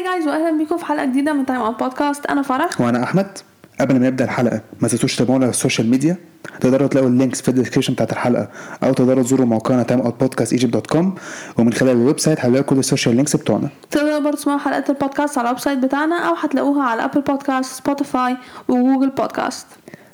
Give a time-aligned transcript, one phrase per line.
[0.00, 2.80] Hi guys واهلا بيكم في حلقة جديدة من Time Out Podcast أنا فرح.
[2.80, 3.38] وأنا أحمد.
[3.80, 6.16] قبل ما نبدأ الحلقة ما تنسوش تتابعونا على ال social media
[6.60, 8.48] تقدروا تلاقوا ال links في ال description بتاعت الحلقة
[8.84, 11.14] أو تقدروا تزوروا موقعنا Time Out Podcast Egypt dot com
[11.58, 13.68] ومن خلال ال website هتلاقوا كل ال social links بتوعنا.
[13.90, 18.36] تقدروا برضه تسمعوا حلقات البودكاست على ال website بتاعنا أو هتلاقوها على Apple Podcasts Spotify
[18.68, 19.66] و Google Podcasts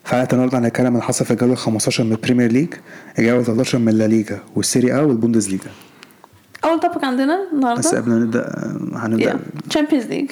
[0.05, 2.75] حلقة النهارده هنتكلم عن اللي حصل في الجولة 15 من ال Premier League
[3.19, 5.71] الجوله 13 من La Liga وال Serie A وال Bundesliga
[6.67, 9.41] أول topic عندنا بس النهارده قبل ما نبدأ آه، هنبدأ.
[9.71, 10.31] Champions League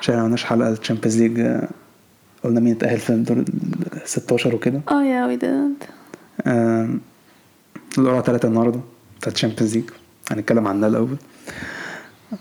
[0.00, 1.68] عشان ما عملناش حلقة ال Champions League آه،
[2.44, 3.44] قلنا مين اتاهل في ال
[4.04, 4.80] 16 وكده.
[4.90, 5.84] آه yeah we didn't
[6.46, 7.00] آم،
[7.98, 8.80] القرعه ثلاثة النهارده
[9.20, 9.84] بتاعت ال Champions League
[10.30, 11.16] هنتكلم عنها الأول.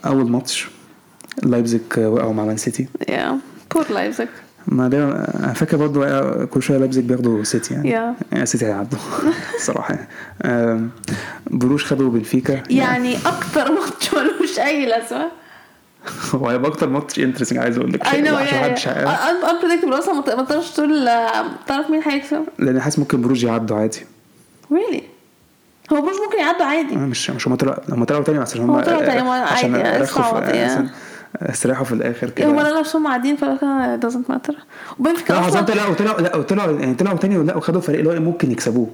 [0.05, 0.67] أول ماتش
[1.43, 3.39] لايبزيج وقعوا مع مان سيتي يا
[3.75, 4.27] poor لايبزيج
[4.67, 5.03] ما ده
[5.39, 8.15] أنا فاكر برضه كل شوية لايبزيج بياخدوا سيتي يعني.
[8.35, 8.43] Yeah.
[8.43, 8.99] سيتي هيعدوا
[9.55, 9.93] الصراحه
[10.43, 10.89] يعني.
[11.47, 12.63] بروج خدوا بنفيكا.
[12.69, 15.31] يعني أكتر ماتش ملوش أي لازمة.
[16.35, 18.07] هو هيبقى أكتر ماتش interesting عايز أقول لك.
[18.07, 18.87] I know عارف.
[19.43, 23.99] unpredictable أصلا ما تقدرش تقول آه، تعرف مين هيكسب لأن حاسس ممكن بروج يعدوا عادي.
[24.73, 25.01] Really
[25.93, 26.95] هو بروج ممكن يعدوا عادي.
[26.95, 30.89] مش مش هم طلعوا هم طلعوا تاني عشان هم طلعوا تاني، عادي، عشان
[31.41, 32.47] استريحوا في الآخر كده.
[32.49, 34.53] هم لا نفسهم قاعدين فكان doesn't matter.
[34.99, 38.19] وبنفيكا لا أصلا طلعوا طلعوا لا طلعوا يعني طلعوا تاني ولا وخدوا فريق اللي هو
[38.23, 38.87] ممكن يكسبوه.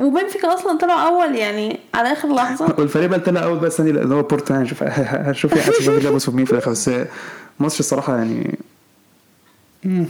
[0.00, 2.74] وبنفيكا أصلا طلعوا أول يعني على آخر لحظة.
[2.78, 6.28] والفريق بقى طلع أول بقى الثاني اللي هو بورتو يعني هنشوف هنشوف حاسس بقى لابس
[6.28, 6.70] مين في الآخر.
[6.70, 6.90] بس
[7.60, 8.58] ماتش الصراحة يعني
[9.84, 10.06] مم.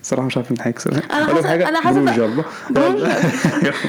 [0.00, 0.90] الصراحة مش عارف مين هيكسب.
[0.90, 1.02] ده-
[2.16, 3.00] يلا بروج.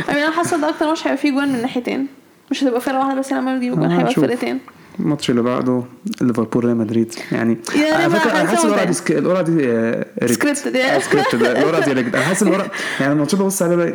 [0.08, 2.08] يعني أنا حاسة ده أكتر ماتش هيبقى فيه جوان من ناحيتين.
[2.52, 4.14] مش هتبقى فرقة واحدة بس لما يجيبوا جوان آه، هيبقى.
[4.14, 4.60] فرقتين.
[5.00, 5.84] الماتش اللي بعده
[6.22, 8.84] ليفربول ريال مدريد يعني على فكرة أنا حاسس الورقه.
[8.84, 10.06] دي سك- الورقه دي آه،.
[10.26, 10.96] سكريبتد، يا.
[10.96, 12.02] آه، سكريبتد الورقه دي.
[12.02, 12.70] أنا حاسس الورقه
[13.00, 13.94] يعني الماتشات ببص عليها بقى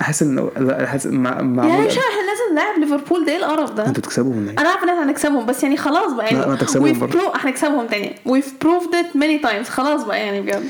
[0.00, 3.72] أحس ان لا حاسس مع يعني معمول مش إحنا لازم نلعب ليفربول ده إيه القرف
[3.72, 6.48] ده أنتوا تكسبوا ولا؟ أنا عارفه إن إحنا هنكسبهم بس يعني خلاص بقى يعني لا،
[6.48, 7.18] ما تكسبهم we've برضه.
[7.18, 10.64] pro- هنكسبهم تاني we've proved it many times خلاص بقى يعني بجد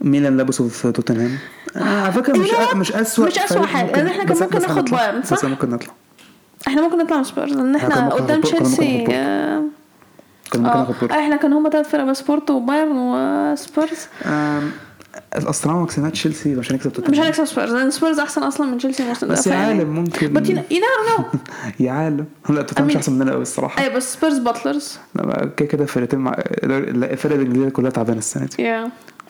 [0.00, 1.38] ميلان لبسوا في توتنهام
[1.76, 4.84] آه، على فكرة مش what؟ مش اسوء مش حاجة، لأن إحنا كان ممكن ناخد.
[4.90, 5.94] بايرن، صح؟ بس ممكن نطلع
[6.66, 9.12] إحنا ممكن نطلع من سبيرز لأن إحنا قدام بورتو، كان ممكن تشيلسي ناخد.
[9.14, 9.62] آه،
[10.50, 11.14] كان ممكن ناخد بورتو.
[11.14, 13.98] إحنا كان هما تلات فرق بس بورتو وبايرن وسبيرز.
[15.36, 18.78] الاستراليا ما كسبناش تشيلسي مش هنكسب مش توتنهام هنكسب سبيرز لأن سبيرز أحسن أصلا من
[18.78, 19.02] تشيلسي.
[19.02, 20.34] الموسم ده بس يا عالم ممكن.
[20.70, 21.22] You never know.
[21.80, 22.24] يا عالم.
[22.48, 23.82] لا توتنهام مش أحسن مننا قوي الصراحة.
[23.82, 24.98] أيوه بس سبيرز bottlers.
[25.14, 28.86] لا كده كده فرقتين مع الفرق الإنجليزية كلها تعبانة السنة دي.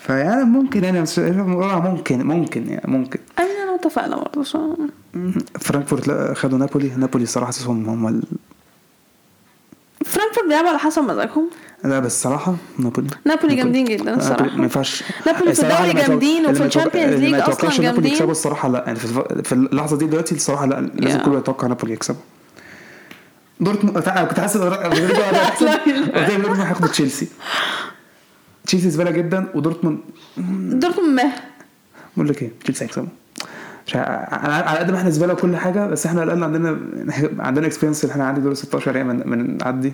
[0.06, 3.18] فيعني ممكن يعني بس ممكن ممكن يعني ممكن.
[3.38, 4.76] أنا أنا متفائله برضه شو-
[5.60, 6.88] فرانكفورت لا، خدوا نابولي.
[6.96, 8.22] نابولي صراحة حاسسهم هم ال...
[10.04, 11.50] فرانكفورت بيلعبوا على حسب مزاجهم.
[11.84, 13.08] لا بس صراحة نابولي.
[13.24, 15.04] نابولي جامدين جدا الصراحه ما ينفعش.
[15.26, 18.12] نابولي في الدوري جامدين وفي ال Champions League ما أصلا يتوقعش نابولي جامدين.
[18.12, 18.84] يكسبوا الصراحة لا.
[18.86, 18.98] يعني
[19.44, 20.80] في, اللحظة دي دلوقتي الصراحة لا.
[20.94, 21.22] لازم Yeah.
[21.24, 22.20] كله يتوقع نابولي يكسبوا.
[23.60, 24.92] دورتموند كنت حاسس قدام
[26.42, 27.28] دورتموند هياخدوا تشيلسي.
[28.66, 29.98] تشيلسي زبالة جدا ودورتموند
[30.80, 31.32] دورتموند مه
[32.16, 33.06] بقول لك إيه تشيلسي هيكسبوا.
[33.86, 36.78] مش على قد ما إحنا زبالة وكل حاجة بس إحنا على الاقل عندنا
[37.38, 39.92] عندنا experience إحنا عندي دور 16 يعني من من نعدي.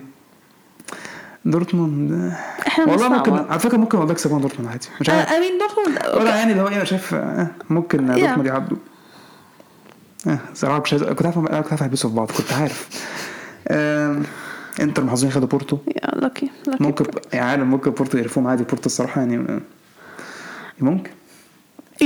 [1.45, 2.31] دورتموند
[2.67, 3.09] إحنا والله.
[3.09, 4.87] ممكن على فكرة ممكن والله يكسبوا دورتموند عادي.
[5.01, 5.29] مش عارف.
[5.31, 8.77] I mean دورتموند ولا يعني اللي هو إيه أنا شايف آه، ممكن دورتموند يعدوا.
[10.27, 12.87] آه صراحة مش كنت عارف كنت عارف هيلبسوا في بعض كنت عارف.
[14.81, 15.77] انتر محظوظين خدوا بورتو.
[15.87, 16.49] Yeah lucky
[16.79, 18.63] ممكن يا عالم ممكن بورتو يعرفوهم عادي.
[18.63, 19.59] بورتو الصراحة يعني
[20.79, 21.11] ممكن.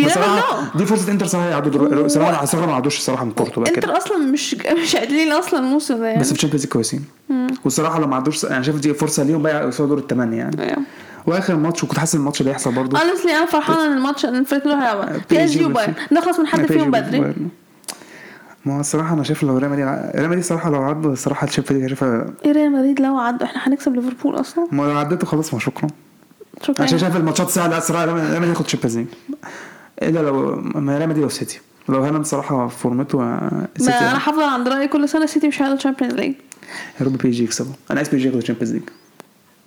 [0.05, 0.77] بصراحه.
[0.77, 4.17] دي فرصة انتر صراحة يعدوا صراحة الصراحه ما عدوش الصراحة من بورتو بقى انتر أصلا
[4.17, 6.19] مش مش قادرين أصلا الموسم ده يعني.
[6.19, 7.06] بس في ال Champions كويسين.
[7.63, 10.75] والصراحة لو ما عدوش أنا شايف دي فرصة ليهم بقى يوصلوا دور الثمانيه يعني.
[11.27, 12.97] وآخر ماتش وكنت حاسس الماتش اللي هيحصل برضه.
[12.97, 15.94] Honestly أنا فرحانه إن الماتش ان الفريق كله هيلعب PSG وبايرن.
[16.11, 17.33] نخلص من حد فيهم بدري.
[18.67, 21.51] ما هو الصراحة أنا شايف لو ريال مدريد ريال مدريد الصراحة لو عدوا الصراحة ال
[21.51, 25.28] Champions League شايفها إيه ريال مدريد لو عدوا إحنا هنكسب ليفربول أصلا؟ ما لو عدته
[25.28, 25.88] خلاص ما شكرا.
[26.61, 26.83] شكرا.
[26.83, 29.07] عشان شايف الماتشات سهلة الصراحة ريال مدريد ياخد ال Champions League
[30.01, 31.59] إلا لو ما ريال مدريد أو سيتي.
[31.89, 35.61] لو هالاند صراحة فورمته آه، ما سيتي أنا حافظة عند رأيي كل سنة سيتي مش
[35.61, 36.33] هياخدوا Champions League
[37.01, 37.73] يا رب PSG يكسبوا.
[37.91, 38.83] أنا عايز PSG ياخد ال Champions League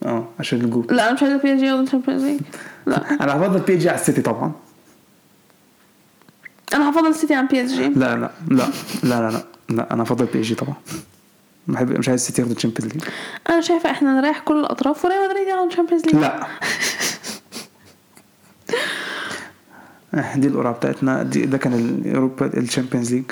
[0.04, 0.86] آه عشان الجول.
[0.90, 2.40] لا أنا مش عايزة PSG ياخدوا Champions League
[2.86, 3.10] لا.
[3.24, 4.52] أنا هفضل PSG على السيتي طبعا.
[6.74, 8.66] أنا هفضل السيتي عن PSG لا لا لا
[9.02, 10.74] لا لا لا, لا أنا هفضل PSG طبعا.
[11.68, 13.02] بحب مش عايز السيتي ياخد ال Champions League
[13.50, 16.46] أنا شايفة إحنا نريح كل الأطراف وريال مدريد ياخدوا Champions League لا.
[20.36, 21.22] دي القرعة بتاعتنا.
[21.22, 23.24] دي ده كان ال Europa ال Champions League.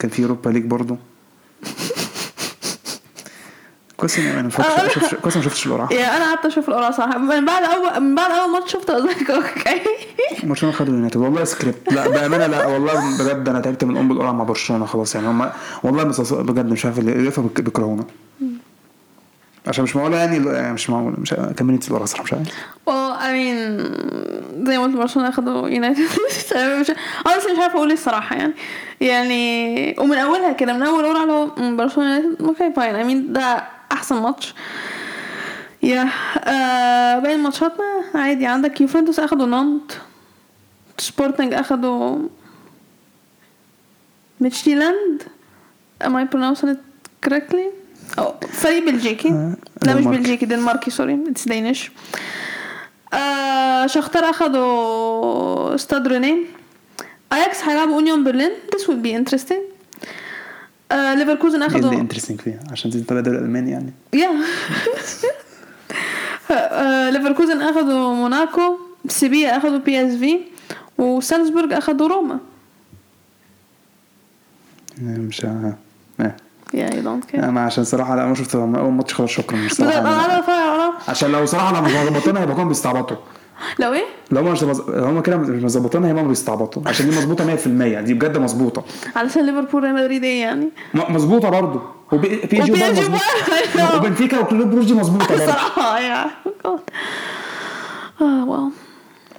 [0.00, 0.96] كان في Europa League برضو.
[4.02, 7.16] كويس اني أنا ما شفتش- كويس ما شفتش القرعه يا أنا قعدت أشوف القرعه صح
[7.16, 9.80] من بعد أول من بعد أول ماتش شفت قلت لك okay.
[10.42, 11.16] برشلونه خدوا يونايتد.
[11.16, 11.92] والله سكريبت.
[11.92, 15.26] لا بأمانة لا والله بجد أنا تعبت من ام القرعه مع برشلونة خلاص يعني.
[15.28, 15.50] هم
[15.82, 16.02] والله
[16.32, 18.04] بجد مش عارف اللي بيك- بيكرهونا.
[19.66, 22.48] عشان مش معقوله يعني يعني مش معقوله مش كملي انت الورقه صراحة مش عارف.
[22.88, 26.00] Well I mean زي ما قلت برشلونة اخدوا يونايتد.
[26.80, 26.90] مش
[27.28, 28.52] honestly مش عارفة أقول إيه الصراحة يعني.
[29.00, 33.32] يعني ومن أولها كده من أول اول على مم، برشلونة يونايتد okay fine I mean
[33.34, 34.54] ده أحسن ماتش.
[35.82, 36.08] Yeah
[36.38, 39.92] آه باقي الماتشات ما عادي عندك يوفنتوس أخدوا نانت.
[40.98, 42.18] سبورتنج أخدوا
[44.40, 45.22] ميتشيلاند.
[46.04, 46.78] Am I pronouncing it
[47.26, 47.66] correctly?
[48.18, 49.28] أو فريق بلجيكي.
[49.28, 50.04] آه، لا مش.
[50.04, 51.24] بلجيكي دنماركي sorry.
[51.28, 51.90] it's Danish
[53.14, 56.46] آه شختار أخدوا استاد رينين
[57.32, 59.71] اياكس هيلعبوا اونيون برلين this will be interesting.
[60.92, 64.30] آه ليفركوزن إيه اللي interesting فيها عشان دي طالع الدوري الالماني يعني Yeah
[66.50, 68.76] آه، ليفركوزن اخدوا موناكو
[69.08, 70.40] سيفيا اخدوا PSV
[70.98, 72.38] وسالزبورج اخدوا روما
[75.02, 75.74] مش آه
[76.74, 79.72] Yeah I don't care أنا عشان صراحة لا ما شفت اول ماتش خلاص شكرا مش
[79.72, 83.16] صراحة عشان لو صراحة لما ظبطنا هيبقى كانوا بيستعبطوا
[83.78, 87.56] لو إيه؟ لو هم مش لو هم كده مش مظبطينها هيبقى بيستعبطوا عشان دي مظبوطة
[87.56, 87.68] 100%
[88.04, 88.84] دي بجد مظبوطة.
[89.16, 91.82] علشان ليفربول ريال مدريد إيه يعني؟ مظبوطة برضه.
[92.12, 93.96] وبي PSG برضه.
[93.96, 95.46] وبنفيكا وكلوب بروج دي مظبوطة برضه.
[95.46, 96.30] صراحة yeah.
[98.20, 98.70] آه wow.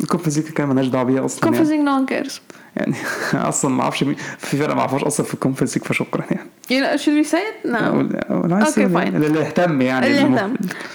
[0.01, 1.57] ال Conference كده مالناش دعوة بيها أصلا يعني.
[1.57, 2.41] كونفرنس نو كيرز
[2.77, 2.95] يعني
[3.49, 6.49] أصلا ما أعرفش مين في فرقه ما أعرفهاش أصلا في ال Conference فشكرا يعني.
[7.23, 7.67] say it?
[7.67, 7.75] No.
[7.75, 9.15] أو- أو- Okay, fine.
[9.15, 10.07] اللي يهتم يعني.
[10.07, 10.53] اللي يهتم.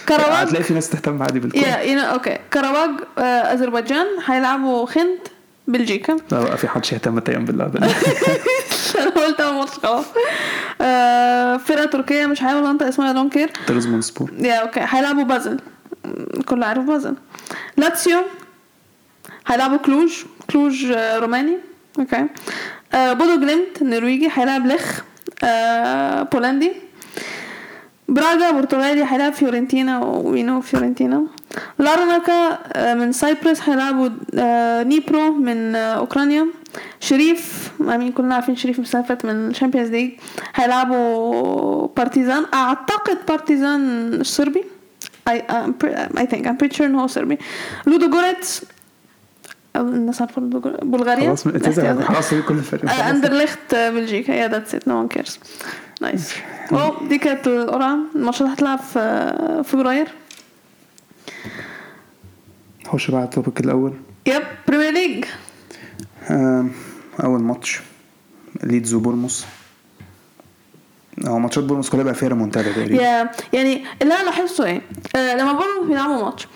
[0.09, 2.89] قره باغ هتلاقي في ناس تهتم عادي بالكوره yeah you know, أوكي كرواج
[3.19, 5.19] أذربيجان هيلعبوا خنت
[5.67, 6.17] بلجيكا.
[6.31, 7.65] لا بقى في حدش يهتم تقريبا بالله.
[8.99, 10.05] أنا قلت أول ماتش خلاص
[10.81, 15.59] آه، فرقة تركية مش هيلعبوا منطقه اسمها don't care ترابزون سبور Yeah okay هيلعبوا بازل.
[16.45, 17.15] كله عارف بازل.
[17.77, 18.19] لاتسيو
[19.47, 20.11] هيلعبوا كلوج.
[20.51, 21.57] كلوج آه، روماني.
[21.99, 22.25] Okay.
[22.93, 25.01] آه، بودو جليمت النرويجي هيلعب لخ
[25.43, 26.71] آه، بولندي.
[28.07, 31.23] براغا برتغالي هيلعب فيورنتينا we know فيورنتينا.
[31.79, 34.09] لارناكا آه، من Cyprus هيلعبوا
[34.83, 36.47] دنيبرو من أوكرانيا.
[36.99, 40.11] شريف I mean كلنا عارفين شريف مسافت من الشامبيونز ليج
[40.55, 42.45] هيلعبوا بارتيزان.
[42.53, 44.63] أعتقد بارتيزان الصربي
[45.29, 47.07] I, I'm pre- I think I'm pretty sure ان هو
[47.87, 48.61] لودوجوريتس.
[49.75, 50.41] أو الناس عارفة
[50.81, 51.47] بلغاريا خلاص
[52.07, 52.85] خلاص كل الفرق.
[52.91, 54.31] آه، اندرليخت آه، بلجيكا.
[54.31, 55.39] Yeah that's it no one cares
[56.01, 56.33] nice
[56.71, 57.97] أو دي كانت القرعة.
[58.15, 60.07] الماتشات هتلعب في آه، فبراير.
[62.87, 63.93] خش بقى على ال topic الأول
[64.25, 65.25] Yep Premier League
[67.23, 67.79] أول ماتش.
[68.63, 69.45] ليدز وبورنموث
[71.27, 73.01] هو ماتشات بورنموث كلها بقى فيها ريمونتادا تقريبا.
[73.53, 74.81] يعني اللي أنا لاحظته إيه؟
[75.15, 76.47] آه لما بيراميدز بيلعبوا ماتش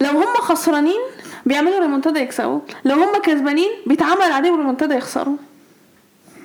[0.00, 1.00] لو هم خسرانين
[1.46, 5.36] بيعملوا ريمونتادا يكسبوا لو هم كسبانين بيتعمل عليهم ريمونتادا يخسروا.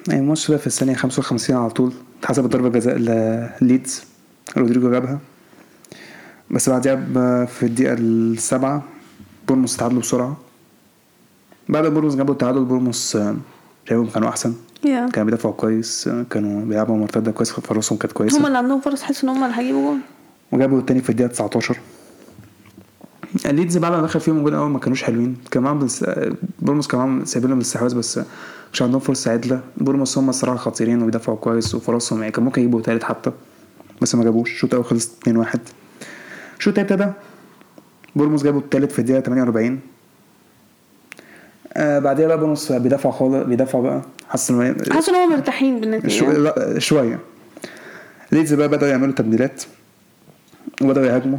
[0.08, 4.04] يعني الماتش ده في الثانية 55 على طول اتحسبت ضربة جزاء لليدز
[4.58, 5.20] رودريجو جابها.
[6.52, 6.96] بس بعدها
[7.46, 8.84] في الدقيقة السابعة
[9.48, 10.38] بورموس تعادلوا بسرعة.
[11.70, 13.36] بعد بورموس جابوا التعادل بورموس آه،
[13.90, 14.54] شايفهم كانوا أحسن.
[14.84, 18.38] يا كانوا بيدافعوا كويس آه، كانوا بيلعبوا مرتدة كويس فرصهم كانت كويسة.
[18.40, 20.00] هم اللي عندهم فرص حس إن هم اللي هيجيبوا جول
[20.52, 21.78] وجابوا التاني في الدقيقة 19
[23.52, 25.38] ليدز بعد ما دخل فيهم الجول الأول ما كانوش حلوين.
[25.52, 26.06] كان معاهم بس...
[26.60, 28.20] بورموس كان معاهم سايبين لهم الاستحواذ بس
[28.74, 29.62] مش عندهم فرصة عدلة.
[29.78, 33.32] بورموس هم الصراحة خطيرين وبيدافعوا كويس وفرصهم يعني كان ممكن يجيبوا تالت حتى
[34.02, 34.52] بس ما جابوش.
[34.52, 35.58] الشوط الأول خلص 2-1
[36.60, 37.12] الشوط التاني ابتدى.
[38.16, 39.80] بورموس جابوا التالت في الدقيقة 48
[41.74, 44.02] آه بعدها بقى بورموس بيدافعوا خالص بيدافعوا بقى.
[44.30, 46.32] حاسس إن حاسس إن هم مرتاحين بالنتيجة شو...
[46.32, 47.20] لا شوية.
[48.32, 49.64] ليدز بقى بدأوا يعملوا تبديلات.
[50.82, 51.38] وبدأوا يهاجموا.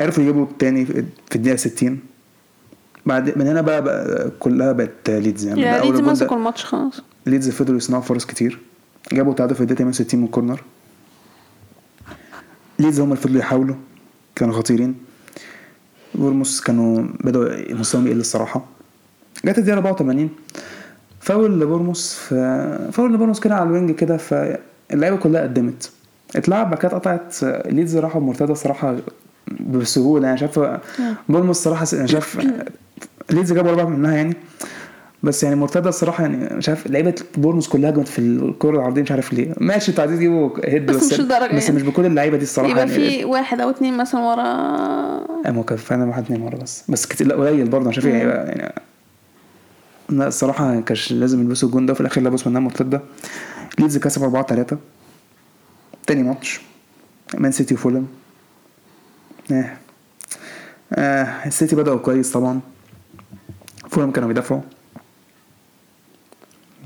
[0.00, 2.00] عرفوا يجيبوا التاني في الدقيقة 60
[3.06, 7.00] بعد من هنا بقى, بقى كلها بقت ليدز يعني يا ليدز مسكوا الماتش خلاص.
[7.26, 8.58] ليدز فضلوا يصنعوا فرص كتير.
[9.12, 10.62] جابوا تعادل في الدقيقة 68 من corner.
[12.78, 13.74] ليدز هم اللي فضلوا يحاولوا
[14.34, 14.94] كانوا خطيرين.
[16.14, 18.64] بورموس كانوا بدأوا مستواهم يقل الصراحة.
[19.44, 20.30] جت الدقيقة 84
[21.20, 22.34] فاول لبورموس ف...
[22.92, 25.90] فاول لبورموس كده على ال wing كده فاللعيبة كلها قدمت.
[26.36, 27.44] اتلعب بعد كده اتقطعت.
[27.72, 28.96] ليدز راحوا مرتدة صراحة
[29.60, 30.60] بسهولة يعني شايف
[31.28, 32.38] بورموس صراحة أنا شايف
[33.30, 34.36] ليدز جابوا أربعة منها يعني.
[35.22, 39.10] بس يعني مرتدة الصراحة يعني مش عارف لعيبة بورموس كلها هجمت في الكورة العرضية مش
[39.10, 39.54] عارف ليه.
[39.60, 41.76] ماشي أنتوا عايزين تجيبوا head بس بس مش الدرجة بس يعني.
[41.76, 43.10] مش بكل اللعيبة دي الصراحة يبقى يعني.
[43.10, 44.42] في واحد أو اتنين مثلا ورا.
[45.50, 46.84] ما هو كان فعلا واحد اتنين مرة بس.
[46.88, 48.72] بس كتير لا قليل برضه أنا شايف يعني, يعني
[50.08, 53.00] لا الصراحة كانش لازم يلبسوا الجون ده وفي الآخر لبسوا منها مرتدة
[53.78, 54.76] ليدز كسب 4 3
[56.06, 56.60] تاني ماتش
[57.34, 58.06] مان سيتي وفولم.
[59.52, 59.76] آه
[60.92, 62.60] آه السيتي بدأوا كويس طبعا.
[63.90, 64.60] فولم كانوا بيدافعوا.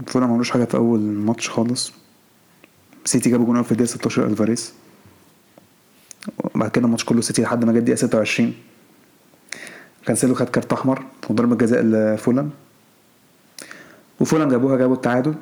[0.06, 1.92] فولم ما عملوش حاجة في أول ماتش خالص.
[3.04, 4.72] سيتي جابوا جون في الدقيقة 16 ألفاريز.
[6.54, 8.54] بعد كده الماتش كله سيتي لحد ما جت الدقيقه 26
[10.06, 12.50] كانسيلو خد كارت أحمر وضربة جزاء لفولم
[14.20, 15.34] وفولم جابوها جابوا التعادل.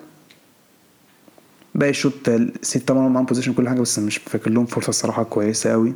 [1.75, 5.71] باقي الشوط السيتي طبعا معاهم possession كل حاجة بس مش فاكر لهم فرصة الصراحة كويسة
[5.71, 5.95] قوي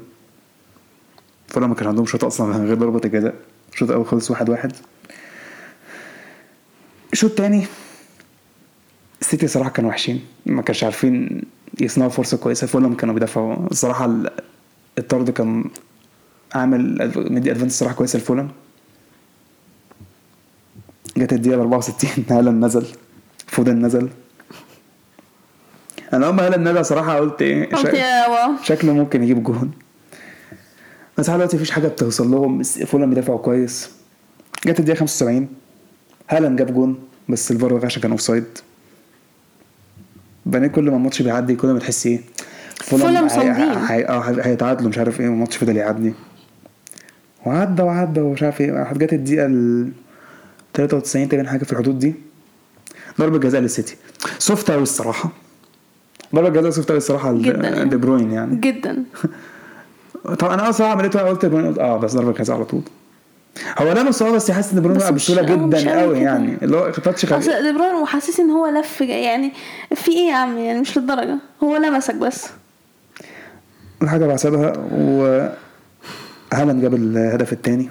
[1.52, 3.34] فولم ما كانش عندهم شوط أصلا غير ضربة الجزاء
[3.72, 4.72] الشوط الأول خلص واحد واحد.
[7.12, 7.66] الشوط التاني
[9.20, 11.42] السيتي صراحة كانوا وحشين ما كانش عارفين
[11.80, 12.66] يصنعوا فرصة كويسة.
[12.66, 13.66] فولم كانوا بيدافعوا.
[13.70, 14.30] الصراحه ال-
[14.98, 15.64] الطرد كان
[16.54, 18.50] عامل مدي advantage صراحة كويسة لفولم
[21.16, 22.86] جت الدقيقة 64 هالاند نزل.
[23.46, 24.08] فودن نزل.
[26.12, 27.74] أنا أول ما هالاند نزل صراحة قلت إيه
[28.64, 29.70] شكله ممكن يجيب جون.
[31.18, 33.90] بس لحد دلوقتي مفيش حاجة بتوصل لهم؟ فولم بيدافعوا كويس.
[34.66, 35.48] جت الدقيقة 75
[36.28, 38.44] هالاند جاب جون بس الفار لغاه عشان كان offside
[40.46, 42.20] بعدين كل ما الماتش بيعدي كل ما تحس إيه.
[43.90, 46.12] هي- آه هي- هيتعادلوا مش عارف إيه والماتش فضل يعدي.
[47.46, 48.92] وعدى وعدى ومش عارف إيه.
[48.92, 49.90] جت الدقيقة ال
[50.74, 52.14] 93 تقريبا حاجة في الحدود دي.
[53.18, 53.96] ضربة جزاء للسيتي.
[54.38, 55.30] soft قوي الصراحة.
[56.34, 57.90] ضربة جزاء soft قوي الصراحة جداً يعني.
[57.90, 58.56] دي بروين يعني.
[58.56, 59.04] جدا.
[60.38, 62.82] طبعا أنا أصلا عملتها قلت قلت آه بس ضربه جزاء على طول.
[63.78, 66.18] هو لمس آه بس حاسس إن وقع مش- بسهولة جدا قوي.
[66.20, 69.52] يعني اللي هو touch خفيف أصل دي بروين وحاسس إن هو لف يعني
[69.94, 71.36] في إيه يا عم؟ يعني مش للدرجة.
[71.62, 72.46] هو لمسك بس.
[74.02, 75.22] الحاجة بحسبها و
[76.52, 77.90] هالاند جاب الهدف الثاني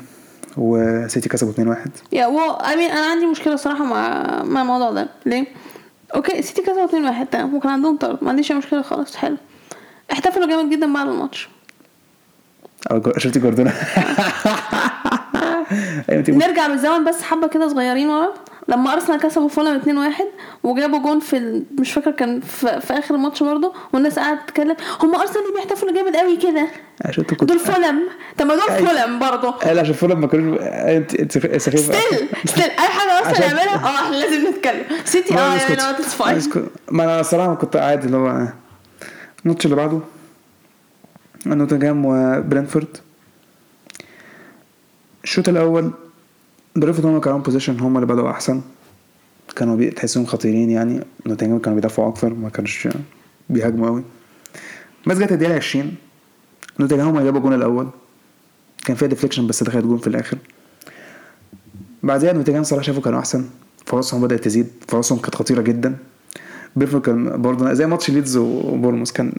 [0.58, 5.08] وسيتي كسبوا 2-1 yeah wow I mean أنا عندي مشكلة صراحة مع مع الموضوع ده.
[5.26, 5.46] ليه؟
[6.16, 8.18] okay سيتي كسبوا 2 1 تمام وكان عندهم طرد.
[8.24, 9.16] ما عنديش مشكلة خالص.
[9.16, 9.38] حلو.
[10.12, 11.50] احتفلوا جامد جدا بعد الماتش.
[12.92, 13.72] أو شفتي جوارديولا
[16.10, 18.34] أيوه انت نرجع بالزمن بس حبة كده صغيرين ورا.
[18.68, 20.26] لما أرسنال كسبوا فولهام 2 1
[20.64, 21.64] وجابوا جون في ال...
[21.80, 24.76] مش فاكر كان في, في آخر الماتش برضه والناس قاعدة تتكلم.
[25.02, 26.68] هم أرسنال ليه بيحتفلوا جامد قوي كده.
[27.06, 28.02] أنتوا كنت دول فولهام
[28.38, 28.88] طب ما دول أيوة.
[28.88, 29.52] فولهام برضه.
[29.52, 34.06] قال عشان فولم ما كانوش انت انت سخيفه ستيل ستيل أي حاجة أرسنال يعملها آه
[34.06, 34.84] إحنا لازم نتكلم.
[35.06, 35.76] سيتي آه يعني.
[35.76, 36.42] not fine.
[36.92, 38.48] ما أنا الصراحه كنت قاعد اللي هو
[39.46, 40.00] الماتش اللي بعده
[41.46, 42.98] نوتنجهام وبرنتفورد.
[45.24, 45.92] الشوط الأول
[46.76, 48.62] برنتفورد هم كانوا possession هم اللي بدأوا أحسن.
[49.56, 51.02] كانوا تحسهم خطيرين يعني.
[51.26, 52.88] نوتنجهام كانوا بيدافعوا أكتر ما كانش
[53.50, 54.04] بيهاجموا قوي
[55.08, 55.96] بس جت الدقيقة 20
[56.80, 57.88] نوتنجهام جابوا الجون الأول.
[58.86, 60.38] كان فيها deflection بس دخلت جون في الآخر.
[62.04, 63.50] بعدها نوتنجهام صراحة شافوا كانوا أحسن.
[63.86, 64.68] فرصهم بدأت تزيد.
[64.88, 65.98] فرصهم كانت خطيرة جدا.
[66.76, 69.12] برنتفورد كان برضه زي ماتش ليدز وبورموس.
[69.12, 69.34] كان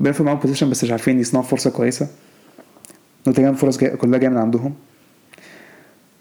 [0.00, 2.08] برنتفورد معاهم possession بس مش عارفين يصنعوا فرصة كويسة.
[3.26, 4.74] نوتنجهام فرص جاي كلها جاية من عندهم.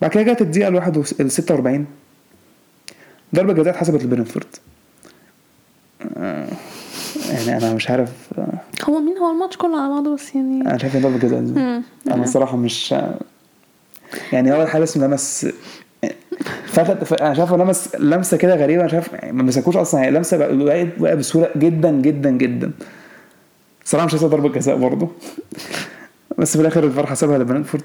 [0.02, 1.86] بعد كده جت الدقيقة الواحد ال 46
[3.36, 4.48] ضربة جزاء اتحسبت لبرنتفورد
[6.18, 6.48] آه،
[7.30, 10.78] يعني أنا مش عارف آه، هو مين؟ هو الماتش كله على بعضه بس يعني أنا
[10.78, 11.40] شايف ضربة جزاء.
[12.08, 12.96] أنا الصراحة مش
[14.34, 15.48] يعني هو الحارس لمس
[16.68, 20.12] فخد ف- أنا شايفه لمس لمسة كده غريبة أنا شايف يعني ما مسكوش أصلا هي
[20.12, 22.72] لمسة بقى- بسهولة جدا جدا جدا.
[23.86, 25.10] صراحة مش هسيب ضربة جزاء برضه.
[26.38, 27.84] بس في الآخر الفار حسبها لبرنتفورد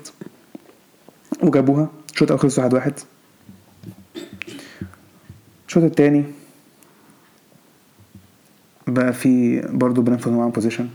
[1.42, 1.88] وجابوها.
[2.12, 2.74] الشوط الأول خلص 1-1 واحد.
[2.74, 2.92] واحد.
[5.68, 6.24] الشوط الثاني
[8.86, 10.88] بقى في برضه برنتفورد معاهم possession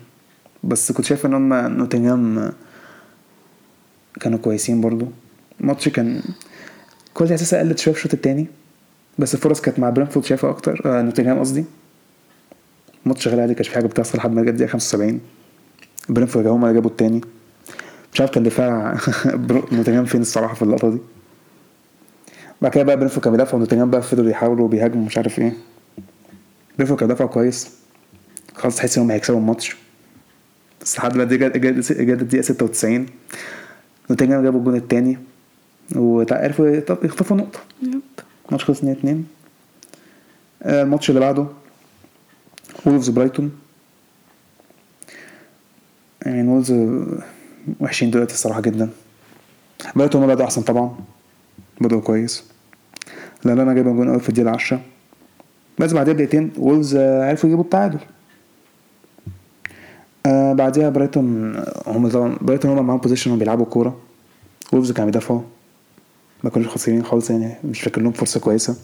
[0.64, 2.52] بس كنت شايف إن هم نوتنجهام
[4.22, 5.08] كانوا كويسين برضو
[5.62, 6.22] الماتش كان
[7.14, 8.48] كل أساسا قلت شوية في الشوط التاني.
[9.20, 10.82] بس الفرص كانت مع برنتفورد شايفها أكتر.
[10.86, 11.66] آه نوتنجهام قصدي.
[13.06, 15.20] الماتش شغال عادي كانش في حاجة بتحصل لحد ما جت الدقيقه 75
[16.10, 17.22] برنتفورد هم اللي جابوا التاني.
[18.14, 18.98] مش عارف كان دفاع
[19.72, 20.98] نوتنجهام فين الصراحة في اللقطة دي.
[22.62, 25.54] بعد كده بقى برنتفورد كان بيدافع ونوتنجهام بقى فضلوا يحاولوا وبيهاجموا مش عارف إيه.
[26.78, 27.70] برنتفورد كان دافع كويس.
[28.56, 29.76] خلاص تحس انهم هيكسبوا الماتش.
[30.82, 31.56] بس لحد ما جت
[32.22, 33.06] الدقيقة 96
[34.10, 35.18] نوتنجهام جابوا الجون التاني.
[35.96, 36.68] وعرفوا
[37.04, 37.60] يخطفوا نقطة.
[37.84, 38.02] Yep.
[38.46, 39.26] الماتش خلص 2 2
[40.66, 41.46] الماتش اللي بعده
[42.86, 43.52] وولفز برايتون
[46.26, 46.74] يعني وولفز
[47.80, 48.90] وحشين دلوقتي الصراحة جدا.
[49.96, 50.96] برايتون بدأوا أحسن طبعا.
[51.82, 52.44] بدأوا كويس.
[53.44, 54.82] لأن أنا جايب جون أول في الدقيقة 10
[55.80, 58.00] بس بعدها بدقيقتين وولفز عرفوا يجيبوا التعادل.
[60.26, 61.56] آه بعديها برايتون
[61.88, 64.00] هم طبعا برايتون هم معاهم possession وبيلعبوا كورة.
[64.74, 65.42] وولفز كانوا بيدافعوا.
[66.44, 68.76] ما كانوش خاسرين خالص يعني مش فاكر لهم فرصة كويسة.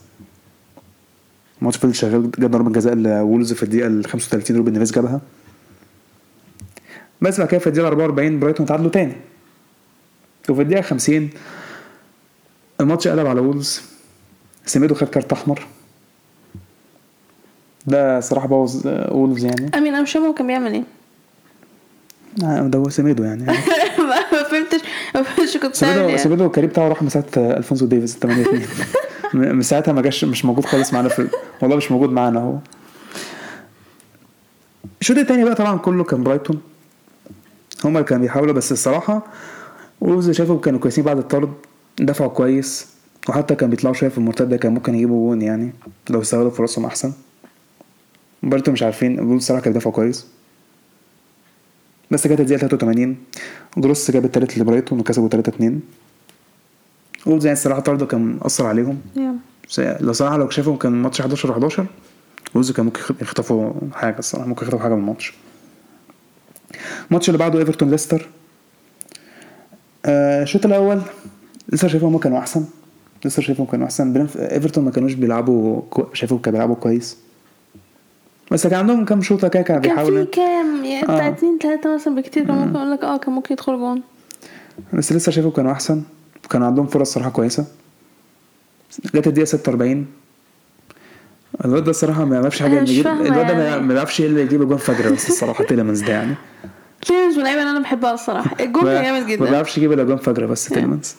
[1.60, 5.22] الماتش فضل شغال جاب ضربة جزاء لوولفز في الدقيقة ال 35 روبن نيفيز جابها.
[7.22, 9.16] بس بعد كده في الدقيقة 44 برايتون تعادلوا تاني.
[10.50, 11.30] وفي الدقيقة 50
[12.82, 13.82] الماتش قلب على وولفز.
[14.66, 15.68] سيميدو خد كارت أحمر.
[17.88, 19.72] ده صراحة بوظ وولفز يعني.
[19.78, 20.84] أمين أنا مش فاهمه هو كان بيعمل إيه.
[22.44, 23.46] آه، ده هو سيميدو يعني.
[25.16, 28.42] ما فهمتش كنت إيه سيميدو ال career بتاعه راح من ساعة آه، ألفونسو ديفيز 8
[28.42, 28.62] 2
[29.56, 31.28] من ساعتها ما جاش مش موجود خالص معانا في
[31.62, 32.58] والله مش موجود معانا هو.
[35.02, 36.62] الشوط التاني بقى؟ طبعا كله كان برايتون.
[37.86, 39.26] هما اللي كانوا بيحاولوا بس الصراحة
[40.02, 41.54] وولفز شايفهم كانوا كويسين بعد الطرد
[42.00, 42.88] دفعوا كويس
[43.30, 45.74] وحتى كان بيطلعوا شوية في المرتده كان ممكن يجيبوا جون يعني
[46.10, 47.14] لو استغلوا فرصهم أحسن.
[48.44, 50.28] برضه مش عارفين الصراحة كانوا بيدافعوا كويس.
[52.12, 53.16] بس جت الدقيقة 83
[53.78, 55.80] جروس جاب التالت لبرايتون وكسبوا 3 2
[57.26, 58.98] وولفز يعني الصراحة طرده كان مأثر عليهم.
[59.70, 61.86] بس لو صراحة لو شافهم كان الماتش 11 11
[62.56, 65.34] وولفز كان ممكن يخطفوا حاجة الصراحة ممكن يخطفوا حاجة من الماتش.
[67.10, 68.30] الماتش اللي بعده إيفرتون ليستر.
[70.06, 71.02] آه، الشوط الأول
[71.70, 72.66] لسه شايفهم هم كانوا أحسن.
[73.26, 76.06] لسه شايفهم كانوا برينف- إيفرتون ما كانوش بيلعبوا كو...
[76.14, 77.18] شايفهم كانوا بيلعبوا كويس.
[78.52, 81.30] بس كان عندهم كام شوطة كده كانوا كان بيحاولوا في كام؟ يعني بتاع آه.
[81.30, 84.02] اتنين تلاتة مثلا بكتير كان ممكن أقول لك آه كان ممكن يدخل جون.
[84.94, 86.02] بس لسه شايفهم كانوا أحسن.
[86.46, 87.66] وكان عندهم فرص صراحة كويسة.
[89.16, 90.06] جت الدقيقة 46
[91.66, 93.82] الواد ده الصراحه ما يعرفش حاجة يجيب الواد ده ما- يعني.
[93.82, 96.36] ما بيعرفش إيه اللي يجيب جون فجر بس الصراحة تيلمنز ده يعني.
[97.08, 98.56] تيلمنز من اللعيبه اللي أنا بحبها الصراحة.
[98.60, 101.16] الجون ما- كان جامد ما جدا بيعرفش يجيب إلا جون فجر بس تيلمنز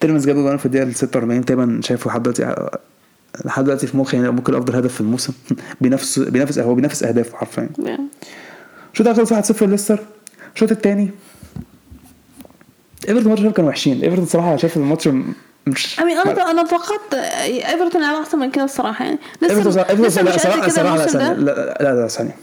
[0.00, 2.66] تيلمنز جاب جون في الدقيقة 46 تقريبا شايفه لحد دلوقتي
[3.44, 5.32] لحد دلوقتي في مخي يعني ممكن أفضل هدف في الموسم.
[5.80, 7.68] بينافس بينافس هو بينافس أهدافه حرفيا.
[8.92, 9.98] الشوط الأول خلص 1-0 ليستر.
[10.54, 11.10] الشوط الثاني
[13.08, 14.02] إيفرتون الماتش كانوا وحشين.
[14.02, 15.08] إيفرتون صراحة شايف الماتش
[15.66, 19.04] مش امين أنا أنا توقعت إيفرتون لعب أحسن من كده الصراحة.
[19.04, 22.36] يعني لسه إيفرتون لسه مش صراحة صراحة لا لا لا ثانية.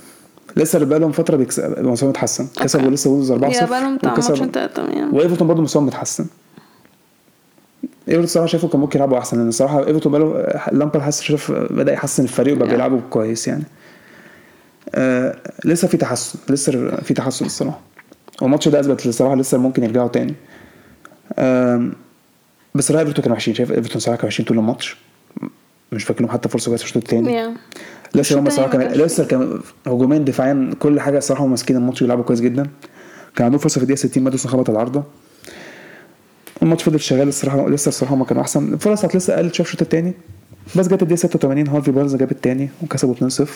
[0.57, 4.29] لسه بقى لهم فتره بيكسب مستواهم متحسن كسبوا لسه وولفز 4 يا بقالهم بتاع وكسبوا.
[4.29, 6.25] ماتشين تلاتة وإيفرتون برضه مستواهم متحسن.
[8.09, 11.93] إيفرتون صراحة شايفه كان ممكن يلعبوا أحسن لأن الصراحة إيفرتون بقاله لامبر حاسس شايف بدأ
[11.93, 12.67] يحسن الفريق وبقى.
[12.67, 13.63] بيلعبوا كويس يعني.
[14.95, 15.35] آه
[15.65, 17.79] لسه في تحسن لسه في تحسن الصراحة.
[18.41, 20.33] والماتش ده أثبت الصراحة لسه ممكن يرجعوا تاني.
[22.75, 24.97] بس صراحة إيفرتون كانوا وحشين شايف إيفرتون صراحة كانوا وحشين طول الماتش.
[25.91, 27.53] مش فاكر لهم حتى فرصة كويسة في الشوط الثاني.
[28.15, 32.23] لسه هم الصراحة كان لسه كان هجوميا دفاعيا كل حاجة الصراحة هم ماسكين الماتش بيلعبوا
[32.23, 32.67] كويس جدا.
[33.35, 35.03] كان عندهم فرصة في الدقيقة 60 ماديسون خبط العارضة.
[36.61, 38.73] الماتش فضل شغال الصراحة لسه الصراحة هم كانوا أحسن.
[38.73, 40.13] الفرص بتاعت لسه قلت شوية الشوط الثاني
[40.75, 43.47] بس جت الدقيقة 86 هارفي بارنز جاب الثاني وكسبوا 2-0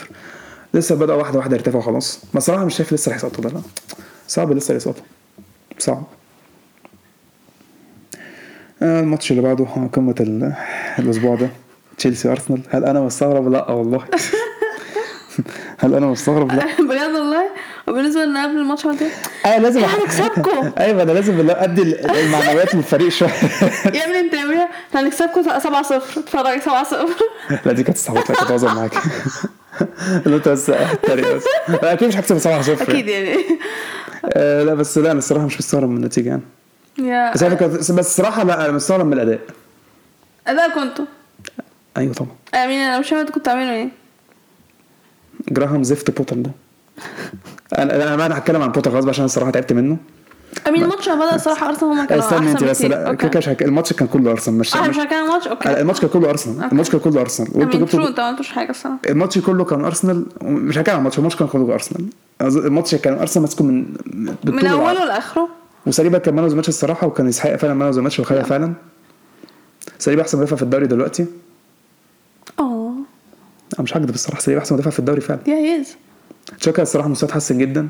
[0.74, 3.62] لسه بدأ واحدة واحدة يرتفعوا خلاص بس الصراحه مش شايف لسه هيسقطوا ده لا.
[4.28, 5.04] صعب لسه يسقطوا
[5.80, 6.04] صعب.
[8.82, 10.54] آه، الماتش اللي بعده آه، قمة ال-
[11.00, 11.50] الأسبوع ده.
[11.98, 12.62] تشيلسي أرسنال.
[12.70, 14.06] هل أنا مستغرب؟ لا والله.
[15.80, 16.64] هل أنا مستغرب؟ لا.
[16.90, 17.44] بجد والله؟
[17.88, 19.12] وبالنسبة لنا قبل الماتش عملت إيه؟
[19.46, 23.30] أيوه لازم إحنا هنكسبكم أيوه أنا لازم أدي المعنويات للفريق شوية.
[23.96, 27.08] يا ابني أنت يا إحنا هنكسبكم 7 0 اتفرج 7 0
[27.66, 28.92] لا دي كانت استعبط لك كنت بهزر معاك
[30.26, 30.70] اللي انت بس
[31.70, 33.38] أكيد مش هكسب 7 0 أكيد يعني.
[34.34, 36.42] آه لا بس لا أنا الصراحة مش مستغرب من النتيجة يعني.
[36.98, 39.40] يا بس أنا كنت بس الصراحة لا أنا مستغرب من الأداء.
[40.48, 41.06] أداء كنتوا
[41.98, 42.32] أيوه طبعا.
[42.56, 43.90] آمين أنا مش أنتوا كنتوا بتعملوا إيه.
[45.50, 46.52] جراهام زفت بوتر ده.
[47.78, 49.98] أنا أنا هتكلم عن بوتر بقى عشان الصراحة تعبت منه.
[50.68, 52.82] امين الماتش لما بدا الصراحة أرسنال هم كانوا استني أنت بس.
[52.82, 54.58] لا كده كده الماتش كان كله أرسنال.
[54.60, 55.48] مش آه مش- هكلم الماتش.
[55.48, 55.82] Okay.
[55.82, 56.72] الماتش كان كله أرسنال.
[56.72, 57.50] الماتش كان كله أرسنال.
[57.54, 60.26] شو جبتوا انت ما عملتوش حاجة الصراحه الماتش كله كان أرسنال.
[60.42, 62.06] مش هتكلم عن الماتش الماتش كان كله أرسنال.
[62.42, 63.86] الماتش كان أرسنال ماسكه من
[64.46, 64.66] من.
[64.68, 65.50] أوله لآخره.
[65.86, 68.44] وساليبا كان man of the match الصراحة وكان يستحق فعلا man of the match وخدها
[68.44, 68.74] فعلا.
[70.00, 71.26] ساليبا أحسن مدافع في الدوري دلوقتي.
[72.60, 72.94] آه
[73.74, 75.40] أنا مش هكدب الصراحة ساليبا أحسن مدافع في الدوري فعلا.
[75.48, 75.96] yeah he is
[76.60, 77.88] تشاكا الصراحة مستواه اتحسن جدا.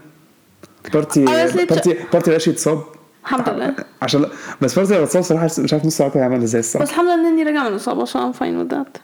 [0.93, 2.83] بارتي آه، بارتي بارتي بقاش يتصاب
[3.23, 3.75] الحمد لله.
[4.01, 4.25] عشان
[4.61, 6.85] بس بارتي لو اتصاب الصراحه مش عارف نص ساعته هيعمل إزاي الصراحة.
[6.85, 8.97] بس الحمد لله إني راجع من الإصابة عشان فاين وذ ذات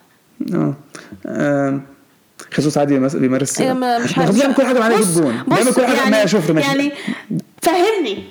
[1.26, 1.80] آه.
[2.52, 6.10] خيسوس عادي بيمارس إيه، مش خيسوس بيعمل كل حاجة معانا يجيب جون بيعمل كل حاجة
[6.10, 6.92] ما شوف ماشي يعني
[7.62, 8.24] فهمني.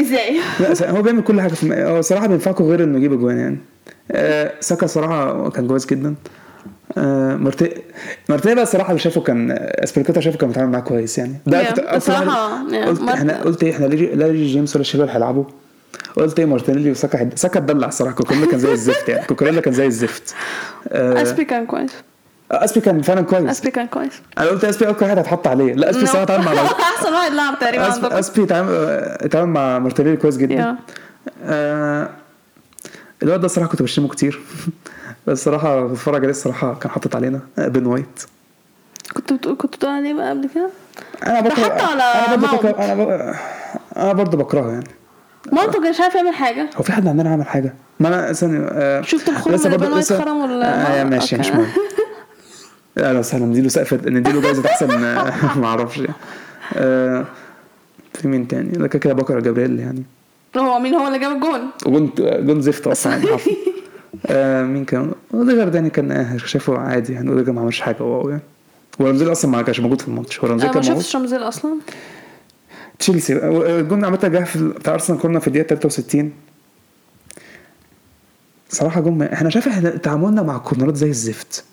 [0.00, 1.84] إزاي؟ لا هو بيعمل كل حاجة في.
[1.84, 3.58] هو صراحة بينفعكم غير إنه يجيب اجوان يعني.
[4.10, 6.14] آه ساكا صراحة كان كويس جدا.
[6.98, 7.82] آه مرتي
[8.28, 11.34] مرتي بقى الصراحة اللي شايفه كان ازبيليكويتا شايفه كان بيتعامل معاه كويس يعني.
[11.50, 15.44] Yeah، بصراحة، yeah، قلت مرت- إحنا قلت إيه إحنا لا ليه جيمس ولا تشيلويل هيلعبوا.
[16.16, 19.26] قلت إيه مارتينيلي وساكا ساكا اتدلع الصراحة كوكوريلا كان زي الزفت يعني.
[19.26, 20.34] كوكوريلا كان زي الزفت.
[20.88, 21.90] آه أسبي كان كويس.
[22.52, 23.50] أسبي كان فعلا كويس.
[23.50, 24.12] أسبي كان كويس.
[24.38, 25.72] أنا قلت أسبي أكتر واحد هيتحط عليه.
[25.74, 26.52] لا أسبي صراحة اتعامل مع
[26.96, 30.76] أحسن واحد لعب تقريبا اسبي, اتعامل مع مارتينيلي كويس جدا.
[31.44, 32.10] آه
[33.22, 34.40] الواد ده الصراحة كنت بشتمه كتير.
[35.28, 38.22] بس الصراحة بتفرج عليه الصراحة كان حاطط علينا آه، بين وايت.
[39.12, 40.70] كنت بتقول كنت بتقول عليه بقى قبل كده؟
[41.26, 42.56] أنا بكره حتى على أنا برضه.
[42.56, 43.34] بكره أنا ب...
[43.96, 44.88] أنا برضه بكرهه يعني.
[45.52, 46.70] ما كانش عارف يعمل حاجة.
[46.76, 50.12] هو في حد عندنا عمل حاجة؟ ما أنا استني آه شفت الخرم اللي بين وايت
[50.12, 51.36] خرم ولا آه ماشي.
[51.36, 51.66] مش مهم.
[52.98, 56.02] أهلا وسهلا نديله سقف نديله جايزه أحسن آه، ما أعرفش.
[56.74, 57.24] آه
[58.14, 60.02] في مين تاني؟ ده كده كده بكرة جبريل يعني.
[60.56, 61.60] هو مين؟ هو اللي جاب الجون.
[61.86, 62.10] جون
[62.46, 63.20] جون زفت أصلا.
[64.26, 68.02] آه مين كان؟ اوديجارد يعني كان آه، شايفه عادي يعني اوديجارد ما عملش حاجة.
[68.02, 68.42] wow يعني.
[68.98, 70.40] ورمزيل أصلا ما كانش موجود في الماتش.
[70.40, 71.02] هو رمزيل أنا ما كان موجود.
[71.04, 71.74] شفتش رمزيل أصلا؟
[72.98, 73.32] تشيلسي.
[73.80, 76.32] الجون عامة جه في بتاع أرسنال corner في الدقيقة 63
[78.70, 81.64] صراحة جون ما- إحنا شايف إحنا تعاملنا مع الكورنرات زي الزفت.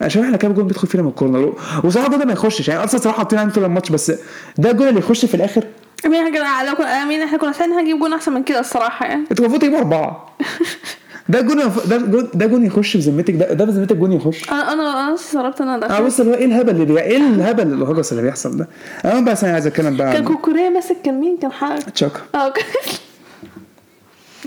[0.00, 1.54] أنا شايف إحنا كام جون بيدخل فينا من ال corner.
[1.84, 2.68] وصراحة الجون ده ما يخشش.
[2.68, 4.12] يعني أرسنال صراحة حاطين طول الماتش بس
[4.58, 5.64] ده الجون اللي يخش في الآخر؟
[6.06, 6.30] أمين إحنا
[6.64, 9.20] كنا كنا أمين إحنا كنا عشان هنجيب جون أحسن من كده الصراحة يعني.
[9.30, 10.28] أنتوا المفروض تجيبوا أربعة.
[11.28, 14.50] ده جون ده جون ده جون يخش في ذمتك ده ده بذمتك جون يخش.
[14.50, 17.00] أنا أنا أنا استغربت إن أنا آه داخل بص اللي هو إيه الهبل اللي بي...
[17.00, 18.68] إيه الهبل الهجس اللي بيحصل ده؟
[19.04, 22.20] أنا بقى عايز أتكلم بقى كان كوكوريلا ماسك كان مين؟ كان حاجة ساكا.
[22.34, 22.52] آه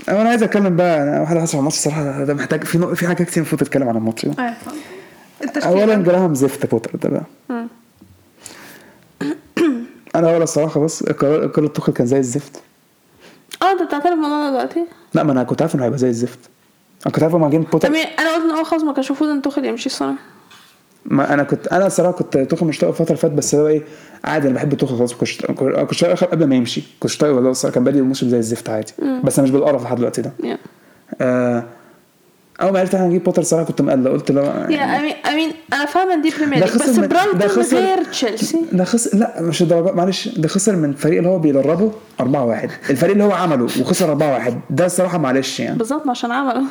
[0.08, 3.06] أنا عايز أتكلم بقى أنا واحد حاسس على الماتش الصراحه ده محتاج في نق- في
[3.06, 4.54] حاجات كتير المفروض تتكلم عن الماتش ده.
[5.44, 5.66] التشكيلة.
[5.82, 7.22] اولا جراهام زفت بوتر ده بقى.
[10.16, 12.60] أنا اولا الصراحة بس قرار قرار توخل كان زي الزفت.
[13.62, 16.38] آه أنت بتعترف بالموضوع ده دلوقتي؟ لا ما أنا كنت عارف إنه هيبقى زي الزفت.
[17.06, 19.30] أنا كنت عارف لما جه بوتر امين أنا قلت إن هو خلاص ما كانش المفروض
[19.30, 20.18] إن توخيل يمشي الصراحة.
[21.04, 23.82] ما أنا كنت أنا الصراحة كنت توخل مش طايقه الفترة اللي فاتت بس هو إيه
[24.24, 26.82] عادي أنا بحب توخل خلاص كنت كنت طايقه قبل ما يمشي.
[27.00, 28.92] كنت طايقه والله الصراحة كان بادئ الموسم زي الزفت عادي.
[29.24, 30.32] بس أنا مش بالقرف لحد دلوقتي ده.
[30.44, 30.58] يا
[31.20, 31.64] آه
[32.60, 35.84] اول ما عرفت إحنا هنجيب بوتر الصراحه كنت مقلق قلت لا يا امين امين أنا
[35.84, 36.70] فاهمة إن دي Premier بس
[37.58, 38.58] خسر- غير تشيلسي.
[38.72, 42.70] ده خسر لا مش الدرجات معلش ده خسر من الفريق اللي هو بيدربه 4 1
[42.90, 45.78] الفريق اللي هو عمله وخسر 4 1 ده الصراحة معلش يعني.
[45.78, 46.62] بالظبط عشان عمله.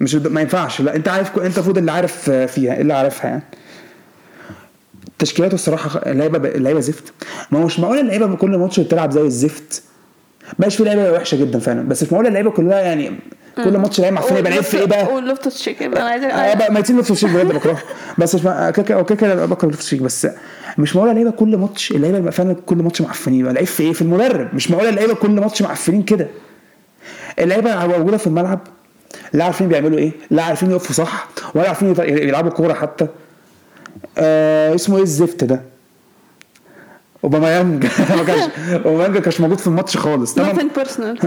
[0.00, 0.80] مش ما ينفعش.
[0.80, 3.42] لا أنت عارف أنت المفروض اللي عارف فيها اللي عارفها يعني.
[5.18, 7.12] تشكيلاته الصراحة اللعيبه اللعيبه زفت.
[7.50, 9.82] ما هو مش معقول اللعيبه كل ماتش بتلعب زي الزفت؟
[10.58, 13.12] ماشي في لعيبة وحشة جدا فعلا بس مش معقول اللعيبه كلها يعني
[13.64, 16.72] كل ماتش لعيب معفن يبقى لعيب في إيه بقى؟ ولوفتس تشيك أنا عايزه آه بقى
[16.72, 17.78] ميتين لوفت شيك بجد بكرهه
[18.18, 20.28] بس مش مع- كده كده كده بكره لوفت شيك بس
[20.78, 23.40] مش معقول اللعيبة كل ماتش اللعيبة بقى فعلا كل ماتش معفنين.
[23.40, 24.54] يبقى لعيب في إيه؟ في المدرب.
[24.54, 26.26] مش معقول اللعيبة كل ماتش معفنين كده.
[27.38, 28.60] اللعيبة موجودة في الملعب
[29.32, 33.06] لا عارفين بيعملوا إيه لا عارفين يقفوا صح ولا عارفين يلعبوا كورة حتى.
[34.18, 35.62] آه اسمه إيه؟ الزفت ده.
[37.24, 40.34] اوباميانج ما كانش اوباميانج ما كانش موجود في الماتش خالص.
[40.34, 40.56] تمام.
[40.56, 41.26] Nothing personal.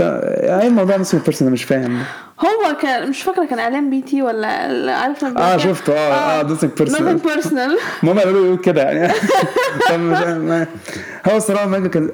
[0.00, 2.02] إيه الموضوع اسمه personal مش فاهم.
[2.40, 4.48] هو كان مش فاكرة كان اعلان BT ولا
[4.92, 5.92] عارف آه شفته.
[5.92, 7.80] آه آه دوسك personal nothing personal.
[8.02, 9.12] المهم قالوا له يقول كده يعني.
[11.28, 12.10] هو الصراحة ماجد كان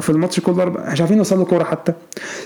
[0.00, 1.92] في الماتش كله مش عارفين يوصلوا كورة حتى.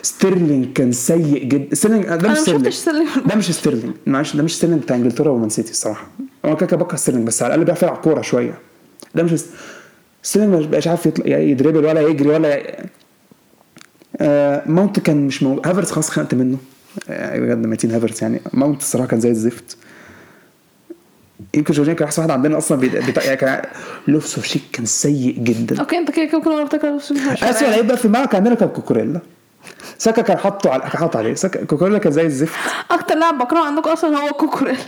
[0.03, 3.09] ستيرلينج كان سيء جدا ستيرلينج ده مش ستيرلينج.
[3.27, 3.95] ده مش ستيرلينج.
[4.07, 6.07] معلش ده مش ستيرلينج بتاع إنجلترا ومان سيتي الصراحة.
[6.45, 8.55] هو كده كده بكره ستيرلينج بس على الأقل بيعرف يلعب كورة شوية.
[9.15, 9.33] ده مش
[10.23, 12.77] ستيرلينج مش بقاش عارف يطلع يعني ي dribble ولا يجري ولا ي...
[14.21, 16.59] آه ماونت كان مش موجود هافرتس خلاص خنقت منه.
[17.09, 18.41] يعني بجد ميتين هافرتس يعني.
[18.53, 19.77] ماونت الصراحة كان زي الزفت.
[21.55, 22.97] يمكن جورجينيو كان أحسن واحد عندنا أصلا بيد...
[22.97, 23.25] بتا...
[23.25, 23.63] يعني كان
[24.09, 25.81] لوفتس تشيك كان سيء جدا.
[25.81, 28.37] okay أنت كده كده كل مره بتكره بس مش اسوء لعيب بقى في الملعب كان
[28.37, 29.21] عندنا كان كوكوريلا.
[29.99, 31.35] ساكا كان حاطه على كان حاطط عليه.
[31.35, 32.59] ساكا كوكوريلا كان زي الزفت.
[32.91, 34.79] أكتر لاعب بكرهه عندكم أصلا هو كوكوريلا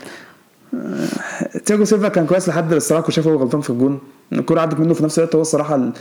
[1.64, 4.00] تياجو سيلفا كان كويس لحد الصراحة كنت شايفه هو غلطان في الجون.
[4.32, 5.92] الكوره عدت منه في نفس الوقت هو الصراحة ال...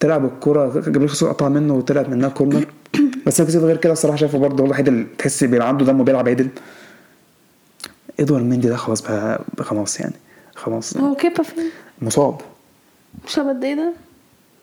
[0.00, 2.66] تلعب الكوره جابريل خصوصا قطع منه وطلعت منها corner
[3.26, 6.00] بس تياجو سيلفا غير كده الصراحة شايفه برضه هو الوحيد اللي تحس بيبقى عنده دم
[6.00, 6.48] وبيلعب عدل
[8.20, 10.14] ادوارد مندي ده خلاص بقى خلاص يعني
[10.54, 10.96] خلاص.
[10.96, 11.70] هو كيبا فين؟
[12.02, 12.40] مصاب.
[13.26, 13.92] مش هبد إيه ده.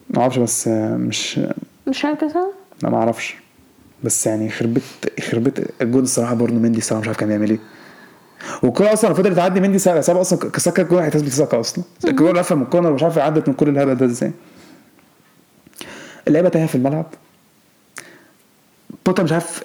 [0.10, 1.40] ما أعرفش بس مش
[1.88, 2.52] مش عارف كده
[2.84, 3.36] لا ما أعرفش.
[4.04, 4.82] بس يعني خربت
[5.20, 7.60] خربت الجون الصراحة برضه مندي الصراحة مش عارف كان بيعمل إيه.
[8.64, 11.84] والكوره أصلا فضلت تعدي مندي سابها أصلا كساكا الجون هيتثبت ساكا أصلا.
[12.08, 14.32] الكوره لفة من ال corner ومش عارف عدت من كل الهبل ده إزاي.
[16.28, 17.06] اللعيبة تايهة في الملعب.
[19.06, 19.64] بوتر مش عارف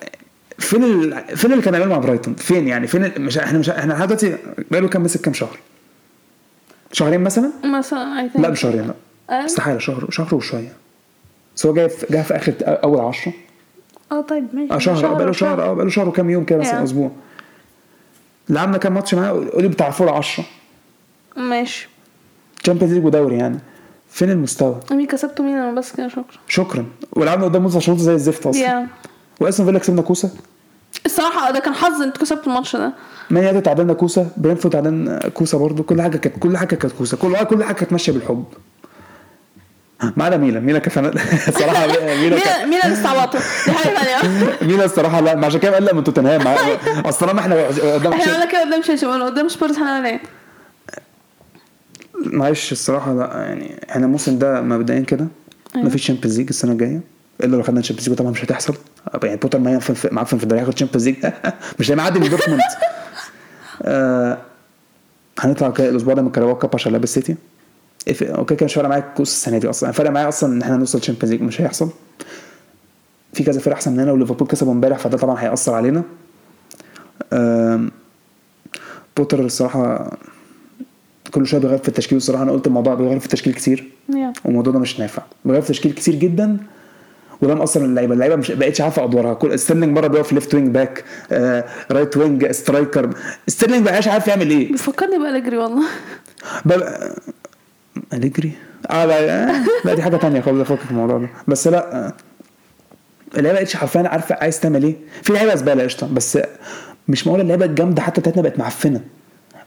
[0.59, 1.37] فين ال...
[1.37, 3.23] فين اللي كان بيعمله مع برايتون؟ فين يعني؟ فين ال...
[3.23, 4.37] مش إحنا مش إحنا لحد دلوقتي
[4.71, 5.59] بقاله كام مسك كام شهر؟
[6.93, 8.91] شهرين مثلا؟ مثلا لا مش شهرين
[9.31, 10.73] لا؟ استحالة شهر شهر وشوية.
[11.57, 13.33] بس هو جاي في جاي في آخر أول 10
[14.12, 17.28] آه طيب ماشي آه شهر بقاله شهر آه بقاله شهر وكام يوم كده مثلا Yeah.
[18.50, 20.44] لعبنا كام ماتش معاه قولي بتاع فوق 10
[21.37, 21.88] ماشي.
[22.62, 23.58] Champions League ودوري يعني.
[24.11, 26.24] فين المستوى؟ مين كسبته مين أنا بس كده شكرا.
[26.48, 26.87] شكرا.
[27.12, 28.62] ولعبنا قدام موسى شروط زي الزفت أصلا.
[28.62, 28.87] Yeah.
[29.40, 30.30] وأستون فيلا كسبنا كوسة.
[31.06, 32.92] الصراحة ده كان حظ أنتوا كسبتوا الماتش ده.
[33.30, 34.26] مان يونايتد تعادلنا كوسة.
[34.37, 35.82] برينتفورد تعادلنا كوسة برضو.
[35.82, 37.16] كل حاجة كانت كل حاجة كانت كوسة.
[37.16, 38.44] كل كل حاجة كانت ماشية بالحب.
[40.16, 40.64] ما عدا ميلان.
[40.64, 41.12] ميلان كان
[41.48, 41.87] الصراحه
[42.22, 45.94] ميلان كان اللي استعبطوا دي حاجة ثانية ميلان الصراحه لا ما عشان كده قال لا
[45.94, 46.46] من توتنهام.
[47.06, 50.20] أصل طالما إحنا قدام إحنا قلنا كده قدام تشيلسي ولا قدام سبيرز هنعمل إيه؟
[52.26, 55.26] معلش الصراحة لا يعني إحنا الموسم ده مبدئيا كده
[55.74, 57.00] مفيش Champions League السنة الجاية.
[57.44, 58.74] إلا لو خدنا Champions League طبعا مش هتحصل.
[59.22, 59.80] يعني بوتر ما
[60.12, 61.16] معفن في الدوري ياخد Champions League
[61.80, 62.61] مش هيعدي من دورتموند.
[63.82, 64.38] آه
[65.38, 67.37] هنطلع الأسبوع ده من Carabao Cup عشان لعب السيتي.
[68.22, 69.92] okay كان مش فارق معايا الكؤوس السنة دي أصلا.
[69.92, 71.88] فارق معايا أصلا إن إحنا نوصل Champions League مش هيحصل.
[73.33, 76.03] في كذا فرق أحسن مننا وليفربول كسبوا امبارح فده طبعا هيأثر علينا.
[79.16, 80.12] بوتر الصراحة
[81.31, 82.16] كل شوية بيغير في التشكيل.
[82.18, 83.88] الصراحة أنا قلت الموضوع بيغير في التشكيل كتير.
[84.16, 85.23] Yeah والموضوع ده مش نافع.
[85.44, 86.57] بيغير في تشكيل كتير جدا
[87.42, 88.14] وده مأثر من اللعيبة.
[88.14, 89.35] اللعيبة مش بقتش عارفة أدوارها.
[89.35, 93.11] كل ستيرلينج مرة بيقف left wing back آه right wing striker
[93.49, 94.73] ستيرلينج بقاش عارف يعمل إيه.
[94.73, 95.85] بيفكرني بأليجري والله.
[98.12, 98.52] أليجري؟
[98.90, 101.28] آه لا آه، لا دي حاجة تانية خالص أفكك في الموضوع ده.
[101.48, 102.12] بس لا آه،
[103.38, 104.96] اللعيبه بقتش حرفيا عارفة عايز تعمل إيه.
[105.22, 106.14] في لعيبه زباله قشطة.
[106.14, 106.38] بس
[107.08, 109.00] مش معقول اللعيبه الجامدة حتى بتاعتنا بقت معفنة.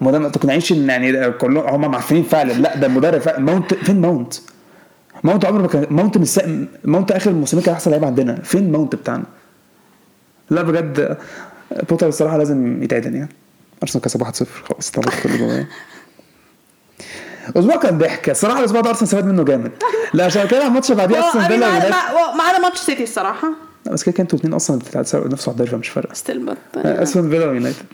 [0.02, 2.54] ما ده ما تقنعنيش إن يعني كلهم هم معفنين فعلا.
[2.54, 3.40] لا ده المدرب فعلا.
[3.40, 4.34] ماونت فين ماونت؟
[5.24, 6.40] ماونت عمره ما كان ماونت الس...
[6.84, 8.36] ماونت آخر الموسمين كان أحسن لعيب عندنا.
[8.44, 9.24] فين ماونت بتاعنا؟
[10.50, 11.18] لا بجد آه،
[11.90, 13.30] بوتر الصراحة لازم يتعدل يعني.
[13.84, 14.28] أرسنال كسب 1-0
[14.64, 15.68] خلاص طلعت كل جوايا
[17.56, 19.72] الأسبوع كان ضحك الصراحه الأسبوع ده أرسنال استفاد منه جامد.
[20.14, 23.48] لا عشان كده الماتش اللي بعديه أمين فيلا مع- معانا ماتش سيتي الصراحة.
[23.86, 26.14] لا، بس كده أنتوا الاثنين أصلا نفسه على الدوري فمش فارقة.
[26.14, 27.86] still but أستون فيلا ويونايتد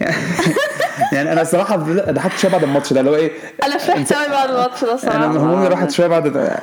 [1.12, 1.76] يعني- أنا الصراحة
[2.10, 3.30] ضحكت شوية بعد الماتش ده اللي هو إيه
[3.64, 6.56] أنا فرحت قوي بعد الماتش ده أنا الصراحة همومي راحت شوية بعد.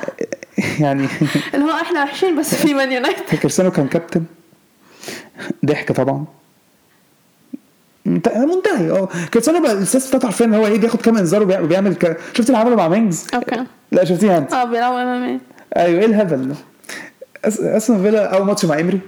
[0.80, 1.08] يعني
[1.54, 3.22] اللي هو إحنا وحشين بس في مان يونايتد.
[3.42, 4.24] كريستيانو كان كابتن.
[5.66, 6.24] ضحك طبعا.
[8.36, 8.90] منتهي.
[8.90, 9.08] أه.
[9.34, 12.16] كريستيانو بقى السياسة بتاعته حرفيا إن هو إيه بياخد كام انذار وبيع- وبيعمل ك...
[12.34, 13.64] شفت اللي عمله مع مينجز؟ okay.
[13.92, 15.40] لا شفتيها أنت؟ أه بيلعبوا MMA
[15.84, 16.54] أيوه إيه الهبل ده؟
[17.76, 19.00] أستون فيلا أول ماتش مع امري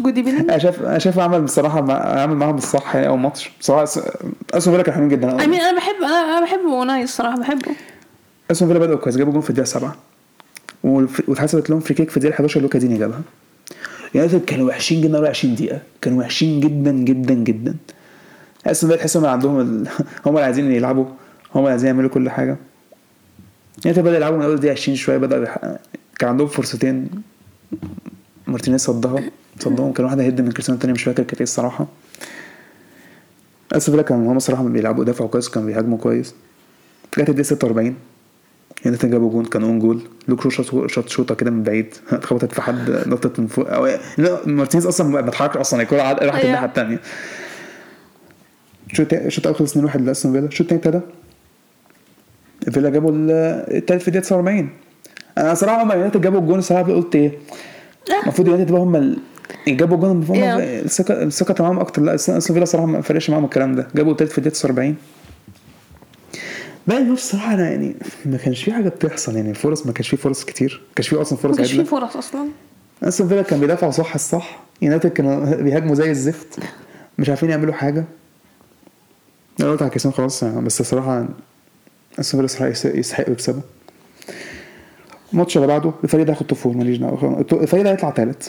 [0.00, 1.94] good evening أنا شايف أنا شايف عمل بصراحة مع...
[2.22, 3.50] عمل معاهم الصح يعني أول ماتش.
[3.60, 5.40] بصراحة أستون فيلا كانوا حلوين جدا.
[5.40, 7.70] I mean أنا بحب أنا أنا بحب اوناي الصراحة بحبه.
[8.50, 9.96] أستون فيلا بدأوا كويس جابوا جون في الدقيقة 7
[10.84, 13.20] والف- واتحسبت لهم free kick في الدقيقة 11 لوكا ديني جابها.
[14.14, 15.80] يونايتد كانوا وحشين جدا اول 20 دقيقة.
[16.00, 17.74] كانوا وحشين جدا جدا جدا.
[18.66, 19.88] استون فيلا تحسهم عندهم ال...
[20.26, 21.04] هم اللي عايزين يلعبوا.
[21.54, 22.56] هم اللي عايزين يعملوا كل حاجة.
[23.84, 25.58] يونايتد بدأ يلعبوا من أول دقيقة 20 شوية بدأ يح...
[26.18, 27.08] كان عندهم فرصتين.
[28.46, 29.22] مارتينيز صدها.
[29.60, 29.92] صدهم.
[29.92, 31.86] كان واحدة head من كريستيانو التانية مش فاكر كانت إيه الصراحة.
[33.72, 36.34] استون فيلا كانوا هم الصراحه بيلعبوا دفعوا كويس كانوا بيهاجموا كويس.
[37.18, 37.94] جت الدقيقة 46
[38.84, 41.94] يونايتد جابوا جون كان own goal لوك شو شاط شوطة كده من بعيد.
[42.12, 43.70] اتخبطت في حد نطت من فوق.
[43.72, 43.86] أو
[44.18, 45.82] لا مارتينيز أصلا ما اتحركش أصلا.
[45.82, 46.40] الكوره راحت أيوة.
[46.44, 47.00] الناحية الثانية
[48.90, 50.46] الشوط الشوط الأول خلص 2-1 لأستون فيلا.
[50.46, 51.00] الشوط الثاني ابتدى
[52.70, 53.30] فيلا جابوا ال-
[53.76, 54.68] التالت في الدقيقة 49
[55.38, 57.32] أنا صراحة هم يونايتد جابوا الجون الصراحه قلت إيه؟
[58.22, 59.18] المفروض يونايتد بقى هم ال-
[59.68, 60.30] جابوا هم Yeah.
[60.84, 62.02] الثقه الثقة معاهم أكتر.
[62.02, 63.88] لا استون فيلا صراحة ما فرقش معاهم الكلام ده.
[63.94, 64.96] جابوا التالت في الدقيقة 49
[66.86, 70.16] باقي الماتش الصراحة أنا يعني ما كانش في حاجة بتحصل يعني فرص ما كانش في
[70.16, 70.82] فرص كتير.
[70.88, 72.48] ما كانش في أصلا فرص ما كانش في فرص أصلا.
[73.02, 74.60] أستون فيلا كان بيدافعوا صح الصح.
[74.82, 76.58] يونايتد كانوا بيهاجموا زي الزفت.
[77.18, 78.04] مش عارفين يعملوا حاجة.
[79.60, 81.28] أنا قلت على كريستيانو خلاص يعني بس الصراحة
[82.20, 83.60] أستون فيلا الصراحة يس- يستحقوا يكسبوا
[85.32, 87.40] الماتش اللي بعده الفريق ده هياخد four ماليش دعوة.
[87.52, 88.48] الفريق ده هيطلع ثالث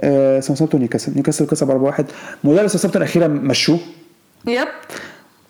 [0.00, 1.12] آه ساوثهامبتون نيوكاسل.
[1.14, 2.04] نيوكاسل كسب 4-1
[2.44, 3.78] مدرب ساوثهامبتون أخيرا مشوه.
[4.46, 4.68] yep.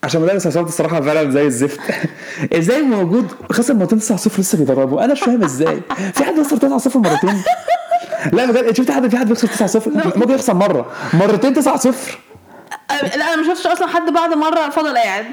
[0.05, 1.81] عشان مدرب ساوثهامبتون الصراحة فعلا زي الزفت.
[2.59, 5.81] إزاي موجود؟ خسر مرتين 9-0 لسه بيدربه أنا مش فاهم إزاي.
[6.15, 7.43] في حد يخسر 9-0 مرتين؟
[8.33, 8.77] لا بجد.
[8.77, 10.91] شفت حد في حد بيخسر 9-0 ممكن يخسر مرة.
[11.15, 15.27] مرتين 9-0 أه، لا أنا ما شفتش أصلا حد بعد مرة فضل قاعد.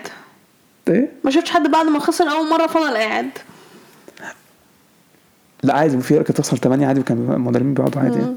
[0.88, 3.30] إيه؟ ما شفتش حد بعد ما خسر أول مرة فضل قاعد.
[5.64, 6.02] لا عادي.
[6.02, 8.20] في كانت تخسر 8 عادي وكان المدربين بيقعدوا عادي.
[8.20, 8.36] يعني.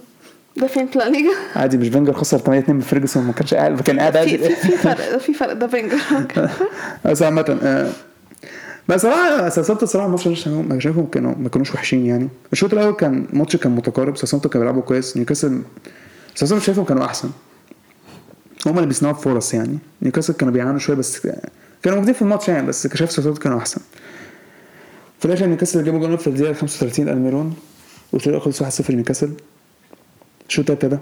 [0.56, 3.54] ده فين في لا ليجا عادي مش فينجر خسر 8 2 من فيرجسون ما كانش
[3.54, 4.38] قاعد كان قاعد عادي.
[4.38, 5.98] في فرق في فرق ده فينجر
[7.04, 7.90] بس عامة آه،
[8.88, 12.28] بس صراحة ساوثهامبتون الصراحة الماتش ده شايفهم- كانوا ما كانوش وحشين يعني.
[12.52, 15.62] الشوط الأول كان ماتش كان متقارب ساوثهامبتون كانوا بيلعبوا كويس نيوكاسل
[16.34, 17.30] ساوثهامبتون شايفهم كانوا أحسن.
[18.66, 19.78] هما اللي بيصنعوا فرص يعني.
[20.02, 21.20] نيوكاسل كانوا بيعانوا شوية بس
[21.82, 23.80] كانوا موجودين في الماتش يعني بس شايف ساوثهامبتون كانوا أحسن.
[25.18, 27.54] في الآخر نيوكاسل جابوا جول في الدقيقة 35 ألميرون
[28.12, 29.30] والفريق خلص 1-0 نيوكاسل
[30.52, 30.98] الشوط ابتدى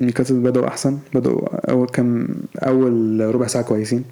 [0.00, 4.04] نيوكاسل بدأوا أحسن بدأوا أول كام أول ربع ساعة كويسين.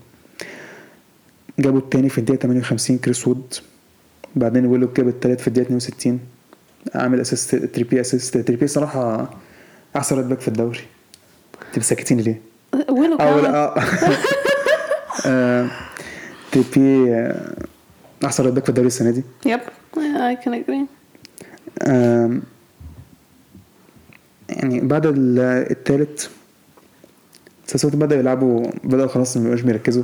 [1.58, 3.54] جابوا التاني في الدقيقة 58 كريس وود.
[4.36, 6.20] بعدين ويلوك جاب التالت في الدقيقة 62
[6.94, 8.36] عامل assist تريبي assist.
[8.38, 9.30] تريبي صراحة
[9.96, 10.80] أحسن right back في الدوري.
[11.72, 12.40] تبقى ساكتين ليه؟
[12.88, 13.54] أول كمان.
[13.54, 13.74] آه.
[15.26, 15.70] آه،
[16.52, 17.54] تريبي آه،
[18.24, 19.22] أحسن right back في الدوري السنة دي.
[19.46, 19.60] yep
[19.96, 22.51] اي كان يعني
[24.82, 25.38] بعد ال-
[25.70, 26.30] التالت
[27.66, 30.02] ساوثهامبتون بدأوا يلعبوا بدأوا خلاص ما بقوش بيركزوا.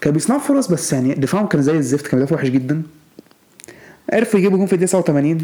[0.00, 2.82] كانوا بيصنعوا فرص بس يعني دفاعهم كان زي الزفت كان بيدافعوا وحش جدا.
[4.12, 5.38] عرفوا يجيبوا جون في الدقيقة 89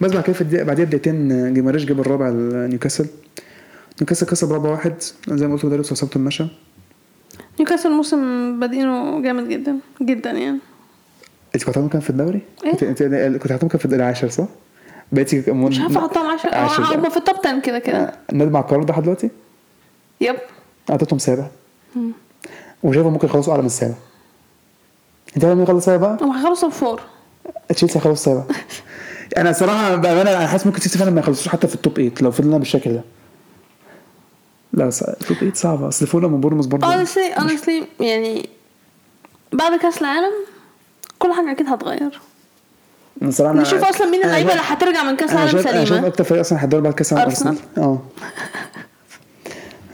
[0.00, 3.06] بس بعد كده في الدقيقة بعديها بدقيقتين جيماريش جاب الرابع لنيوكاسل
[4.00, 4.26] نيوكاسل.
[4.26, 4.94] كسب رابع واحد.
[5.28, 6.44] زي ما قلت مدرب ساوثهامبتون مشى
[7.58, 10.58] نيوكاسل الموسم بادئينه جامد جدا جدا يعني.
[11.54, 13.02] انت كنت كام في الدوري؟ انت انت
[13.42, 14.48] كنت هتحطهم كام في الدوري؟ العاشر صح؟
[15.12, 15.52] بقيتي.
[15.52, 16.82] مش عارفة احطهم 10 عاشر.
[16.96, 18.14] هم في ال top 10 كده كده.
[18.32, 19.30] ندم على القرار ده لحد دلوقتي؟
[20.20, 20.36] yep.
[20.90, 21.46] اعطيتهم سابع.
[22.82, 23.94] وشايفهم ممكن يخلصوا أعلى من السابع.
[25.36, 27.00] أنت عارف مين يخلص سابع بقى؟ هم هيخلصوا ب four
[27.68, 28.42] تشيلسي هيخلص سابع.
[29.36, 32.12] أنا صراحة بأمانة أنا حاسس ممكن تشيلسي فعلا ما يخلصوش حتى في ال top 8
[32.20, 33.02] لو فضلنا بالشكل ده.
[34.72, 35.88] لا ص- ال top 8 صعبة.
[35.88, 38.48] أصل فولهام وبورنموث برضه honestly honestly يعني
[39.52, 40.32] بعد كأس العالم
[41.18, 42.20] كل حاجة أكيد هتغير.
[43.22, 45.88] أنا صراحة نشوف أصلا مين اللعيبة اللي هترجع من كأس أنا العالم شايف أنا شايف
[45.88, 47.30] سليمه أكتر فريق أصلا هيتدرب بعد كأس العالم.
[47.30, 47.56] أرسنال.
[47.78, 48.02] آه.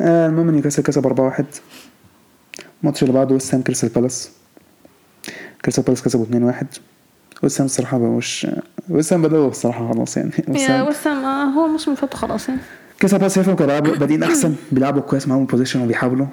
[0.00, 1.44] آه، المهم نيوكاسل كسب 4-1
[2.82, 4.30] الماتش اللي بعده ويست هام كريستال بالاس.
[5.62, 6.66] كريستال بالاس كسبوا 2-1
[7.42, 8.46] ويست هام الصراحة مش
[8.88, 10.30] ويست هام بدأوا الصراحة خلاص يعني.
[10.48, 12.60] هام وسام آه، هو الموسم اللي فات خلاص يعني.
[13.00, 16.26] كريستال بالاس شايفهم كانوا بادئين أحسن بيلعبوا كويس معاهم possession وبيحاولوا.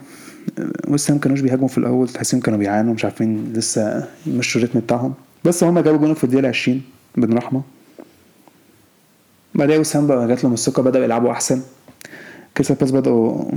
[0.60, 4.80] آه، هام كانوش بيهاجموا في الأول تحسهم كانوا بيعانوا مش عارفين لسه يمشوا ال rhythm
[4.80, 5.13] بتاعهم.
[5.45, 6.82] بس هم جابوا جون في الدقيقة 20
[7.17, 7.62] بن رحمة.
[9.56, 11.62] بعدها ويست هام بقى جات لهم الثقة بدأوا يلعبوا أحسن.
[12.58, 13.51] كريستال بالاس بدأوا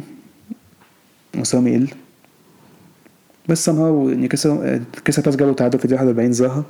[1.35, 1.88] مستواهم يقل.
[3.49, 6.65] بس somehow نيوكاسل كريستال بالاس جابوا تعادل في الدقيقة 41 زاها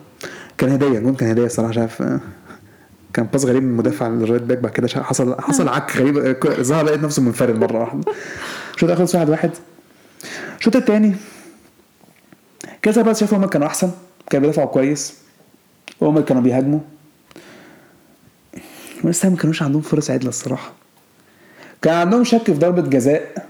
[0.59, 2.21] كان هديه الجون كان هديه الصراحه شايف آه،
[3.13, 6.63] كان pass غريب من المدافع لل right back بعد كده حصل حصل عك غريب آه،
[6.63, 8.01] ظهر لقيت نفسه منفرد مرة واحدة.
[8.75, 9.31] الشوط الأول خلص واحد.
[9.31, 9.51] واحد
[10.59, 11.15] الشوط الثاني
[12.85, 13.91] كريستال بالاس شافوا هم كانوا أحسن.
[14.31, 15.15] كانوا بيدافعوا كويس.
[16.01, 16.81] وهم كانوا بيهاجموا.
[19.05, 20.73] بس ما كانوش عندهم فرص عدلة الصراحة.
[21.83, 23.47] كان عندهم شك في ضربة جزاء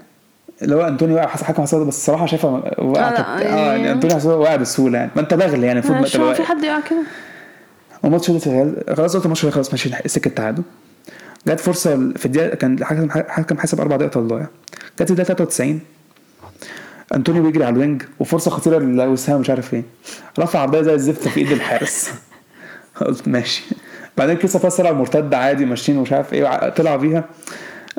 [0.61, 3.91] اللي هو أنتوني وقع حكم حسب بس الصراحة شايفها وقع لا، كانت- آه يعني- يعني
[3.91, 5.11] أنتوني حسب وقع بسهولة يعني.
[5.15, 7.03] ما أنت بغل يعني المفروض ما تبقى في حد يقع كده؟
[8.03, 10.63] وماتش الريال خلاص قلت الماتش خلاص ماشي سكة تعادل.
[11.47, 14.47] جت فرصة في الدقيقة كان الحكم حكم حسب أربع دقائق ضايع
[14.99, 15.79] جت في الدقيقة 93
[17.15, 19.83] انطونيو بيجري على ال wing وفرصة خطيرة لوست هام مش عارف إيه.
[20.39, 22.11] رفع عرضيه زي الزفت في إيد الحارس.
[23.01, 23.63] قلت ماشي.
[24.17, 27.23] بعدين كريستال بالاس طلع مرتد عادي ماشيين ومش عارف إيه طلع بيها.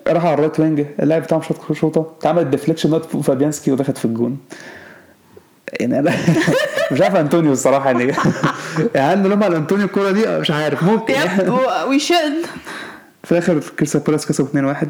[0.09, 0.85] راح على ال right wing.
[1.03, 2.13] اللاعب بتاعهم شاط شوطة.
[2.21, 4.39] اتعملت deflection نطت فوق فابيانسكي ودخلت في الجون.
[5.81, 6.13] يعني أنا
[6.93, 8.13] مش عارف انطونيو الصراحة يعني.
[8.95, 11.15] يعني لما على انطونيو الكورة دي؟ مش عارف ممكن.
[11.89, 12.47] we should
[13.25, 14.87] في الآخر كريستال بالاس كسبوا 2-1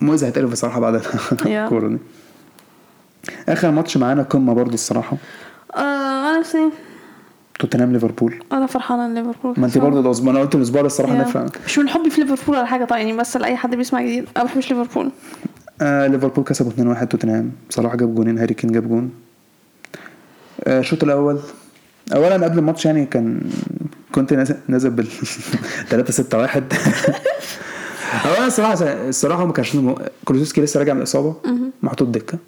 [0.00, 1.02] مويز هيتقلب بصراحة بعد
[1.46, 1.98] الكورة دي.
[3.48, 5.16] آخر ماتش معانا قمه برضو الصراحة.
[5.76, 6.70] أنا سي
[7.58, 8.34] توتنهام ليفربول.
[8.52, 9.78] أنا فرحانة إن ليفربول ما أنت.
[9.78, 11.14] برضه الأسبوع أنا قلت الأسبوع ده الصراحة.
[11.14, 14.24] نفع مش من حبي في ليفربول ولا حاجة طيب يعني بس لأي حد بيسمع جديد
[14.36, 15.10] أنا ما بحبش ليفربول.
[15.82, 17.52] آه ليفربول كسبوا 2-1 توتنهام.
[17.70, 19.10] صلاح جاب جونين هاري كين جاب جون.
[20.64, 21.38] آه الشوط الأول.
[22.14, 23.40] اولا قبل الماتش يعني كان
[24.12, 24.32] كنت
[24.68, 25.06] نازل- بال
[25.88, 26.64] 3 6 1
[28.26, 28.74] اولا الصراحة
[29.08, 29.76] الصراحة ما كانش
[30.24, 31.34] كولوسيفسكي لسه راجع من الإصابة.
[31.82, 32.38] محطوط دكة.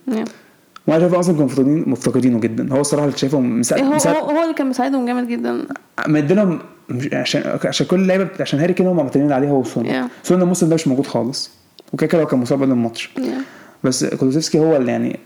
[0.86, 2.72] وأنا شايف أصلا كانوا مفتقدين مفتقدينه جدا.
[2.72, 5.64] هو الصراحة اللي شايفه مساعد إيه هو مساعد هو هو اللي كان مساعدهم جامد جدا.
[6.08, 10.06] مديلهم مش عشان عشان كل اللعيبه عشان هاري كين هم معتمدين عليه هو وسون Yeah.
[10.26, 11.50] سون الموسم ده مش موجود خالص.
[11.92, 13.10] وكده كده هو كان مصاب قبل الماتش.
[13.18, 13.38] Yeah.
[13.84, 15.18] بس كولوسيفسكي هو اللي يعني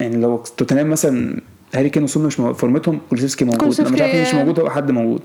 [0.00, 1.40] يعني لو توتنهام مثلا
[1.74, 3.62] هاري كين وسون مش فورمتهم كولوسيفسكي موجود.
[3.62, 5.20] أنا مش عارف مين مش كولوسيفسكي- موجود هو حد موجود.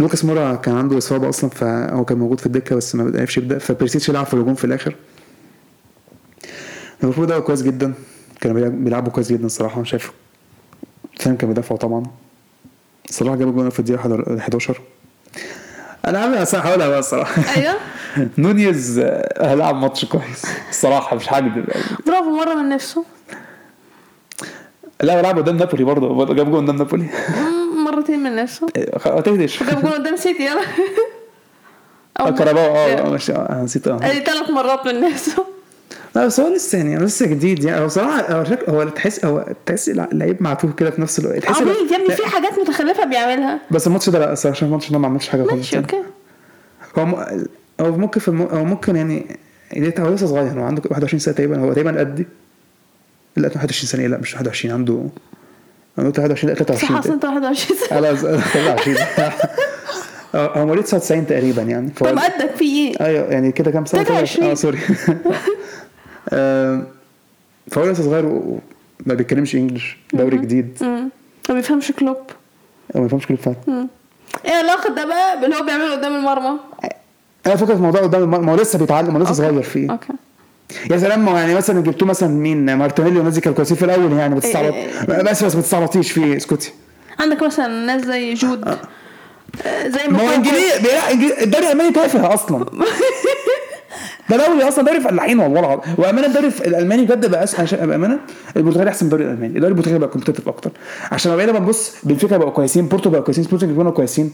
[0.00, 3.58] لوكاس مورا كان عنده إصابة أصلا فهو كان موجود في الدكة بس ما عرفش يبدأ.
[3.58, 4.94] فبيريسيتش لعب في الهجوم في الآخر.
[7.02, 7.92] ليفربول ده كويس جدا.
[8.42, 10.12] كانوا بيلعب- بيلعبوا كويس جدا الصراحه أنا شايف
[11.16, 12.02] توتنهام كانوا بيدافعوا طبعا.
[13.10, 14.80] صلاح جاب جول في الدقيقة 11
[16.06, 17.74] أنا عامل أصلا هقولها بقى الصراحه أيوه.
[18.38, 20.42] نونيز آه، هيلعب ماتش كويس.
[20.70, 21.82] الصراحه مش هكذب يعني.
[22.06, 23.04] برافو مرة من نفسه.
[25.02, 26.34] لا بيلعب قدام نابولي برضه.
[26.34, 27.06] جاب جول قدام نابولي.
[27.86, 28.66] مرتين من نفسه.
[28.98, 29.62] خ- ما تهدش.
[29.62, 30.62] جاب جول قدام سيتي يلا.
[32.20, 33.06] آه، كهرباء آه
[33.50, 33.88] آه، نسيت.
[33.88, 33.98] آه.
[33.98, 35.44] ثلاث مرات من نفسه.
[36.14, 37.80] لا بس هو لسه يعني لسه جديد يعني.
[37.80, 38.68] هو بصراحة هو شك...
[38.68, 41.38] هو تحس هو تحس لعيب معتوه كده في نفس الوقت.
[41.38, 43.60] تحس عبيط يا ابني في حاجات متخلفة بيعملها.
[43.70, 46.02] بس الماتش ده لا الصراحه عشان الماتش ده ما عملش حاجة خالص ماشي أوكي.
[46.98, 47.14] هو م...
[47.80, 48.42] هو ممكن في الم...
[48.42, 49.38] هو ممكن يعني
[49.98, 51.60] هو لسه صغير هو عنده 21 سنة تقريبا.
[51.60, 52.26] هو تقريبا قدي
[53.36, 55.08] لا 21 سنة إيه؟ لا مش 21 عنده
[55.98, 58.00] أنا قلت 21 لا صح 23 اصل أنت 21 سنة.
[58.00, 58.96] لا 23
[60.34, 61.90] آه، هو مواليد 99 تقريبا يعني.
[61.90, 64.50] طب قدك في إيه؟ أيوه يعني كده كام سنة؟ 23.
[64.50, 64.78] آه sorry.
[67.70, 70.78] فهو لسه صغير وما بيتكلمش English دوري جديد.
[71.48, 72.16] ما بيفهمش كلوب
[72.94, 73.88] ما يفهمش كل فات مم.
[74.44, 76.58] إيه علاقة ده بقى باللي هو بيعمله قدام المرمى؟
[77.46, 79.32] أنا فكرة الموضوع قدام الم- ما هو لسه بيتعلم هو لسه.
[79.32, 80.12] صغير فيه okay
[80.90, 84.34] يا سلام يعني مثلا جبتوه مثلا مين مارتينيلي والناس دي كانوا كويسين في الأول يعني
[84.34, 85.22] بتستعبط إيه.
[85.22, 86.72] بس بس ما تستعبطيش فيه اسكتي
[87.20, 90.34] عندك مثلا ناس زي جود آه، زي ما هو.
[90.34, 90.76] إنجليزي
[91.42, 92.66] الدوري الألماني تافه أصلا
[94.30, 95.80] ده دوري أصلا دوري فلاحين والله العظيم.
[95.98, 98.18] وأمانة الدوري في- الألماني بجد بقى أس- عشان بأمانة
[98.56, 99.54] البرتغالي أحسن من الدوري الألماني.
[99.56, 100.70] الدوري البرتغالي بقى competitive أكتر.
[101.12, 104.32] عشان بقينا بنبص بنفيكا بقوا كويسين بورتو بقوا كويسين سبورتنج بقوا كويسين.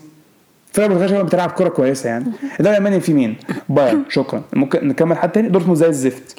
[0.71, 2.25] الفرقه البرتغاليه شباب بتلعب كورة كويسة يعني.
[2.61, 3.37] الدوري الألماني فيه مين؟
[3.69, 4.03] بايرن.
[4.09, 4.43] شكرا.
[4.53, 6.37] ممكن نكمل حد تاني؟ دورتموند زي الزفت.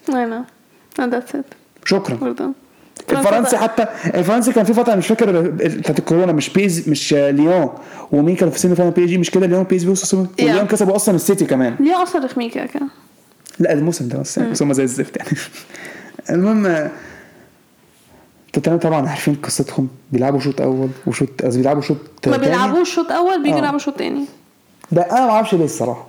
[1.86, 2.18] شكرا.
[3.12, 7.70] الفرنسي حتى الفرنسي كان في فترة مش فاكر بتاعت الكورونا مش بيز مش ليون.
[8.12, 9.94] ومين كان في semi final PSG مش كده؟ ليون PSG
[10.44, 11.76] وليون كسبوا أصلا السيتي كمان.
[11.80, 12.86] ليه أصلا رخمين كده كده.
[13.60, 15.30] لا الموسم ده بس بس هم زي الزفت يعني.
[16.30, 16.90] المهم
[18.54, 19.88] توتنهام طبعا عارفين قصتهم.
[20.12, 21.98] بيلعبوا شوط أول وشوط قصدي بيلعبوا شوط
[22.28, 22.38] ما.
[22.38, 23.58] بيلعبوش شوط أول بيجي آه.
[23.58, 24.26] يلعبوا شوط تاني.
[24.92, 26.08] ده أنا ما أعرفش ليه الصراحة.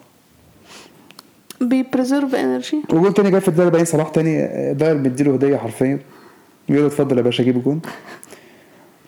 [1.61, 5.99] بي preserve energy وجول تاني جاي في الدقيقه 40 صلاح تاني داير مديله هدية حرفيا.
[6.69, 7.81] بيقول له اتفضل يا باشا جيب جون.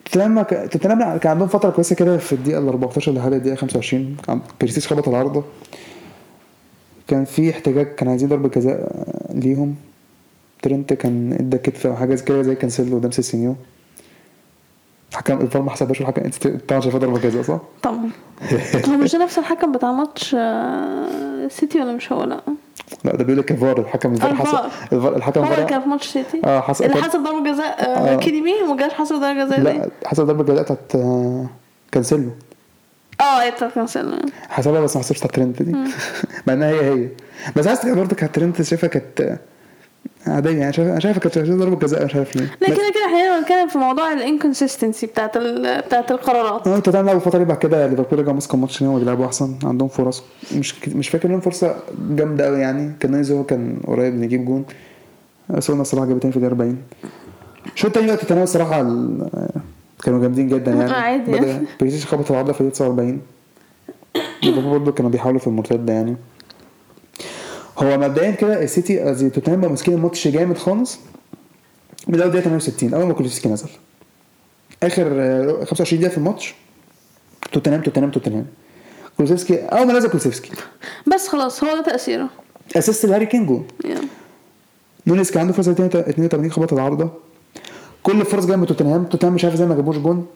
[0.05, 4.41] توتنهام توتنهام كان عندهم فترة كويسة كده في الدقيقة ال 14 لحد الدقيقة 25 كان
[4.61, 5.45] بيريسيتش خبط العارضة.
[7.13, 8.93] كان في احتجاج كان عايزين ضربة جزاء
[9.35, 9.75] ليهم
[10.63, 13.55] ترنت كان إدى كتف أو حاجة كده زي كانسيلو قدام سيسينيون
[15.15, 18.11] حكم الفار ما حسبهاش والحكم انت طبعا شايفها ضربة جزاء صح؟ طبعا
[18.89, 22.41] هو مش ده نفس الحكم بتاع ماتش آه، سيتي ولا مش هو لا
[23.05, 24.35] لا ده بيقول لك الفار الحكم الفار.
[24.35, 24.59] حسب
[24.93, 27.85] الفار- الحكم الفار كان في ماتش سيتي آه حسب اللي حسب ضربة جزاء آه،
[28.15, 28.17] آه.
[28.17, 31.47] KDB وما جاش حسب ضربة جزاء لا؟ حسب ضربة جزاء بتاعت آه،
[31.93, 32.31] كانسيلو
[33.23, 34.13] آه هي بتاعت كانسيلو
[34.49, 35.73] حسبها بس ما حسبش بتاعت ترنت دي.
[36.47, 37.09] مع إنها هي هي.
[37.57, 39.39] بس عايز برضه كانت ترنت شايفها كانت
[40.27, 40.51] عادية.
[40.59, 42.45] يعني شايفها أنا شايفها كانت ضربة جزاء مش عارف ليه.
[42.61, 46.67] لا كده كده إحنا بنتكلم في موضوع ال inconsistency بتاعت ال- بتاعت القرارات.
[46.69, 50.23] آه توتنهام لعبوا فترة بعد كده ليفربول رجعوا مسكوا الماتش هنا وبيلعبوا أحسن عندهم فرص.
[50.57, 51.75] مش كت- مش فاكر لهم فرصة
[52.11, 52.93] جامدة قوي يعني.
[53.01, 54.65] كان نونيز هو كان قريب ان يجيب جون.
[55.49, 56.79] بس قلنا الصراحة جابتين في الدقيقة 40
[57.75, 59.29] الشوط التاني بقى توتنهام الصراحة ال-
[60.05, 60.93] كانوا جامدين جدا يعني.
[60.93, 61.59] عادي.
[61.81, 63.21] بيريسيتش خبط العارضة في الدقيقة 49
[64.43, 66.17] ليفربول برضه كانوا بيحاولوا في المرتدة يعني.
[67.79, 70.99] هو مبدئيا كده السيتي قصدي توتنهام بقوا ماسكين الماتش جامد خالص.
[72.09, 73.69] من اول دقيقة 68 أول ما كولوسيفسكي نزل.
[74.83, 76.55] آخر آه، 25 دقيقة في الماتش
[77.53, 78.47] توتنهام توتنهام توتنهام.
[79.17, 80.51] كولوسيفسكي أول ما نزل كولوسيفسكي
[81.15, 82.29] بس خلاص هو ده تأثيره.
[82.77, 84.01] assist لهاري كين جول يلا.
[85.07, 87.11] نونيز كان عنده فرصة 82 خبط العارضة.
[88.03, 89.05] كل الفرص جاية من توتنهام.
[89.05, 90.27] توتنهام مش عارف إزاي ما جابوش جون.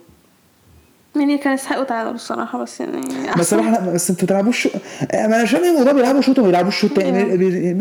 [1.16, 3.42] يعني كان يستحقوا تعادل الصراحة بس يعني بس أحسن.
[3.42, 4.68] صراحة لا، بس أنتوا بتلعبوش
[5.14, 7.18] أنا مش فاهم إيه الموضوع بيلعبوا شوط وما بيلعبوش شوط تاني.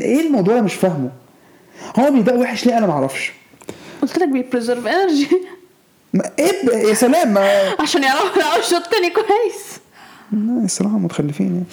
[0.02, 1.10] إيه الموضوع أنا مش فاهمه.
[2.00, 3.34] هو بيبقى وحش ليه؟ أنا ما أعرفش.
[4.02, 5.28] قلت لك بي preserve energy
[6.14, 7.50] ما- إيه يا سلام ما
[7.82, 9.80] عشان يعرفوا يلعبوا الشوط التاني كويس.
[10.64, 11.64] الصراحه متخلفين يعني.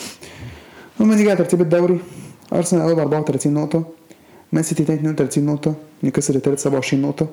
[1.01, 2.01] المهم نيجي على ترتيب الدوري.
[2.53, 3.85] أرسنال اول ب 34 نقطة.
[4.53, 5.75] مان سيتي تاني 32 نقطة.
[6.03, 7.27] نيوكاسل التالت 27 نقطة.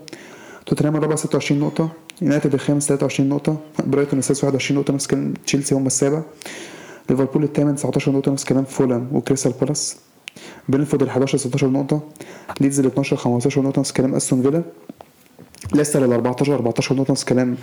[0.69, 1.89] توتنهام الرابع 26 نقطه
[2.21, 3.57] يونايتد الخامس 23 نقطه
[3.87, 6.21] برايتون السادس 21 نقطه نفس كلام تشيلسي هم السابع
[7.09, 9.97] ليفربول الثامن 19 نقطه نفس كلام فولهام وكريستال بالاس
[10.69, 11.99] برينفورد ال 11 16 نقطه
[12.61, 14.63] ليدز ال 12 15 نقطه نفس كلام استون فيلا
[15.73, 17.55] ليستر ال 14 14 نقطه نفس كلام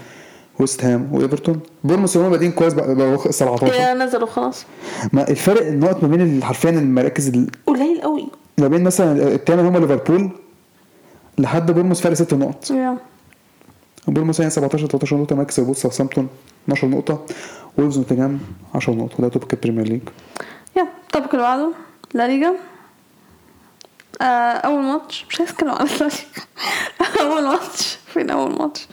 [0.60, 4.64] ويست هام وايفرتون بورموس هم بادئين كويس بقى بقوا 17 يا نزلوا خلاص
[5.12, 8.26] ما الفرق النقط ما بين حرفيا المراكز ال- قليل قوي
[8.58, 10.30] ما بين مثلا الثامن هم ليفربول
[11.38, 12.72] لحد بورموس فرق ست نقط.
[14.08, 16.28] بورموس يعني 17 13 نقطة مركز ال bottom ساوثهامبتون
[16.64, 17.26] 12 نقطة
[17.78, 18.40] وولفز نوتنجهام
[18.74, 20.00] 10 نقط وده top البريمير ليج.
[20.76, 21.72] yeah الطبق اللي بعده
[22.14, 22.52] لا ليجا.
[24.20, 24.24] آه
[24.54, 25.26] أول ماتش.
[25.30, 25.86] مش عايز أتكلم عن
[27.20, 27.98] أول ماتش.
[28.06, 28.86] فين أول ماتش؟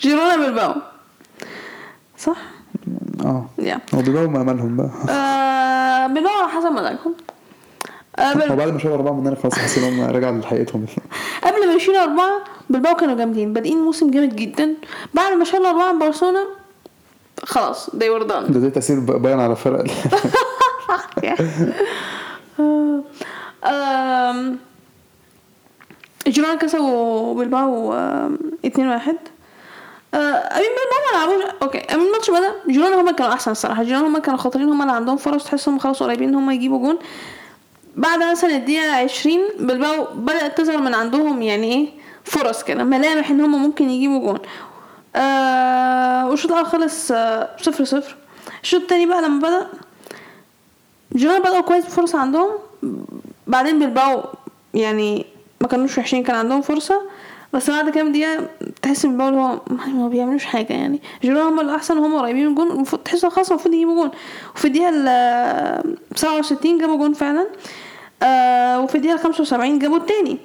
[0.00, 0.74] جيرونا بالباو
[2.18, 2.36] صح؟
[3.24, 3.46] آه.
[3.58, 3.80] يا.
[3.94, 4.90] هو بيبقوا مالهم بقى.
[5.08, 7.14] آه بالباو على حسب مزاجهم
[8.18, 10.86] آه هو بال- بعد ما شالوا أربعة مننا خلاص حاسس إن هم رجعوا لحقيقتهم.
[11.44, 12.32] قبل ما يشيلوا أربعة
[12.70, 13.52] بالباو كانوا جامدين.
[13.52, 14.74] بادئين موسم جامد جدا.
[15.14, 16.44] بعد ما شالوا أربعة من برشلونة
[17.44, 18.50] خلاص they were done.
[18.52, 19.84] ده ده تأثير باين على فرق
[23.64, 24.56] آم،
[26.28, 29.16] جيرونا كسبوا بالباو آم، اتنين واحد.
[30.14, 31.44] آه، I mean بالباو ما لعبوش.
[31.62, 32.52] أوكي I mean الماتش بدأ.
[32.68, 33.82] جيرونا هما كانوا أحسن الصراحة.
[33.82, 36.98] جيرونا هما كانوا خطرين هما اللي عندهم فرص تحسهم خلاص قريبين إن هما يجيبوا جون.
[37.96, 41.88] بعد مثلا الدقيقة 20 بالباو بدأت تظهر من عندهم يعني إيه
[42.24, 44.38] فرص كده ملامح إن هما ممكن يجيبوا جون.
[45.16, 48.16] آه والشوط الأول خلص آه صفر صفر.
[48.62, 49.66] الشوط التاني بقى لما بدأ
[51.16, 52.50] جيرونا بدأوا كويس بفرصة عندهم.
[53.46, 54.22] بعدين بالباو
[54.74, 55.26] يعني
[55.60, 57.02] ما كانوش وحشين كان عندهم فرصة.
[57.52, 58.46] بس بعد كام دقيقة
[58.82, 59.58] تحس بالباو اللي هو
[59.94, 61.00] ما بيعملوش حاجة يعني.
[61.22, 64.10] جيرونا هم الأحسن وهم قريبين من الجون المفروض تحسوا خلاص المفروض يجيبوا جون.
[64.56, 67.40] وفي الدقيقة ال 67 جابوا جون فعلا.
[67.40, 67.46] آه
[68.82, 70.38] وفي الدقيقة 75 جابوا التاني.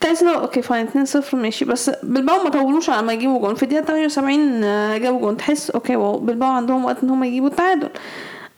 [0.00, 1.64] تحس إنه okay fine 2 0 ماشي.
[1.64, 3.54] بس بالباو ما طولوش على ما يجيبوا جون.
[3.54, 5.36] في الدقيقة 78 آه، جابوا جون.
[5.36, 7.88] تحس okay wow بالباو عندهم وقت إن هم يجيبوا التعادل.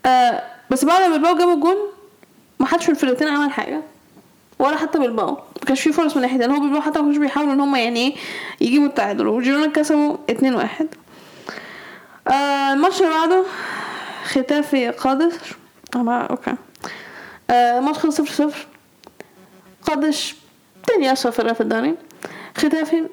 [0.07, 1.77] آه بس بعد ما بالباو جابوا جون
[2.61, 3.81] ما حدش الفرقتين عمل حاجة.
[4.59, 7.53] ولا حتى بالباو ما كانش في فرص من ناحية لأن هو بالباو حتى ما بيحاولوا
[7.53, 8.15] إن هم يعني إيه
[8.61, 9.27] يجيبوا التعادل.
[9.29, 10.89] وجيرونا كسبوا 2 1
[12.29, 13.45] آه الماتش اللي بعده
[14.25, 15.55] ختافي قادش
[15.97, 16.55] آه أوكي.
[17.51, 18.67] آه خلص 0 0
[19.83, 20.35] قادش
[20.87, 21.95] تاني فرقه في الدوري
[22.57, 23.05] ختافي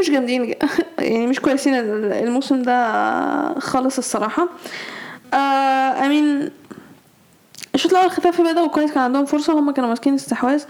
[0.00, 0.44] مش جامدين.
[0.98, 4.48] يعني مش كويسين الموسم ده خالص الصراحة.
[5.34, 6.50] آه أمين
[7.74, 10.62] الشوط الأول ختافي بدأوا كويس كان عندهم فرصة هم كانوا ماسكين استحواذ.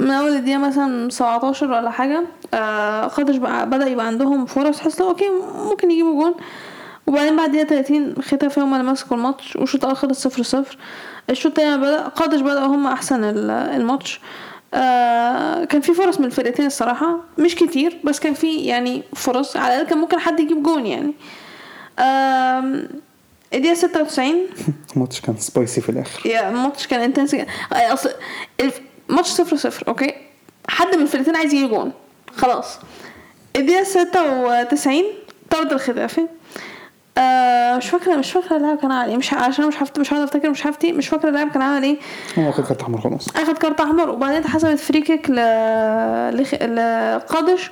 [0.00, 2.22] من أول الدقيقة مثلا 17 ولا حاجة
[2.54, 4.80] آه قادش بدأ يبقى عندهم فرص.
[4.80, 6.34] حس okay ممكن يجيبوا جون.
[7.06, 10.78] وبعدين بعد دقيقة 30 ختافي هم اللي مسكوا الماتش والشوط الأول خلص 0 0
[11.30, 14.20] الشوط التاني بدا قادش بدأوا هم أحسن الماتش.
[14.74, 17.16] آه كان في فرص من الفرقتين الصراحة.
[17.38, 19.56] مش كتير بس كان في يعني فرص.
[19.56, 21.12] على الأقل كان ممكن حد يجيب جون يعني.
[21.98, 22.84] آه
[23.54, 24.46] الدقيقة ستة وتسعين.
[24.96, 26.26] الماتش كان spicy في الآخر.
[26.26, 27.36] yeah الماتش كان intense
[27.72, 28.10] أصل
[29.10, 30.14] الماتش صفر صفر أوكي؟
[30.68, 31.92] حد من الفرقتين عايز يجيب جون.
[32.36, 32.78] خلاص.
[33.56, 35.04] الدقيقة ستة وتسعين
[35.50, 36.28] طرد الخلافي آه
[37.76, 39.16] مش فاكره مش فاكرة اللاعب كان عامل إيه.
[39.16, 40.92] مش عشان مش حفت مش هقدر أفتكر مش هفتي.
[40.92, 41.96] مش فاكرة اللاعب كان عامل إيه.
[42.38, 43.28] هو أخد كارت أحمر خلاص.
[43.36, 45.34] أخد كارت أحمر وبعدين اتحسبت فري كيك ل
[46.40, 46.54] لخ...
[46.54, 47.70] لقادش.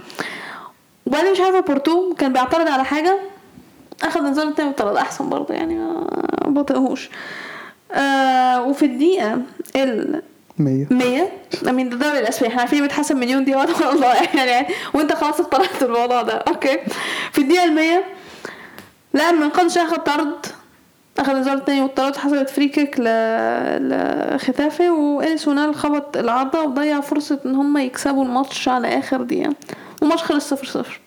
[1.07, 3.19] وبعدين مش عارفة بورتو كان بيعترض على حاجة.
[4.03, 6.07] أخد انذار التاني وطرد أحسن برضه يعني ما
[6.47, 7.11] بطيقهوش.
[7.93, 9.39] آه وفي الدقيقة
[9.77, 10.23] ال
[10.59, 11.29] 100 100
[11.69, 12.49] امين ده الدوري الأسباني.
[12.49, 16.33] إحنا عارفين بيتحسب مليون دي والله يعني وأنت خلاص اقتنعت بالموضوع ده.
[16.33, 16.79] أوكي.
[17.33, 18.03] في الدقيقة ال 100
[19.15, 20.47] لا من قدش اخد طرد.
[21.19, 23.05] اخد انذار تاني والطرد حصلت فري كيك ل...
[24.35, 29.55] لختافي واليسونال خبط العارضه وضيع فرصة إن هم يكسبوا الماتش على آخر دقيقة.
[30.03, 31.01] والماتش خلص صفر صفر.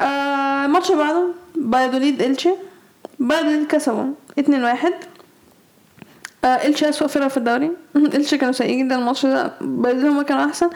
[0.00, 2.50] آه الماتش بعده بلد الوليد إلتشي.
[3.18, 4.04] بلد الوليد كسبوا
[4.38, 4.92] اتنين واحد.
[6.44, 7.70] آه إلتشي أسوأ فرقة في الدوري.
[7.96, 9.52] إلتشي كانوا سيئين جدا الماتش ده.
[9.60, 10.70] بلد الوليد هما كانوا أحسن.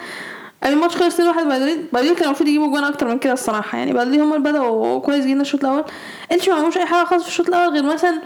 [0.65, 3.33] الماتش خلص 2 1 بلد الوليد بلد الوليد كان المفروض يجيبوا اجوان أكتر من كده
[3.33, 3.77] الصراحة.
[3.77, 5.83] يعني بلد الوليد هم اللي بدأوا كويس جدا الشوط الأول.
[6.31, 8.21] التشي ما عملوش أي حاجة خالص في الشوط الأول غير مثلا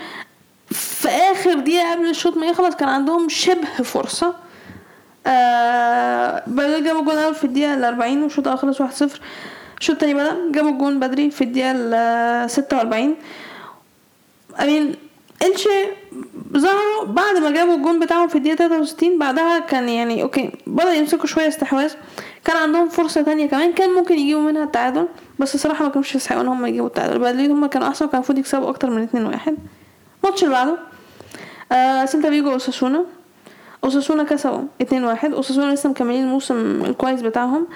[0.71, 4.33] في آخر دقيقة قبل الشوط ما يخلص كان عندهم شبه فرصة.
[5.27, 9.19] آه بلد الوليد جابوا جون أول في الدقيقة ال 40 والشوط الأول خلص 1 0
[9.79, 13.15] الشوط التاني بدأ جابوا الجون بدري في الدقيقة ال 46
[14.61, 14.95] I mean
[15.43, 15.69] إلتشي
[16.57, 21.25] ظهروا بعد ما جابوا الجون بتاعهم في الدقيقة 63 بعدها كان يعني okay بدأ يمسكوا
[21.25, 21.93] شوية استحواذ.
[22.45, 25.07] كان عندهم فرصة تانية كمان كان ممكن يجيبوا منها التعادل
[25.39, 27.19] بس الصراحة ما كانوش يستحقوا إن هم يجيبوا التعادل.
[27.19, 29.57] بعدين هم كانوا أحسن وكان المفروض يكسبوا أكتر من 2 1
[30.23, 30.77] الماتش اللي بعده
[31.71, 33.05] آه سيلتا فيجو اوساسونا
[33.83, 37.67] أوساسونا كسبوا 2 1 أوساسونا لسه مكملين الموسم الكويس بتاعهم.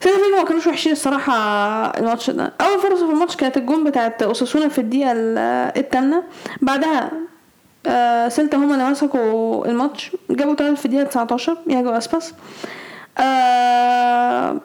[0.00, 1.32] سيلتا فيجو ما كانوش وحشين الصراحة
[1.98, 2.52] الماتش ده.
[2.60, 5.12] أول فرصة في الماتش كانت الجون بتاعت أوساسونا في الدقيقة
[5.76, 6.22] التامنة.
[6.62, 7.10] بعدها
[7.86, 10.10] آه سيلتا هما اللي مسكوا الماتش.
[10.30, 12.34] جابوا تعادل في الدقيقة 19 ياجو أسباس.
[13.18, 14.60] آه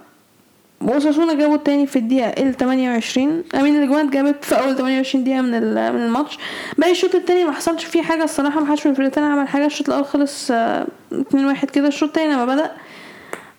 [1.34, 5.50] جابوا التاني في الدقيقة ال 28 I mean الأجوان جابت في أول 28 دقيقة من
[5.94, 6.38] من الماتش.
[6.78, 8.60] باقي الشوط التاني ما حصلش فيه حاجة الصراحة.
[8.60, 9.66] ما حدش من الفرقتين عمل حاجة.
[9.66, 11.88] الشوط الأول خلص آه 2 1 كده.
[11.88, 12.72] الشوط التاني لما بدأ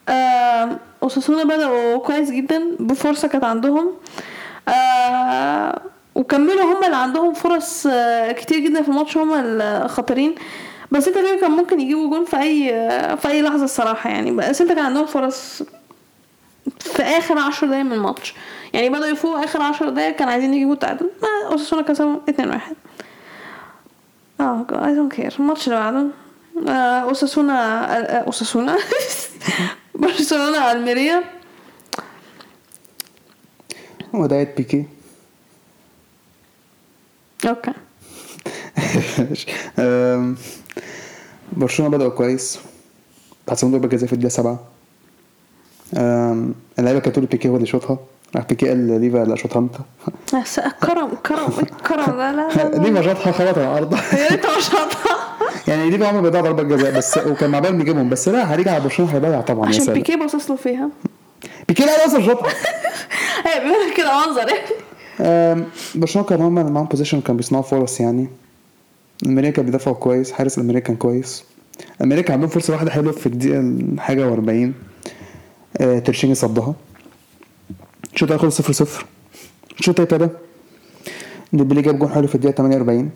[0.08, 3.90] آه اوساسونا بدأوا كويس جدا بفرصة كانت عندهم.
[4.68, 5.80] آه
[6.14, 10.34] وكملوا هم اللي عندهم فرص آه كتير جدا في الماتش هم الخطرين.
[10.90, 12.68] بس انت كان ممكن يجيبوا جون في أي
[13.16, 14.30] في أي لحظة الصراحة يعني.
[14.30, 15.62] بس انت كان عندهم فرص
[16.80, 18.34] في آخر عشر دقايق من الماتش.
[18.72, 21.10] يعني بدأوا يفوقوا آخر عشر دقايق كانوا عايزين يجيبوا التعادل.
[21.50, 22.76] اوساسونا كسبوا 2 1
[24.40, 26.06] آه اي دونت كير الماتش اللي بعده
[28.26, 28.76] اوساسونا
[30.04, 31.24] اوساسونا برشلونة الميريا؟
[34.12, 34.84] ودايت بيكي.
[37.46, 37.72] أوكي.
[41.52, 42.58] برشلونة بدأوا كويس.
[43.52, 44.60] صندوق ضربة جزاء في الدقيقة سبعة.
[46.78, 47.98] اللعيبة كانت تقول بيكي هو اللي شاطها
[48.36, 49.76] راح بيكي قال ليفا لا شوطها انت
[50.82, 51.48] كرم كرم
[51.86, 52.16] كرم.
[52.18, 53.94] لا لا ليفا شاطها خبط على الأرض.
[53.94, 55.31] يا ريت شاطها.
[55.68, 58.84] يعني ليفا عمره بيضيع ضربات جزاء بس وكان مع بالهم يجيبهم بس لا هرجع على
[58.84, 60.88] برشلونه هيضيع طبعا عشان بيكي باصص له فيها.
[61.68, 62.50] بيكي لا أصلا شاطها
[63.46, 64.46] هي بيقول كده منظر.
[65.20, 68.28] يعني برشلونة كان هم معاهم possession كان بيصنعوا فرص يعني.
[69.22, 71.44] الميريا كان بيدافعوا كويس حارس الميريا كان كويس.
[72.00, 74.70] الميريا كان عندهم فرصة واحدة حلوة في الدقيقه حاجة و40
[75.80, 76.74] آه ترشيني صدها.
[78.14, 79.06] الشوط الأول خلص 0 0
[79.78, 80.38] الشوط التاني ابتدى.
[81.52, 83.10] ديمبلي جاب جون حلو في الدقيقة 48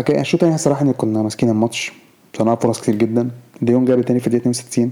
[0.00, 1.92] كده الشوط التاني الصراحه إن كنا ماسكين الماتش
[2.38, 3.30] صنعنا فرص كتير جدا.
[3.62, 4.90] دي يونج جاب التاني في الدقيقة 62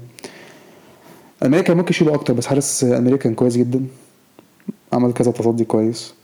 [1.42, 3.86] الميريا كان ممكن يشيلوا أكتر بس حارس الميريا كان كويس جدا.
[4.92, 6.14] عمل كذا تصدي كويس.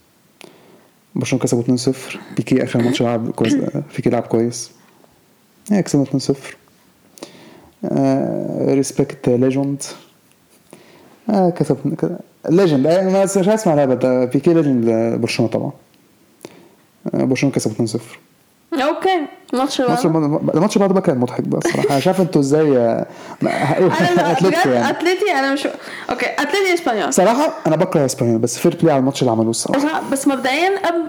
[1.15, 3.53] برشلونة كسبوا 2-0 بيكي آخر ماتش لعب كويس
[3.95, 4.71] بيكي لعب كويس.
[5.71, 6.35] هي كسبنا 2-0
[8.73, 9.83] respect legend
[11.29, 11.77] آه كسب
[12.49, 14.85] legend آه ما مش هسمع لعبة ده بيكي legend
[15.21, 15.71] برشلونة طبعا.
[17.13, 17.99] آه، برشلونة كسب 2-0
[18.73, 19.97] okay الماتش اللي
[20.53, 21.89] الماتش بعده بقى كان مضحك بقى الصراحة.
[21.89, 23.05] أنا مش عارف أنتوا إزاي آه،
[23.41, 24.89] ما- أنا أتلتيكو يعني.
[24.89, 25.67] أتلتي أنا مش
[26.09, 27.13] okay أتلتي إسبانيول.
[27.13, 30.01] صراحة أنا بكره إسبانيول بس fair play على الماتش اللي عملوه الصراحة.
[30.11, 31.03] بس- مبدئيا قبل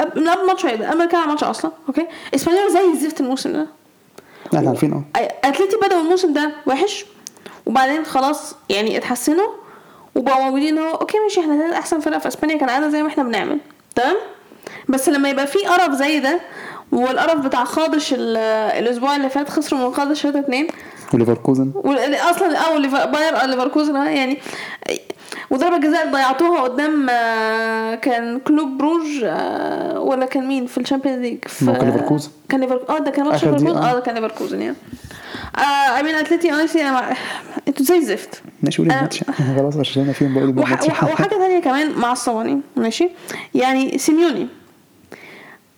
[0.00, 3.66] قبل الماتش هيبدا قبل كده على الماتش أصلا okay؟ إسبانيول زي الزفت الموسم ده.
[4.54, 7.06] إحنا عارفين آه أتلتي بدأوا الموسم ده وحش
[7.66, 9.48] وبعدين خلاص يعني اتحسنوا
[10.14, 13.22] وبقوا موجودين هو okay ماشي إحنا تالت أحسن فرقة في إسبانيا كالعاده زي ما إحنا
[13.22, 13.58] بنعمل
[13.94, 14.16] تمام؟
[14.88, 16.40] بس لما يبقى في قرف زي ده
[16.92, 18.36] والقرف بتاع قادش ال-
[18.78, 20.66] الأسبوع اللي فات خسروا من قادش 3 2
[21.14, 21.72] وليفركوزن
[22.30, 24.38] أصلا اول ليفر- باير ليفركوزن آه يعني
[25.50, 31.18] وضربة جزاء ضيعتوها قدام آه، كان كلوب بروج آه، ولا كان مين في ال Champions
[31.20, 32.30] League في كان ليفركوزن.
[32.48, 33.76] كان ليفر آه ده كان ماتش ليفركوزن.
[33.76, 34.76] آه ده كان ليفركوزن يعني
[35.96, 37.12] I mean اتلتي أنا مع-
[37.68, 38.96] أنتوا زي الزفت ماشي قولي آه.
[38.98, 39.24] الماتش
[39.56, 40.48] خلاص عشان فيهم بقول.
[40.48, 41.04] الماتش وح...
[41.04, 43.10] وحاجة تانية كمان معصباني ماشي
[43.54, 44.48] يعني سيميوني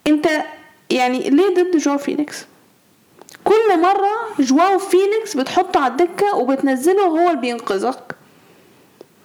[0.07, 0.27] أنت
[0.91, 2.47] يعني ليه ضد جواو فيليكس
[3.45, 8.15] كل مرة جواو فيليكس بتحطه على الدكة وبتنزله وهو اللي بينقذك.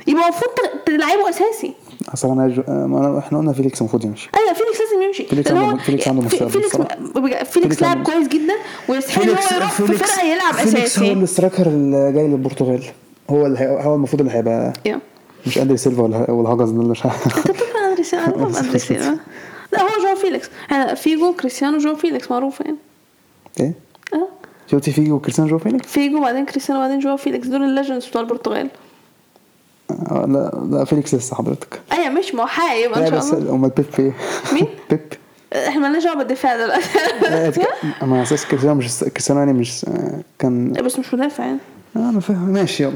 [0.08, 0.52] يبقى المفروض
[0.86, 1.74] تلعبه أساسي.
[2.14, 2.64] أصل أنا جو...
[2.68, 4.30] ما إحنا قلنا فيليكس المفروض يمشي.
[4.38, 5.24] أيوه فيليكس لازم يمشي.
[5.26, 6.78] فيليكس عنده- هو- فيليكس عنده مستقبل فيليكس.
[6.78, 8.54] فيليكس فيليكس لاعب كويس جدا
[8.90, 12.84] ويستحق إن هو يروح في فرقة يلعب فيليكس هو اساسي ال striker اللي جاي للبرتغال.
[13.30, 13.60] هو اللي.
[13.84, 14.74] هو المفروض اللي هيبقى.
[15.48, 19.18] مش أندري سيلفا ولا هاجز ده اللي مش عارف أنت بتقول أندري سيلفا أندري سيلفا.
[20.16, 22.76] جواو فيليكس يعني فيجو كريستيانو جواو فيليكس معروف يعني
[23.60, 23.74] إيه
[24.14, 24.28] آه
[24.72, 28.22] شفتي فيجو وكريستيانو جو فيليكس؟ فيجو بعدين كريستيانو بعدين جواو فيليكس دول ال legends بتوع
[28.22, 28.70] البرتغال
[29.92, 33.56] آه، لا لا فيليكس لسه حضرتك أيوه مش ما هو هيبقى ان شاء بس الله
[33.56, 34.12] امال بيبي إيه؟
[34.54, 35.00] مين؟ بيبي
[35.54, 37.62] إحنا مالناش دعوه بالدفاع دلوقتي
[38.04, 39.86] اما أساس كريستيانو مش كريستيانو يعني مش
[40.40, 41.58] كان بس مش مدافع يعني
[41.96, 42.94] آه أنا فاهم ماشي يلا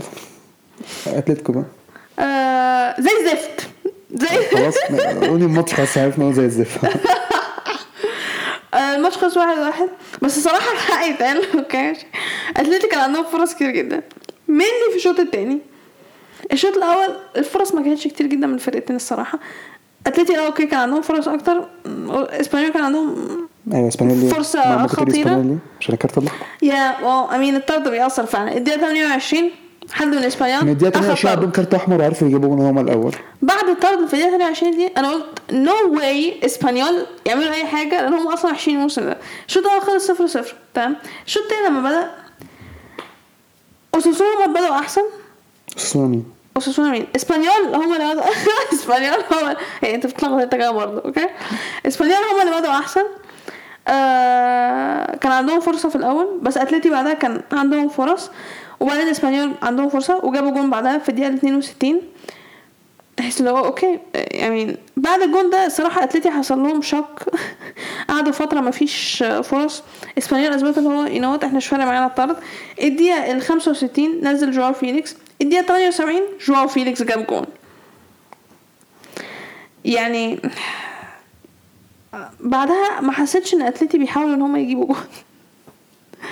[1.08, 1.64] اتلتيكو بقى
[2.26, 3.70] آه زي الزفت زي
[4.52, 4.78] خلاص
[5.30, 6.80] قولي الماتش خلاص عرفنا هو زي الزفت.
[8.74, 9.88] آه، الماتش خلص واحد واحد.
[10.22, 11.94] بس الصراحة الحق يتقال okay
[12.58, 14.02] اتلتي كان عندهم فرص كتير جدا.
[14.48, 15.60] mainly في الشوط التاني.
[16.54, 17.08] الشوط الأول
[17.38, 19.40] الفرص ما كانتش كتير جدا من الفرقتين الصراحة.
[20.08, 21.70] اتلتي آه okay كان عندهم فرص أكتر.
[22.30, 23.16] إسبانيول كان عندهم
[23.74, 25.30] أيوه اسبانيولي فرصة خطيرة.
[25.80, 28.58] عشان الكارت الاحمر yeah آه I mean الطرد بيأثر فعلا.
[28.58, 29.52] الدقيقة 28
[29.92, 31.52] حد من اسبانيول من الدقيقه أخد 28 عندهم.
[31.52, 33.16] كارت أحمر وعرفوا يجيبوا جون هما الأول.
[33.42, 38.14] بعد الطرد في الدقيقة 28 دي أنا قلت no way إسبانيول يعملوا أي حاجة لأن
[38.14, 39.18] هم أصلا وحشين الموسم ده.
[39.48, 42.12] الشوط الأول خلص 0 0 تمام؟ الشوط التاني لما بدأ
[43.96, 45.02] أوساسونا بدأوا أحسن؟
[45.96, 46.26] مين؟
[46.56, 48.26] أوساسونا مين؟ إسبانيول هم اللي بدأوا.
[48.74, 51.30] إسبانيول هم يعني أنت بتلخبط انت كده برضه okay؟
[51.88, 53.04] إسبانيول هم اللي بدأوا أحسن.
[53.88, 58.32] آه كان عندهم فرصة في الأول بس أتلتي بعدها كان عندهم فرص.
[58.80, 62.02] وبعدين اسبانيول عندهم فرصة وجابوا جون بعدها في الدقيقة 62
[63.18, 67.24] تحس اللي هو okay يعني بعد الجون ده الصراحة أتلتي حصل لهم shock
[68.10, 69.84] قعدوا فترة ما فيش فرص.
[70.18, 72.36] إسبانيول اثبت ان هو you know what إحنا مش فارق معانا الطرد.
[72.82, 75.16] الدقيقة ال 65 نزل جواو فيليكس.
[75.42, 77.46] الدقيقة 78 جواو فيليكس جاب جون.
[79.86, 80.40] يعني
[82.40, 85.04] بعدها ما حسيتش إن أتلتي بيحاولوا إن هم يجيبوا جون.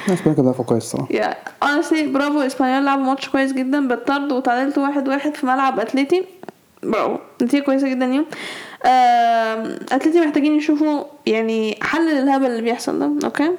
[0.10, 1.34] اسبانيول كان دافعوا كويس الصراحه yeah
[1.66, 2.40] honestly برافو.
[2.42, 3.88] اسبانيول لعبوا ماتش كويس جدا.
[3.88, 6.26] بالطرد وتعادلتوا واحد واحد في ملعب اتلتي
[6.84, 7.18] برافو.
[7.42, 8.26] نتيجة كويسة جدا اليوم
[8.86, 13.28] آم، اتلتي محتاجين يشوفوا يعني حل للهبل اللي بيحصل ده.
[13.28, 13.52] okay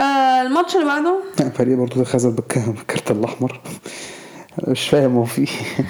[0.00, 1.20] آه، الماتش اللي بعده؟
[1.54, 3.60] فريق برضه خزل بالك- بالكارت الأحمر.
[4.68, 5.86] مش فاهم هو في إيه.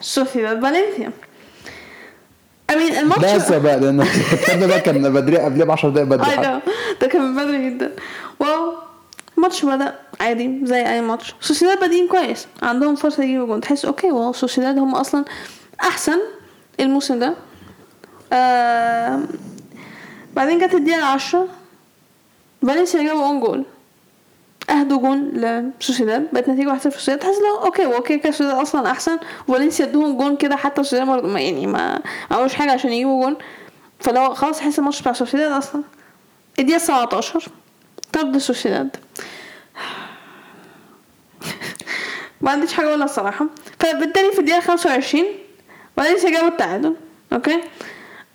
[0.00, 1.12] سوسيداد فالنسيا.
[2.72, 4.00] I mean الماتش بس بقى لأن
[4.32, 6.60] الكارت ده كان بدري قبليه ب 10 دقايق بدري.
[7.00, 7.92] ده كان من بدري جدا.
[8.40, 8.72] wow
[9.36, 11.34] الماتش بدأ عادي زي أي ماتش.
[11.40, 12.46] سوسيداد بادئين كويس.
[12.62, 13.60] عندهم فرصة يجيبوا جون.
[13.60, 15.24] تحس okay wow سوسيداد هم أصلا
[15.80, 16.18] أحسن
[16.80, 17.34] الموسم ده.
[18.32, 19.20] آه
[20.36, 21.46] بعدين جت الدقيقة 10
[22.66, 23.64] فالنسيا جابوا own goal
[24.70, 25.30] اهدوا جون
[25.80, 29.18] لسوسيداد بقت نتيجة 1-0 سوسيداد تحس لو okay هو كده سوسيداد أصلا أحسن.
[29.48, 32.00] وفالنسيا ادوهم جون كده حتى سوسيداد ما- يعني ما
[32.30, 33.36] عملوش حاجة عشان يجيبوا جون.
[34.00, 35.82] فلو خلاص حس الماتش بتاع سوسيداد أصلا.
[36.58, 37.48] الدقيقة 17
[38.12, 38.96] طرد سوسيداد
[42.40, 43.46] ما عنديش حاجة أقولها الصراحة.
[43.80, 45.24] فبالتالي في الدقيقة 25
[45.96, 46.96] فالنسيا جابوا التعادل.
[47.32, 47.60] okay؟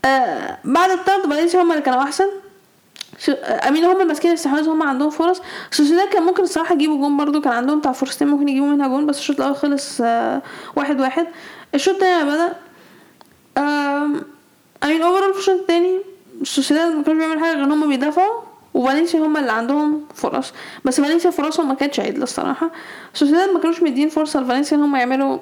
[0.05, 2.44] آه بعد الطرد فالنسيا هم اللي كانوا آه،
[3.67, 5.41] I mean هم ماسكين الاستحواذ هم عندهم فرص.
[5.72, 9.05] سوسيداد كان ممكن الصراحة يجيبوا جون برضو كان عندهم بتاع فرصتين ممكن يجيبوا منها جون
[9.05, 10.41] بس الشوط الأول خلص آه
[10.76, 11.28] واحد واحد.
[11.76, 12.55] الشوط التاني لما بدأ
[14.84, 15.99] I mean overall في الشوط التاني
[16.43, 18.41] سوسيداد ما كانوش بيعملوا حاجة غير إن هم بيدافعوا
[18.74, 20.53] وفالنسيا هم اللي عندهم فرص.
[20.86, 22.72] بس فالنسيا فرصهم ما كانتش عدلة الصراحة.
[23.13, 25.38] سوسيداد ما كانوش مدين فرصة لفالنسيا إن هم يعملوا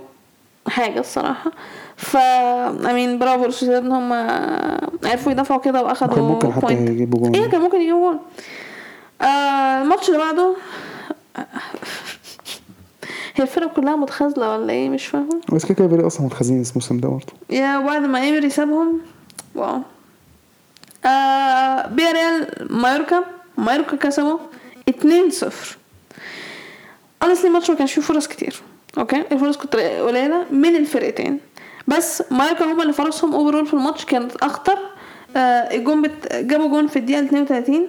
[0.68, 1.52] حاجة الصراحة.
[1.98, 4.14] ف I mean برافو لسوسيداد إن هم
[5.04, 6.74] عرفوا يدافعوا كده كان وأخدوا ممكن حتى.
[6.74, 7.36] يجيبوا جون.
[7.36, 8.20] إيه كان ممكن يجيبوا جول
[9.22, 10.56] آه الماتش اللي بعده
[13.36, 15.42] هي الفرقة كلها متخاذلة ولا إيه؟ مش فاهمة.
[15.54, 17.34] بس كده كده أصلا متخاذلين الموسم ده برضه.
[17.50, 19.02] yeah بعد ما إيمري سابهم
[19.56, 19.82] wow.
[21.06, 23.24] آه فياريال مايوركا
[23.58, 24.38] مايوركا كسبوا
[24.90, 24.94] 2-0
[27.24, 28.62] honestly الماتش ما كانش فيه فرص كتير.
[28.98, 31.40] okay؟ الفرص كانت قليلة من الفرقتين.
[31.88, 34.78] بس مايوركا هما اللي فرصهم overall في الماتش كانت أخطر.
[35.38, 35.40] آه
[35.76, 36.04] الجون.
[36.34, 37.88] جابوا جون في الدقيقة 32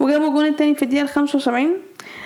[0.00, 1.76] وجابوا جون التاني في الدقيقة 75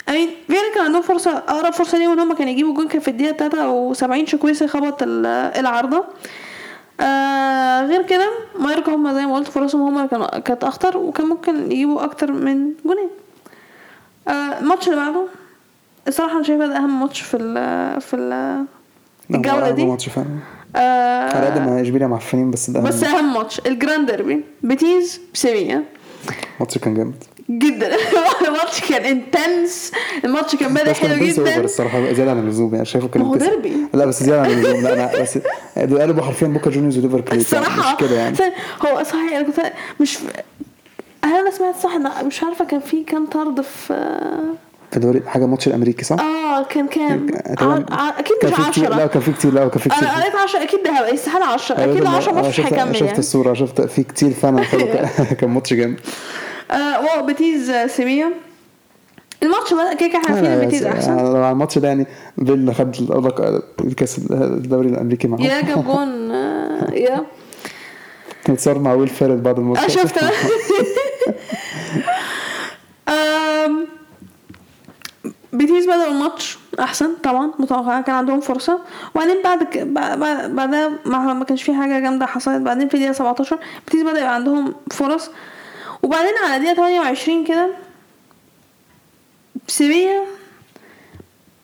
[0.09, 3.01] I mean فياريال كان عندهم فرصة أقرب فرصة ليهم إن هم كانوا يجيبوا جون كان
[3.01, 5.26] في الدقيقة 73 تشوكويزي خبط ال-
[5.61, 6.05] العارضة.
[7.01, 11.26] آه غير كده مايوركا هم زي ما قلت فرصهم هم اللي كانوا كانت أخطر وكان
[11.26, 13.09] ممكن يجيبوا أكتر من جونين.
[14.29, 15.24] آه الماتش اللي بعده
[16.09, 18.65] الصراحة أنا شايفة ده أهم ماتش في ال في ال
[19.31, 19.85] الجولة دي.
[19.85, 20.27] ماتش فعلا.
[21.35, 23.61] على قد آه ما إشبيليا معفنين بس ده بس أهم أهم ماتش.
[23.66, 24.45] ال grand derby.
[24.62, 25.85] بيتيس سيفيا
[26.61, 27.25] ماتش كان جامد.
[27.51, 27.97] جدا.
[28.49, 29.93] الماتش كان intense.
[30.25, 31.61] الماتش كان بادئ حلو جدا.
[31.65, 32.13] الصراحة.
[32.13, 33.37] زيادة عن اللزوم يعني شايفه كان هو.
[33.37, 33.73] ديربي.
[33.95, 34.81] لا بس زيادة عن اللزوم.
[34.83, 35.39] لا أنا بس
[35.77, 38.37] دول قلبوا حرفيا بوكا جونيورز وريفر بليت يعني الصراحة مش كده يعني.
[38.87, 39.33] هو صحيح.
[39.33, 40.19] أنا كنت مش
[41.25, 43.95] هل أنا سمعت صح إن- مش عارفة كان في كام طرد في
[44.93, 47.26] في دوري حاجة ماتش الأمريكي صح؟ آه كان كام
[47.59, 47.86] تمام.
[47.91, 49.99] ع- ع- أكيد مش في كتير لا 10 كان في كتير لا كان في كتير.
[50.09, 53.07] أنا قريت 10 أكيد ده استحاله 10 أكيد أيوة، 10 أنا ماتش شفت هيكمل شفت
[53.07, 53.18] يعني.
[53.18, 54.64] الصورة شفت في كتير فعلا
[55.41, 56.01] كان- ماتش جامد.
[56.70, 58.32] آه wow بيتيس آه، سيفيا
[59.43, 61.12] الماتش بدأ كده كده إحنا عارفين بيتيس أحسن.
[61.18, 62.07] على الماتش ده يعني
[62.39, 62.97] بيل خد
[63.80, 66.30] الكاس الدوري الأمريكي معاه yeah جاب جون.
[66.30, 67.25] آه، yeah.
[68.49, 69.84] اتصور مع ويل فيريل بعد الماتش.
[69.84, 70.18] آه، شفت.
[75.61, 78.81] آم، بيتيس بدأوا الماتش أحسن طبعا متوقع كان عندهم فرصة.
[79.15, 79.79] وبعدين بعد ك...
[79.79, 82.63] بعد بعد- بعدها ما ما كانش في حاجة جامدة حصلت.
[82.63, 85.31] بعدين في الدقيقه 17 بيتيس بدأ يبقى عندهم فرص.
[86.03, 87.71] وبعدين على الدقيقه 28 كده
[89.67, 90.21] سيفيا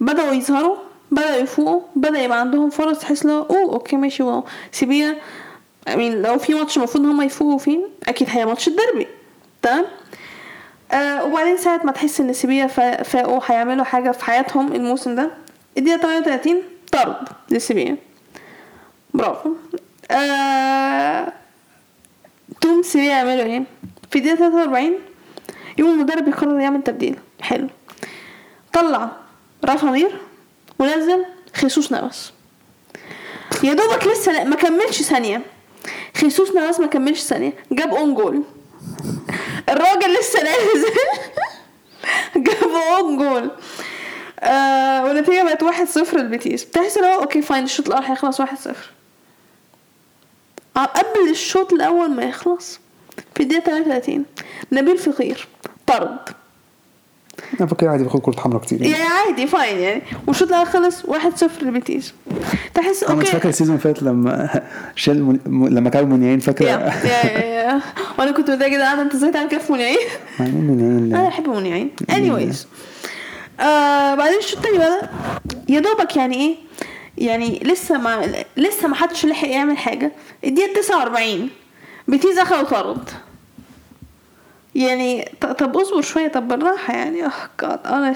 [0.01, 0.77] بدأوا يظهروا
[1.11, 2.99] بدأوا يفوقوا بدأ يبقى عندهم فرص.
[2.99, 4.23] تحس لو oh okay ماشي.
[4.23, 4.45] wow.
[4.73, 5.17] سيفيا
[5.89, 9.07] I mean لو في ماتش المفروض إن هم يفوقوا فيه أكيد هي ماتش الديربي
[9.63, 9.85] تمام؟
[10.93, 15.31] آه وبعدين ساعة ما تحس إن سيفيا فا- فاقوا هيعملوا حاجة في حياتهم الموسم ده
[15.79, 16.63] الدقيقة 38
[16.93, 17.17] طرد
[17.51, 17.97] لسيفيا.
[19.15, 19.51] برافو.
[20.11, 21.33] آه
[22.61, 23.63] قوم سيفيا يعملوا إيه؟
[24.11, 24.93] في الدقيقة 43
[25.79, 27.17] يوم المدرب يقرر يعمل تبديل.
[27.41, 27.69] حلو.
[28.73, 29.11] طلع
[29.65, 30.21] رافا مير
[30.79, 31.25] ونزل
[31.55, 32.33] خيسوس نافاس
[33.63, 35.41] يا دوبك لسه ما كملش ثانية.
[36.17, 37.53] خيسوس نافاس ما كملش ثانية.
[37.73, 38.43] جاب own goal
[39.69, 40.93] الراجل لسه نازل.
[42.47, 43.51] جاب own goal.
[44.41, 46.65] آه والنتيجة بقت واحد صفر للبيتيس.
[46.65, 48.91] بتحس إن هو okay fine الشوط الأول هيخلص واحد صفر.
[50.77, 52.81] آه، قبل الشوط الأول ما يخلص
[53.35, 54.25] في الدقيقة 33
[54.73, 55.49] نبيل فقير
[55.87, 56.19] طرد.
[57.61, 58.83] أنا فاكر عادي باخد كرة حمراء كتير.
[58.83, 60.03] يعني عادي فاين يعني.
[60.27, 62.15] والشوط الأول خلص واحد صفر للبيتيس
[62.75, 63.33] تحس أنا مش أوكي.
[63.33, 64.63] فاكر السيزون فات لما
[64.97, 65.39] شال من...
[65.47, 67.81] م- لما كانوا منيعين يا فاكره يا يا يا
[68.19, 69.03] وأنا كنت متضايقة جدا.
[69.03, 69.99] أنت إزاي تعمل كده في منيعين
[70.41, 72.57] مع منيعين أنا بحب منيعين anyways.
[73.61, 75.09] آه بعدين الشوط التاني بدأ
[75.69, 76.55] يا دوبك يعني إيه؟
[77.19, 78.27] يعني لسه ما
[78.57, 80.13] لسه ما حدش لحق يعمل حاجة.
[80.45, 81.49] الدقيقة 49
[82.09, 83.09] بيتيس اخذوا طرد
[84.75, 87.27] يعني طب اصبر شوية طب بالراحة يعني.
[87.27, 88.15] oh God أنا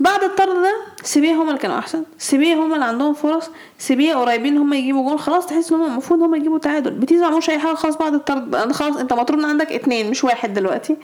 [0.00, 2.04] بعد الطرد ده سيفيا هم اللي كانوا أحسن.
[2.18, 3.50] سيفيا هم اللي عندهم فرص.
[3.78, 6.90] سيفيا قريبين هم يجيبوا جول خلاص تحس إن هم المفروض هم يجيبوا تعادل.
[6.90, 10.54] بيتيس ما أي حاجة خلاص بعد الطرد خلاص أنت مطلوب من عندك اتنين مش واحد
[10.54, 10.96] دلوقتي.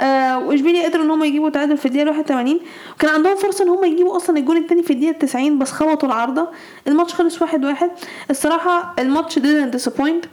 [0.00, 2.60] آه وإشبيليا قدروا إن هم يجيبوا تعادل في الدقيقة 81
[2.94, 6.48] وكان عندهم فرصة إن هم يجيبوا أصلا الجول التاني في الدقيقة 90 بس خبطوا العارضة.
[6.88, 7.90] الماتش خلص واحد واحد.
[8.30, 10.26] الصراحة الماتش didn't disappoint.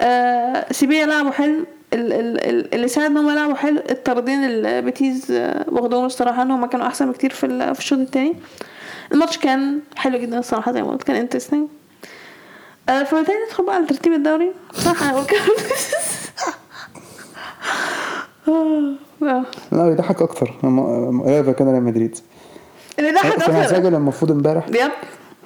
[0.00, 6.04] آه سيفيا لعبوا ال- اللي ساعد إن هم يلعبوا حلو الطردين اللي بيتيس آه، واخدوهم
[6.04, 8.34] الصراحة إن هم كانوا أحسن بكتير في في الشوط التاني.
[9.12, 11.68] الماتش كان حلو جدا الصراحة زي ما قلت كان interesting
[12.88, 14.52] آه فبالتالي ندخل بقى على ترتيب الدوري.
[14.74, 15.26] صح؟ أنا بقول
[19.22, 19.42] آه،.
[19.72, 20.54] لا يضحك أكتر.
[20.64, 22.18] ريال كان ريال مدريد.
[22.98, 23.64] اللي ضحك كان أكتر.
[23.64, 24.66] هسجل المفروض امبارح.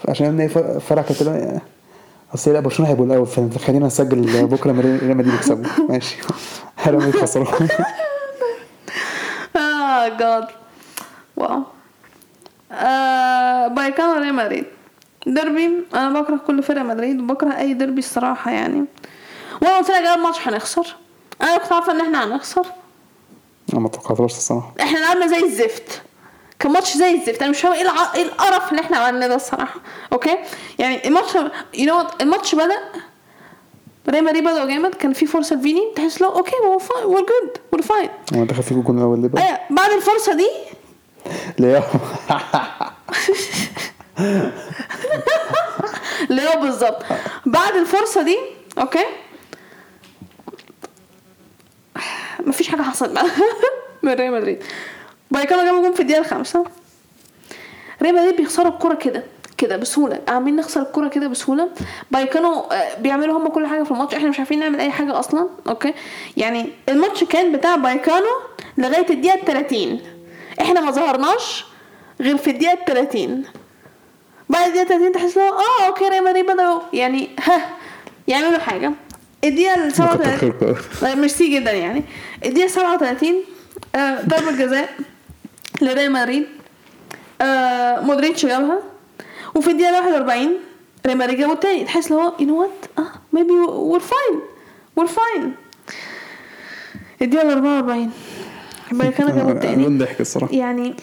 [0.08, 0.48] عشان
[0.88, 1.60] فرح تقول-
[2.34, 5.70] أصل لا برشلونه هيبقوا الأول؟ فخلينا نسجل بكرة ريال مدريد يكسبوا.
[5.92, 6.16] ماشي.
[6.86, 7.46] ريال مدريد خسروا.
[9.56, 10.46] آه جاد
[11.36, 11.62] واو
[12.72, 14.64] آه بايكانو ريال مدريد
[15.26, 18.84] ديربي أنا بكره كل فرق مدريد وبكره أي ديربي الصراحة يعني.
[19.62, 20.96] وأنا قلت لك اول ماتش هنخسر
[21.42, 22.66] أنا كنت عارفة إن إحنا هنخسر
[23.72, 24.72] أنا ما توقعتهاش الصراحة.
[24.80, 26.02] إحنا لعبنا زي الزفت.
[26.62, 27.42] كان ماتش زي الزفت.
[27.42, 28.14] أنا مش فاهمة إيه الع...
[28.14, 29.80] إيه القرف اللي إحنا عملناه ده الصراحة.
[30.12, 30.38] okay؟
[30.78, 31.34] يعني الماتش
[31.74, 32.78] you know الماتش بدأ
[34.08, 37.58] ريال مدريد بدأوا جامد كان في فرصة لفيني تحس لو okay we're fine we're good
[37.72, 40.48] we're fine هو دخل فيكم الجون الأول ليه بقى؟ أيوه بعد الفرصة دي؟
[41.58, 41.84] ليه؟
[46.30, 47.02] اللي هو بالظبط.
[47.46, 48.38] بعد الفرصة دي
[48.78, 49.04] okay؟
[52.40, 53.24] مفيش حاجة حصلت بقى
[54.02, 54.62] من ريال مدريد.
[55.32, 56.64] بعد كده جابوا جون في الدقيقة الخامسة.
[58.02, 59.22] ريال مدريد بيخسروا الكوره كده
[59.58, 60.20] كده بسهولة.
[60.28, 61.68] عاملين نخسر الكوره كده بسهولة.
[62.10, 64.14] بعد كانوا آه، بيعملوا هم كل حاجة في الماتش.
[64.14, 65.94] إحنا مش عارفين نعمل أي حاجة أصلا okay؟
[66.36, 68.26] يعني الماتش كان بتاع بايكانو
[68.78, 70.00] لغاية الدقيقة 30
[70.60, 71.64] إحنا ما ظهرناش
[72.20, 73.44] غير في الدقيقة 30
[74.48, 76.80] بعد الدقيقة 30 تحس لو آه okay ريال مدريد بدأوا.
[76.92, 77.68] يعني ها
[78.28, 78.92] يعملوا حاجة.
[79.44, 80.66] الدقيقة ال كتر 37 خيركم.
[80.66, 80.76] أوي.
[81.02, 82.04] لا، ميرسي جدا يعني.
[82.44, 83.34] الدقيقة 37
[83.94, 84.88] آه، ضربة جزاء.
[85.82, 86.46] لريال مدريد
[87.40, 88.78] آه، مودريتش جابها
[89.54, 90.52] وفي الدقيقة 41
[91.06, 94.40] ريال مدريد جابوا التاني تحس اللي هو you know what آه maybe we're fine
[94.96, 95.54] we're fine
[97.22, 98.10] الدقيقة 44
[98.92, 100.54] بعد كده جابوا التاني جون ضحك الصراحة.
[100.54, 100.94] يعني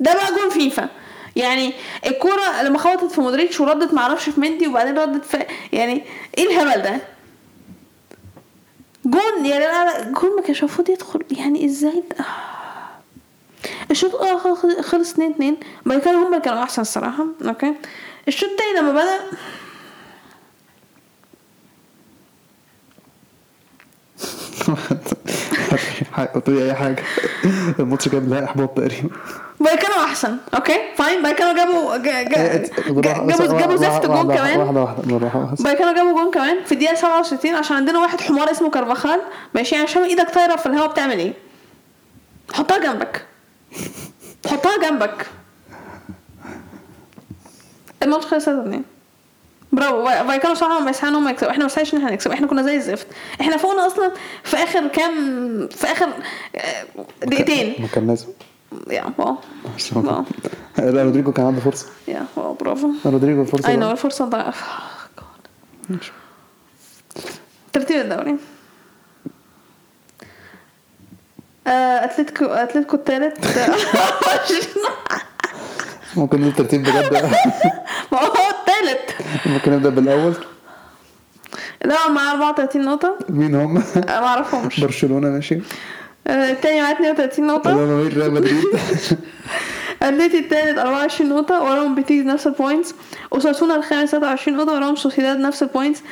[0.00, 0.88] ده بقى جون فيفا.
[1.36, 1.72] يعني
[2.06, 6.02] الكورة لما خبطت في مودريتش وردت معرفش في مندي وبعدين ردت في يعني
[6.38, 7.00] إيه الهبل ده؟
[9.04, 11.20] جون يعني لا جون ما كانش المفروض يدخل.
[11.30, 12.24] يعني إزاي؟ ده؟
[13.90, 15.56] الشوط آه خلص- خلص 2 2
[15.86, 17.74] بعد كده هم اللي كانوا أحسن الصراحه okay.
[18.28, 19.18] الشوط التاني لما بدأ
[26.34, 27.02] قلت أي حاجة.
[27.78, 29.08] الماتش جاب لها إحباط تقريبا.
[29.60, 30.36] بعد كده أحسن.
[30.54, 30.78] okay.
[30.96, 31.22] fine.
[31.22, 34.60] بعد كده جابوا جا- جا- جا- جابوا جابوا زفت جون كمان.
[34.60, 35.54] واحدة.
[35.64, 39.20] بعد كده جابوا جون كمان في الدقيقة 67 عشان عندنا واحد حمار اسمه كارفاخال.
[39.54, 39.74] ماشي.
[39.74, 41.32] يعني عشان إيدك طايرة في الهواء بتعمل إيه؟
[42.52, 43.24] حطها جنبك.
[44.46, 45.26] حطها جنبك.
[48.02, 48.84] الماتش خلص 3 2
[49.72, 50.38] برافو.
[50.38, 51.50] كده صراحة ما يسعى إن هم يكسبوا.
[51.50, 52.30] إحنا ما يسعاش إن إحنا نكسب.
[52.30, 53.06] إحنا كنا زي الزفت.
[53.40, 54.12] إحنا فوقنا أصلا
[54.44, 56.08] في آخر كام في آخر
[56.56, 56.86] آه،
[57.22, 57.74] دقيقتين.
[57.78, 58.28] ما كان لازم
[58.90, 59.36] يا واو.
[60.78, 61.86] لا رودريجو كان عنده فرصة.
[62.08, 62.92] يا wow برافو.
[63.06, 64.64] رودريجو الفرصه I know ضعف
[65.88, 66.12] ماشي.
[67.72, 68.36] ترتيب الدوري آه،
[71.66, 73.36] أتلتيكو أتلتيكو الثالث
[76.16, 77.12] ممكن نبدا الترتيب بجد
[78.12, 80.34] ما هو الثالث ممكن نبدأ بالأول.
[81.84, 83.18] الأول معاه 34 نقطة.
[83.28, 84.80] مين هم؟ ما أعرفهمش.
[84.80, 85.58] برشلونة ماشي.
[86.26, 87.70] التاني معاه 32 نقطة.
[87.70, 88.64] ريال مدريد ريال مدريد.
[90.02, 91.62] اتلتي الثالث 24 نقطة.
[91.62, 92.94] وراهم بيتيس نفس ال points
[93.30, 94.72] أوساسونا الخامس 23 نقطة.
[94.72, 96.02] وراهم سوسيداد نفس ال points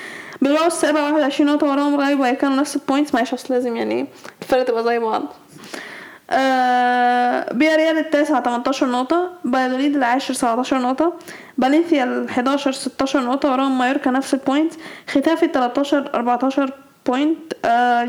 [0.43, 1.67] بيلباو السابع 21 نقطة.
[1.67, 4.07] وراهم رايو بايكانو نفس ال points معلش أصل لازم يعني
[4.43, 5.23] الفرق تبقى زي بعض.
[6.31, 11.13] آه بياريال التاسع 18 نقطة بايادوليد العاشر 17 نقطة
[11.59, 14.73] بالينثيا ال 11 16 نقطة وراهم مايوركا نفس ال point
[15.09, 16.73] ختافي 13 14
[17.07, 17.39] point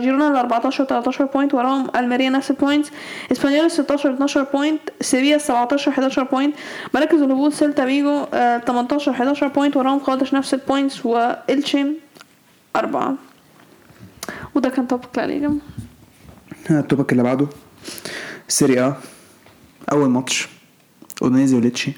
[0.01, 2.88] جيرونا ال 14 13 point وراهم ألميريا نفس ال point
[3.32, 6.55] إسبانيول 16 12 point سيفيا 17 11 point
[6.93, 11.95] مراكز الهبوط سيلتا فيجو آه 18 11 point وراهم قادش نفس ال points وإلتشي
[12.76, 13.16] أربعة.
[14.55, 15.53] وده كان topic لا ليجا
[16.69, 17.47] ال topic اللي بعده.
[18.47, 18.95] Serie A
[19.91, 20.49] أول ماتش
[21.21, 21.91] أودينيزي وليتشي.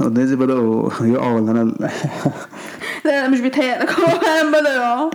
[0.00, 1.90] أودينيزي بدأوا يقعوا ولا أنا لا
[3.04, 3.90] لا مش بيتهيألك.
[3.90, 5.10] هو فعلا بدأ يقع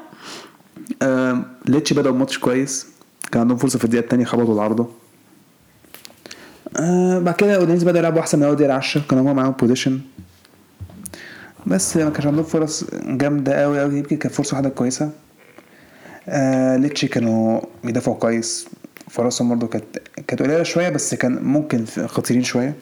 [1.01, 2.87] آم، ليتشي بدأوا بماتش كويس.
[3.31, 4.87] كان عندهم فرصة في الدقيقة التانية خبطوا العارضة
[6.79, 9.99] آه بعد كده أودينيزي بدأوا يلعبوا أحسن من أول دقيقة 10 كانوا هما معاهم possession
[11.67, 13.97] بس ما كانش عندهم فرص جامدة أوي أوي.
[13.97, 15.11] يمكن كانت فرصة واحدة كويسة.
[16.29, 18.67] آه ليتشي كانوا بيدافعوا كويس.
[19.09, 19.85] فرصهم برضه كانت
[20.27, 22.75] كانت قليلة شوية بس كان ممكن خطيرين شوية.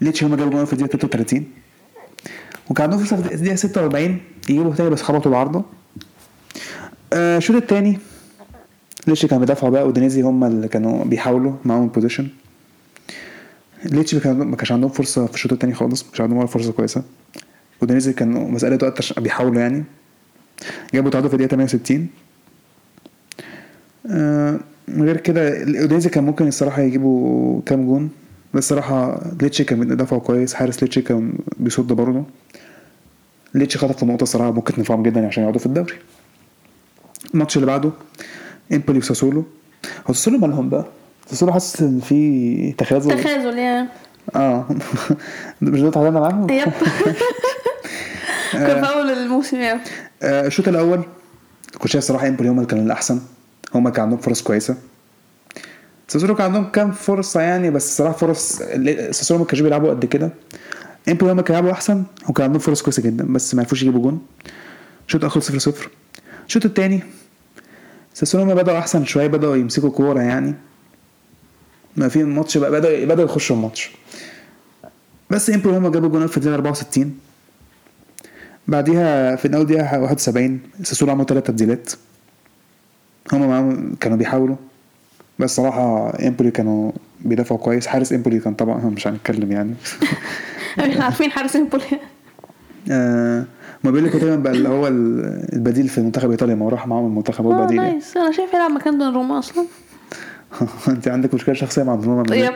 [0.00, 1.44] ليتشي هما جابوا جول في الدقيقة 33
[2.70, 5.64] وكان عندهم فرصة في الدقيقة 46 يجيبوا تاني بس خبطوا العارضة
[7.12, 7.98] آه، الشوط التاني
[9.06, 12.28] ليتشي كانوا بيدافعوا بقى أودينيزي هم اللي كانوا بيحاولوا معاهم ال possession
[13.84, 17.02] ليتشي كان ما كانش عندهم فرصة في الشوط التاني خالص مش عندهم ولا فرصة كويسة.
[17.82, 19.84] أودينيزي كانوا مسألة وقت عشان بيحاولوا يعني.
[20.94, 22.08] جابوا تعادل في الدقيقة 68
[24.10, 24.60] آه
[24.96, 28.10] غير كده اودينيزي كان ممكن الصراحة يجيبوا كام جون
[28.54, 32.24] بس الصراحة ليتشي كان بيدافعوا كويس حارس ليتشي كان بيصد برضه.
[33.54, 35.94] ليتشي خطف في نقطة الصراحة ممكن تنفعهم جدا عشان يقعدوا في الدوري.
[37.34, 37.90] الماتش اللي بعده
[38.72, 39.44] إمبولي وساسولو.
[40.08, 40.84] هو ساسولو مالهم بقى؟
[41.26, 43.22] ساسولو حاسس إن في تخاذل.
[43.22, 43.88] تخاذل يا.
[44.36, 44.66] آه.
[45.62, 46.64] مش ده اتعادلنا معاهم؟ yep.
[48.52, 49.80] كان في أول الموسم يا.
[50.22, 51.00] آه، الشوط الأول
[51.78, 53.20] كنت شايف صراحة إمبولي هم اللي كانوا الأحسن.
[53.74, 54.76] هم كان عندهم فرص كويسة.
[56.08, 58.62] ساسولو كان عندهم كام فرصة يعني بس الصراحة فرص
[59.10, 60.30] ساسولو ما كانوش بيلعبوا قد كده.
[61.08, 64.26] امبولي هم كانوا بيلعبوا أحسن وكان عندهم فرص كويسة جدا بس ما عرفوش يجيبوا جون.
[65.06, 65.90] الشوط الأول 0 0
[66.46, 67.02] الشوط الثاني
[68.14, 70.54] ساسولو بدأوا أحسن شوية بدأوا يمسكوا كورة يعني.
[71.96, 73.90] ما في الماتش بقى بدأوا بدأوا يخشوا الماتش.
[75.30, 77.18] بس امبولي هم جابوا جون في الدقيقة 64
[78.68, 81.92] بعديها في اول دقيقة 71 ساسولو عملوا ثلاث تبديلات.
[83.32, 84.56] هم معاهم كانوا بيحاولوا.
[85.38, 87.86] بس صراحة إمبولي كانوا بيدافعوا كويس.
[87.86, 89.74] حارس إمبولي كان طبعا مش هنتكلم يعني.
[90.80, 91.84] إحنا عارفين حارس إمبولي.
[92.90, 93.44] آه
[93.84, 96.86] ما بيقول لك تقريبا بقى اللي هو ال- البديل في منتخب إيطاليا ما هو راح
[96.86, 97.90] معاهم المنتخب هو البديل يعني.
[97.92, 99.64] nice أنا شايف يلعب مكان دوناروما أصلا.
[100.88, 102.52] أنت عندك مشكلة شخصية مع دوناروما yep.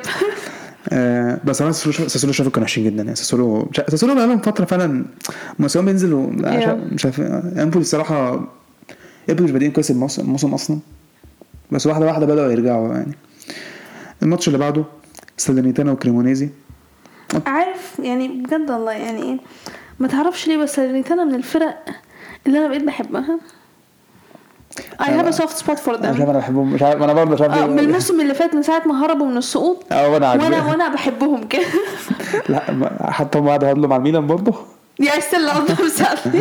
[0.92, 3.16] آه بس أنا ساسولو شافوا كانوا وحشين جدا يعني.
[3.16, 5.04] ساسولو ساسولو بقى لهم فترة فعلا.
[5.58, 6.14] مستواهم بينزل
[6.92, 8.48] مش عارف إمبولي الصراحه
[9.30, 10.78] امبولي مش بادئين كويس الموسم أصلا.
[11.70, 13.12] بس واحدة واحدة بدأوا يرجعوا يعني.
[14.22, 14.84] الماتش اللي بعده
[15.36, 16.48] سالرنيتانا وكريمونيزي.
[17.46, 19.38] عارف يعني بجد والله يعني إيه؟
[19.98, 21.84] ما تعرفش ليه بس سالرنيتانا من الفرق
[22.46, 23.38] اللي أنا بقيت بحبها.
[25.00, 27.12] I have a soft spot for أنا مش them عارف أنا بحبهم مش عارف أنا
[27.12, 27.66] برضه مش عارف ليه.
[27.66, 31.48] من الموسم اللي فات من ساعة ما هربوا من السقوط آه وأنا وأنا وأنا بحبهم
[31.48, 31.64] كده.
[32.48, 34.54] لا حتى هم قعدوا هدلوا مع الميلان برضه.
[35.00, 36.36] يا love them sadly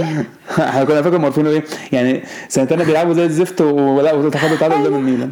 [0.59, 5.31] إحنا كنا فاكر عارفين إيه يعني سنتين بيلعبوا زي الزفت ولا وتخبط تعادل قدام الميلان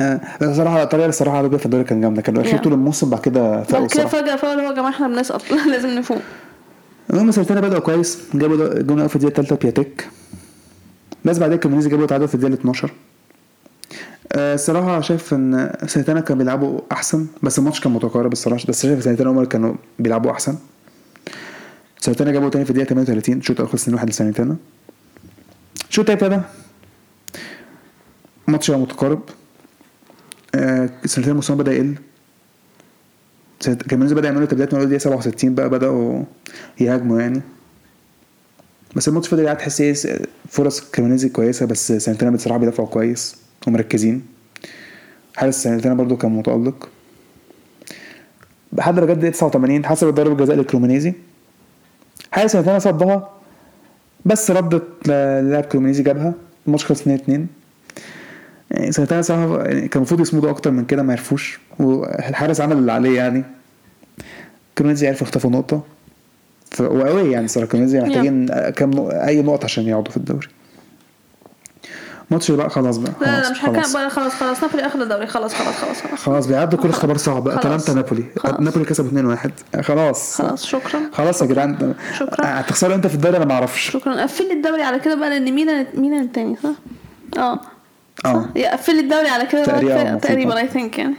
[0.00, 2.56] آه بس الصراحه الطريقة الصراحة على في الدوري كان جامدة كانوا Yeah.
[2.56, 4.08] طول الموسم بعد كده فاقوا بعد كده الصراحة.
[4.08, 6.18] فجأة فجأة يا جماعة إحنا بنسقط لازم نفوق.
[7.10, 10.08] المهم سبيتسيا بدأوا كويس جابوا الأول في الدقيقة الثالثه بياتيك.
[11.24, 12.90] بس بعدين كريمونيزي جابوا تعادل في الدقيقة 12
[14.32, 19.02] آه، الصراحة شايف إن سنتنا كانوا بيلعبوا أحسن بس الماتش كان متقارب الصراحة بس شايف
[19.04, 20.56] سنتنا اللي كانوا بيلعبوا أحسن.
[22.02, 24.56] سنتنا جابوا تاني في الدقيقة 38 الشوط الأول خلص 2-1 لسنتنا
[25.88, 26.40] الشوط ابتدى
[28.48, 28.80] الماتش بقى.
[28.80, 29.22] متقارب.
[30.54, 31.94] آه، سنتنا المستوى بدأ يقل.
[33.90, 36.22] كريمونيزي بدأ يعملوا تبديلات من أول دقيقة 67 بقى بدأوا
[36.80, 37.42] يهاجموا يعني.
[38.96, 39.94] بس الماتش فضل قاعد تحس إيه
[40.48, 43.36] فرص كريمونيزي كويسة بس سنتنا بصراحة بيدافعوا كويس
[43.66, 44.22] ومركزين.
[45.36, 46.88] حارس سنتنا برضو كان متألق.
[48.72, 51.12] لحد لغاية دقيقة 89 حسب ضربه جزاء لكريمونيزي
[52.32, 53.28] حارس سنتنا صدها
[54.24, 56.34] بس ردت ل- للاعب كريمونيزي جابها.
[56.66, 57.46] الماتش خلص 2 2
[58.70, 61.60] يعني سنتنا صراحة يعني كان المفروض يصمدوا أكتر من كده ما عرفوش.
[61.78, 63.44] والحارس عمل اللي عليه يعني.
[64.78, 65.82] كريمونيزي عرفوا يخطفوا نقطة.
[66.80, 69.14] وقوي يعني صراحة كريمونيزي محتاجين كام نق...
[69.24, 70.48] أي نقطة عشان يقعدوا في الدوري.
[72.32, 73.12] الماتش بقى خلاص بقى.
[73.20, 73.86] لا خلاص لا مش خلاص.
[73.86, 74.62] هكمل بقى خلاص خلاص.
[74.62, 75.26] نابولي اخد الدوري.
[75.26, 76.20] خلاص خلاص خلاص خلاص.
[76.20, 77.48] خلاص بيعدوا كل اختبار صعب.
[77.48, 78.24] أتلانتا نابولي.
[78.60, 79.36] نابولي كسبوا
[79.76, 80.36] 2-1 خلاص.
[80.42, 81.00] خلاص شكرا.
[81.12, 81.94] خلاص يا جدعان.
[82.18, 82.60] شكرا.
[82.60, 83.90] هتخسروا انت في الدوري؟ أنا ما أعرفش.
[83.90, 84.22] شكرا.
[84.22, 86.70] قفل لي الدوري على كده بقى لأن ميلان ميلان التاني صح؟
[87.40, 87.60] آه.
[88.24, 88.46] آه.
[88.72, 90.14] قفل لي الدوري على كده تقريبا.
[90.14, 91.14] تقريبا I think يعني.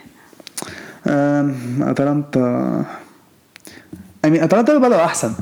[1.82, 2.71] أتلانتا.
[2.71, 2.86] I
[4.28, 5.34] mean أتلانتا بدأوا أحسن.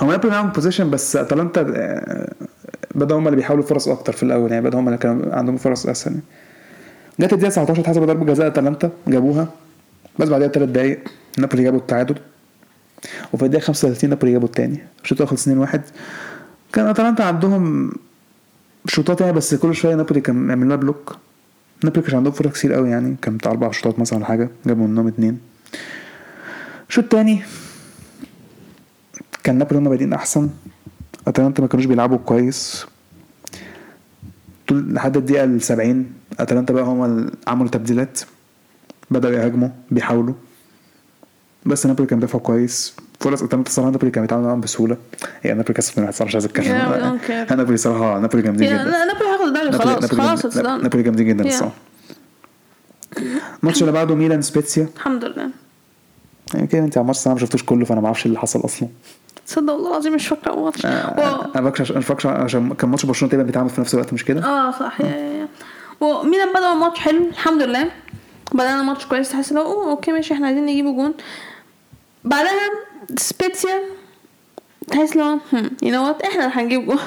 [0.00, 2.32] هم نابولي معاهم possession بس أتلانتا آه،
[2.98, 5.86] بدأوا هم اللي بيحاولوا فرص أكتر في الأول يعني بدأوا هم اللي كانوا عندهم فرص
[5.86, 6.12] أسهل.
[6.12, 6.24] يعني.
[7.20, 9.48] جت الدقيقة 19 اتحسبت ضربة جزاء أتلانتا جابوها.
[10.18, 11.00] بس بعدها بثلاث دقايق
[11.38, 12.14] نابولي جابوا التعادل.
[13.32, 15.80] وفي الدقيقة 35 نابولي جابوا الثاني الشوط الأول خلص 2-1
[16.72, 17.92] كان أتلانتا عندهم
[18.86, 21.16] شوطات يعني بس كل شوية نابولي كان يعمل لها بلوك.
[21.84, 24.86] نابولي كان عندهم فرص كتير قوي يعني كان بتاع أربع شوطات مثلا ولا حاجة جابوا
[24.86, 25.38] منهم اتنين.
[26.88, 27.42] الشوط التاني
[29.44, 30.48] كان نابولي هما بادئين أحسن.
[31.26, 32.86] اتلانتا ما كانوش بيلعبوا كويس.
[34.68, 38.20] طول لحد الدقيقة ال 70 اتلانتا بقى هما اللي عملوا تبديلات.
[39.10, 40.34] بدأوا يهاجموا بيحاولوا.
[41.66, 42.96] بس نابولي كان بيدافع كويس.
[43.20, 44.96] فرص اتلانتا الصراحه نابولي كان بيتعامل معاهم بسهولة.
[45.42, 47.18] هي نابولي كسبت من صراحة مش عايز أتكلم.
[47.50, 48.84] نابولي صراحة نابولي جامدين جدا.
[48.84, 51.46] نابولي هياخد الدوري خلاص نابولي خلاص نابولي جامدين جدا.
[51.46, 51.74] الصراحه
[53.62, 54.88] الماتش اللي بعده ميلان سبيتسيا.
[54.96, 55.50] الحمد لله.
[56.54, 58.88] يعني كده انت على الماتش أنا ما شفتوش كله فأنا ما أعرفش اللي حصل أصلا.
[59.48, 63.06] تصدق والله العظيم مش فاكره اول ماتش و- أنا فاكرش- أنا فاكرش عشان كان ماتش
[63.06, 65.48] برشلونه تقريبا بيتعمل في نفس الوقت مش كده؟ آه صح يا
[66.00, 67.90] وميلان بدأوا الماتش حلو الحمد لله
[68.52, 71.14] بدأنا الماتش كويس تحس لو oh okay ماشي إحنا عايزين نجيبوا جون
[72.24, 72.52] بعدها
[73.16, 73.78] سبيتسيا
[74.88, 75.38] تحس لو
[75.82, 76.98] you know what إحنا اللي هنجيب جون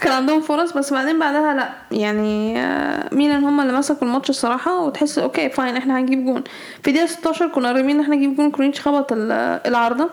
[0.00, 1.68] كان عندهم فرص بس بعدين بعدها لا
[1.98, 6.44] يعني آه، ميلان هم اللي مسكوا الماتش الصراحه وتحس okay fine إحنا هنجيب جون
[6.82, 9.32] في دقيقه 16 كنا قريبين ان إحنا نجيب جون كرونيتش خبط ال-
[9.66, 10.10] العارضه آه،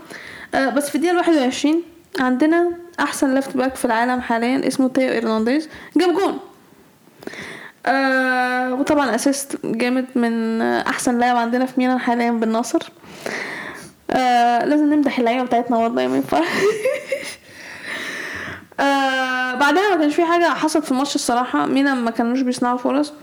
[0.56, 1.84] بس في الدقيقة 21
[2.20, 5.70] عندنا أحسن left back في العالم حاليا اسمه تيو هيرنانديز.
[5.98, 6.40] جاب جون.
[7.86, 12.80] آه وطبعا assist جامد من آه، أحسن لاعب عندنا في ميلان حاليا بالناصر
[14.12, 16.42] آه لازم نمدح اللعيبة بتاعتنا والله ما ينفع.
[18.80, 21.66] آه بعدها ما كانش في حاجة حصلت في الماتش الصراحة.
[21.66, 23.14] ميلان ما كانوش بيصنعوا فرص.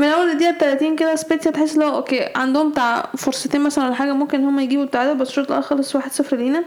[0.00, 4.12] من أول الدقيقه 30 كده سبيتسيا تحس لو okay عندهم بتاع فرصتين مثلا ولا حاجة
[4.12, 6.64] ممكن هم يجيبوا التعادل بس الشوط الأول خلص 1-0 لينا.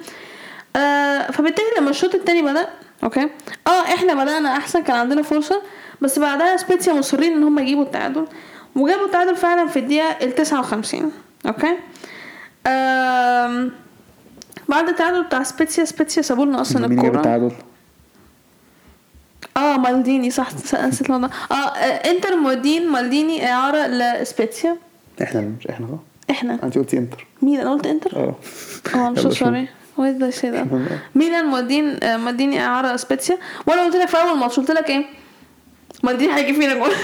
[0.76, 2.68] آه فبالتالي لما الشوط التاني بدأ
[3.04, 3.30] okay
[3.68, 5.62] آه إحنا بدأنا أحسن كان عندنا فرصة
[6.02, 8.28] بس بعدها سبيتسيا مصرين إن هم يجيبوا التعادل.
[8.76, 11.12] وجابوا التعادل فعلا في الدقيقة ال 59
[11.48, 11.78] okay?
[12.68, 13.72] آم
[14.70, 17.20] بعد التعادل بتاع سبيتسيا سبيتسيا سابوا لنا أصلا مين جاب الكورة.
[17.20, 17.52] التعادل؟
[19.74, 20.50] آه مالديني صح
[20.84, 21.30] نسيت الموضوع.
[21.52, 24.78] آه آه، انتر مودين مالديني إعارة لسبيتسيا
[25.22, 25.98] إحنا مش إحنا صح؟
[26.30, 26.60] إحنا.
[26.64, 27.28] أنت قلتي انتر.
[27.42, 28.36] مين أنا قلت انتر؟ آه.
[28.96, 29.38] آه um so يلا شوف.
[29.40, 30.68] sorry did I say that
[31.16, 35.06] ميلان مودين آه، موديني إعارة سبيتسيا وأنا قلت لك في أول ماتش قلت لك إيه؟
[36.04, 36.92] مالديني هيجيب فينا جول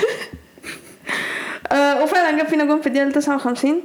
[1.71, 3.81] آه، وفعلا جاب فينا جول في الدقيقة 59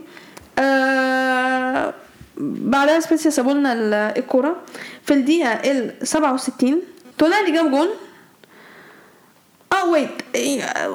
[0.59, 1.95] آه،
[2.39, 4.57] بعدها سبيتسيا سابوا لنا ال- الكورة.
[5.05, 6.80] في الدقيقة ال 67
[7.18, 7.89] تونالي جاب جول
[9.83, 10.11] آه wait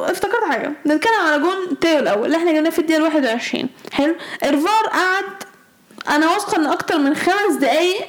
[0.10, 0.72] افتكرت حاجة.
[0.88, 2.26] نتكلم على جون تيو الأول.
[2.26, 4.16] اللي إحنا جبناه في الدقيقة 21 حلو.
[4.44, 5.24] الفار قعد
[6.10, 8.06] أنا واثقة إن أكتر من خمس دقايق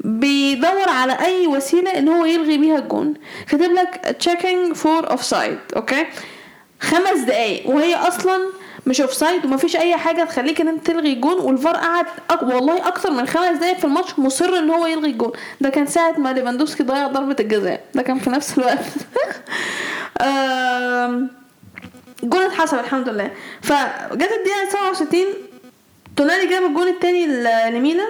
[0.00, 3.14] بيدور على أي وسيلة إن هو يلغي بيها الجون.
[3.50, 6.06] كاتب لك checking for offside okay?
[6.80, 8.40] خمس دقايق وهي أصلا
[8.88, 12.42] مش offside ومفيش اي حاجة تخليك ان انت تلغي الجون والفار قعد أك...
[12.42, 15.32] والله أكتر من خمس دقايق في الماتش مصر ان هو يلغي الجون.
[15.60, 17.84] ده كان ساعة ما ليفاندوفسكي ضيع ضربة الجزاء.
[17.94, 18.84] ده كان في نفس الوقت.
[22.22, 23.30] الجون اتحسب الحمد لله.
[23.62, 25.20] فجت الدقيقة 67
[26.16, 27.26] تونالي جاب الجون التاني
[27.70, 28.08] لميلان.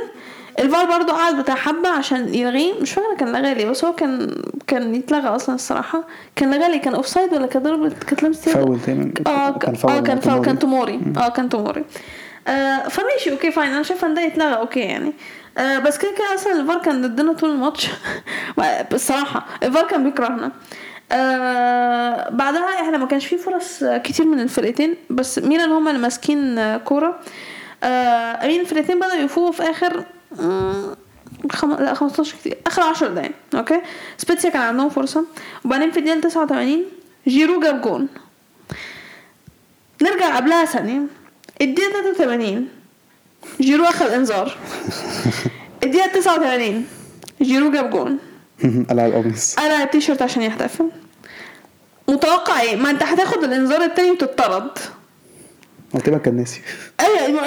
[0.58, 4.42] الفار برضو قعد بتاع حبة عشان يلغيه مش فاكرة كان لغاه ليه بس هو كان
[4.66, 6.04] كان يتلغى أصلا الصراحة.
[6.36, 9.92] كان لغاه ليه؟ كان offside ولا كان ضربة كانت لمسة؟ فاول تقريبا آه كان فاول
[9.92, 10.98] آه كان مع فاول كان توموري.
[10.98, 11.84] توموري آه كان توموري.
[12.48, 15.12] آه فماشي okay fine أنا شايفة إن ده يتلغى okay يعني.
[15.58, 17.88] آه بس كده كده أصلا الفار كان ضدنا طول الماتش.
[18.94, 20.52] بصراحه الفار كان بيكرهنا.
[21.12, 26.76] آه بعدها إحنا ما كانش فيه فرص كتير من الفرقتين بس ميلان هما اللي ماسكين
[26.76, 27.18] كورة.
[27.84, 30.04] آه أمين الفرقتين بدأوا يفوقوا في آخر
[31.52, 31.72] خم...
[31.72, 32.58] لا 15 كتير.
[32.66, 33.80] آخر 10 دقايق okay?
[34.18, 35.24] سبيتسيا كان عندهم فرصة.
[35.64, 36.84] وبعدين في الدقيقة 89
[37.28, 38.08] جيرو جاب جون.
[40.02, 41.00] نرجع قبلها ثانية.
[41.60, 42.68] الدقيقة 83
[43.60, 44.56] جيرو أخذ إنذار.
[45.84, 46.86] الدقيقة 89
[47.42, 48.18] جيرو جاب جون.
[48.90, 49.54] قلع القميص.
[49.54, 50.90] قلع التيشيرت عشان يحتفل.
[52.08, 54.78] متوقع إيه؟ ما أنت هتاخد الإنذار التاني وتطرد
[55.94, 56.60] قلت لك كان ناسي
[57.00, 57.40] أيوه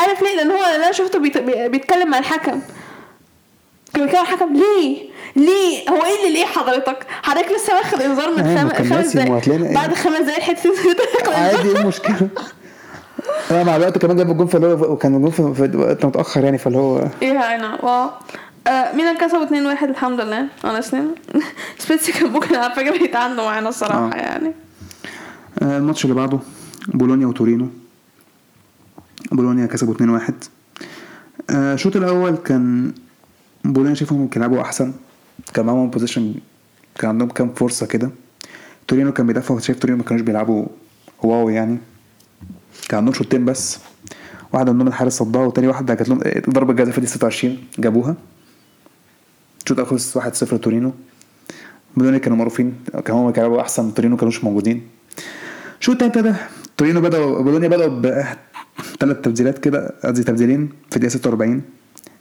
[0.00, 1.38] عارف ليه؟ لأن هو أنا شفته بيت...
[1.38, 2.60] بي- بيتكلم مع الحكم
[3.94, 8.30] كان بيتكلم مع الحكم ليه؟ ليه؟ هو إيه اللي ليه حضرتك؟ حضرتك لسه واخد إنذار
[8.30, 8.84] من أيوة، خم...
[8.94, 10.70] خمس دقايق إيه؟ بعد خمس دقايق حتة
[11.36, 12.28] عادي إيه المشكلة
[13.50, 16.78] أنا مع الوقت كمان جاب الجون فاللي هو وكان الجون في وقت متأخر يعني فاللي
[16.78, 18.10] هو إيه أنا wow
[18.66, 20.96] آه ميلان كسبوا 2-1 الحمد لله honestly
[21.78, 24.16] سبيتسي كان ممكن على فكرة يتعادلوا معانا الصراحة آه.
[24.16, 24.52] يعني
[25.62, 26.38] آه، الماتش اللي بعده
[26.88, 27.68] بولونيا وتورينو.
[29.32, 30.32] بولونيا كسبوا 2-1
[31.50, 32.92] آه، الشوط الأول كان
[33.64, 34.92] بولونيا شايفهم كانوا يلعبوا أحسن.
[35.54, 36.34] كان معاهم possession
[36.98, 38.10] كان عندهم كام فرصة كده.
[38.88, 40.66] تورينو كان بيدافعوا شايف تورينو ما كانوش بيلعبوا
[41.22, 41.78] wow يعني.
[42.88, 43.78] كان عندهم شوطين بس.
[44.52, 48.16] واحدة منهم الحارس صدها وتاني واحدة جات لهم آه، ضربة جزاء في دقيقه 26 جابوها.
[49.62, 50.92] الشوط خلص 1-0 تورينو.
[51.96, 52.74] بولونيا كانوا معروفين
[53.04, 54.82] كانوا هم كانوا أحسن تورينو كانوش موجودين.
[55.80, 56.34] شو التاني ابتدى
[56.76, 61.62] تورينو بدأوا بولونيا بدأوا بثلاث تبديلات كده قصدي تبديلين في الدقيقة 46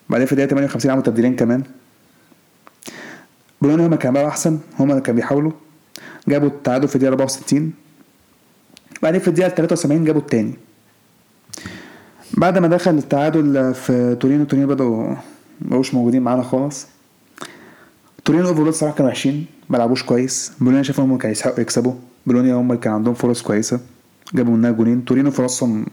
[0.10, 1.64] بعدين في الدقيقة 58 عملوا تبديلين كمان.
[3.62, 5.52] بولونيا هما كانوا أحسن هما اللي كانوا بيحاولوا.
[6.28, 7.74] جابوا التعادل في الدقيقة 64
[9.04, 10.54] بعدين في الدقيقة 73 جابوا التاني.
[12.34, 15.16] بعد ما دخل التعادل في تورينو تورينو بدأوا
[15.62, 16.88] مبقوش موجودين معانا خالص.
[18.26, 20.52] تورينو overall صراحة كانوا وحشين ما لعبوش كويس.
[20.60, 21.94] بولونيا شايفهم هم كانوا يستحقوا يكسبوا
[22.26, 23.80] بولونيا هم اللي كان عندهم فرص كويسة.
[24.34, 25.06] جابوا منها جونين.
[25.06, 25.86] تورينو فرصهم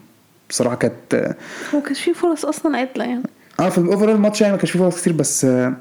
[0.51, 1.35] بصراحة كانت
[1.75, 3.23] ما كانش في فرص أصلا عدلة يعني.
[3.61, 5.75] آه في ال overall الماتش يعني ما كانش فيه فرص كتير بس آه،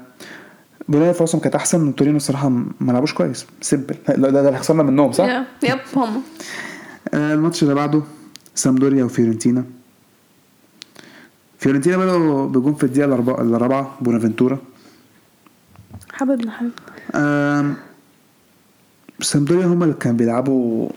[0.88, 1.88] بولونيا فرصهم كانت أحسن.
[1.88, 2.48] وتورينو الصراحه
[2.80, 3.46] ما لعبوش كويس.
[3.60, 6.22] simple ده ده اللي خسرنا منهم صح؟ yep هم.
[7.14, 8.02] آه، الماتش اللي بعده
[8.54, 9.64] سامدوريا وفيورنتينا.
[11.58, 14.58] فيورنتينا بدأوا بجون في الدقيقة الأربعة- الرابعة بونافنتورا.
[16.12, 17.74] حبيبنا حبيبنا.
[19.20, 20.88] سامدوريا هم اللي كانوا بيلعبوا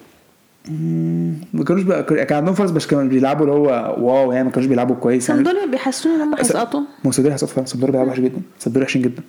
[1.53, 4.67] ما كانوش بقى كان عندهم فرص بس كانوا بيلعبوا اللي هو wow يعني ما كانوش
[4.69, 5.43] بيلعبوا كويس يعني.
[5.43, 6.79] سامدوريا بيحسوني إن هم هيسقطوا.
[6.79, 7.67] ما هو سامدوريا هيسقط فعلا.
[7.67, 8.41] سامدوريا بيلعبوا وحش جدا.
[8.59, 9.23] سامدوريا وحشين جدا.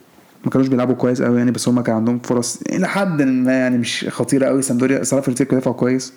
[0.44, 2.58] ما كانوش بيلعبوا كويس قوي يعني بس هم كان عندهم فرص.
[2.72, 6.12] إلى حد ما يعني مش خطيرة قوي سامدوريا صراحة فيرتينا كانوا دفعوا كويس.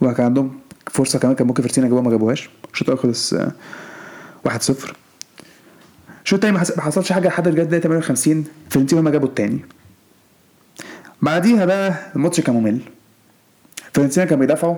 [0.00, 0.58] وكان عندهم
[0.90, 2.50] فرصة كمان كان ممكن فيرتينا يجيبوها ما جابوهاش.
[2.72, 3.52] الشوط الأول خلص آه،
[4.48, 4.50] 1-0
[6.24, 9.58] الشوط التاني ما حص- ما حصلش حاجة لحد دقيقه 58 فيرنتينا هم جابوا التاني.
[11.22, 12.80] بعديها بقى الماتش كان ممل.
[13.96, 14.76] فيرنتينا كانوا بيدافعوا.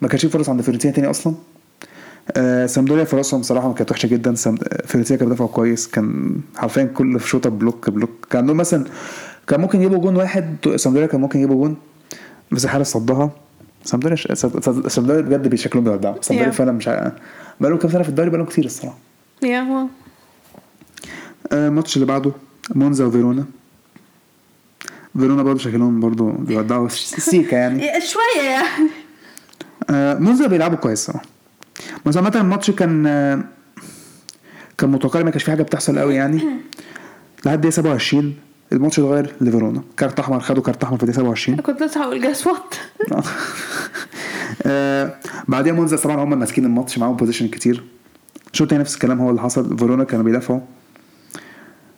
[0.00, 1.34] ما كانش في فرص عند فيورنتينا تاني أصلا.
[2.36, 4.34] آه سامدوريا فرصهم بصراحه كانت وحشة جدا.
[4.34, 4.56] سام...
[4.84, 5.88] فيورنتينا كان بيدافعوا كويس.
[5.88, 8.10] كان حرفيا كل شوطة block block.
[8.30, 8.84] كان عندهم مثلا
[9.46, 11.76] كان ممكن يجيبوا جون واحد سامدوريا كان ممكن يجيبوا جون.
[12.52, 13.30] بس الحارس صدها.
[13.84, 14.28] سامدوريا ش...
[14.88, 16.54] سامدوريا بجد شكلهم بيودعوا سامدوريا Yeah.
[16.54, 17.12] فعلا مش ع...
[17.60, 18.96] بقالهم كام سنة في الدوري بقالهم كتير الصراحة.
[19.42, 19.86] yeah هو
[21.52, 22.32] آه، الماتش اللي بعده
[22.74, 23.44] مونزا وفيرونا.
[25.18, 27.82] فيرونا برضه شكلهم برضه بيودعوا سيكا يعني.
[28.12, 28.88] شوية يعني.
[29.90, 31.24] آه، مونزا بيلعبوا كويس صراحة
[32.06, 33.44] بس عامة الماتش كان آه،
[34.78, 36.42] كان متوقع ما كانش في حاجة بتحصل قوي يعني.
[37.46, 38.34] لحد دقيقة 27
[38.72, 39.82] الماتش اتغير لفيرونا.
[39.96, 42.74] كارت أحمر خدوا كارت أحمر في دقيقة 27 كنت لسه هقول guess what
[44.62, 45.14] آه،
[45.48, 47.82] بعديها مونزا طبعا هم ماسكين الماتش معاهم possession كتير.
[48.52, 50.60] الشوط التاني نفس الكلام هو اللي حصل؟ فيرونا كانوا بيدافعوا.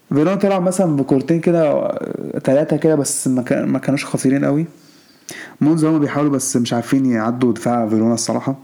[0.09, 1.89] فيرونا طلعوا مثلا بكورتين كده
[2.45, 4.67] ثلاثة كده بس ما, كان ما كانوش خطيرين قوي.
[5.61, 8.55] مونزا هم بيحاولوا بس مش عارفين يعدوا دفاع فيرونا الصراحة.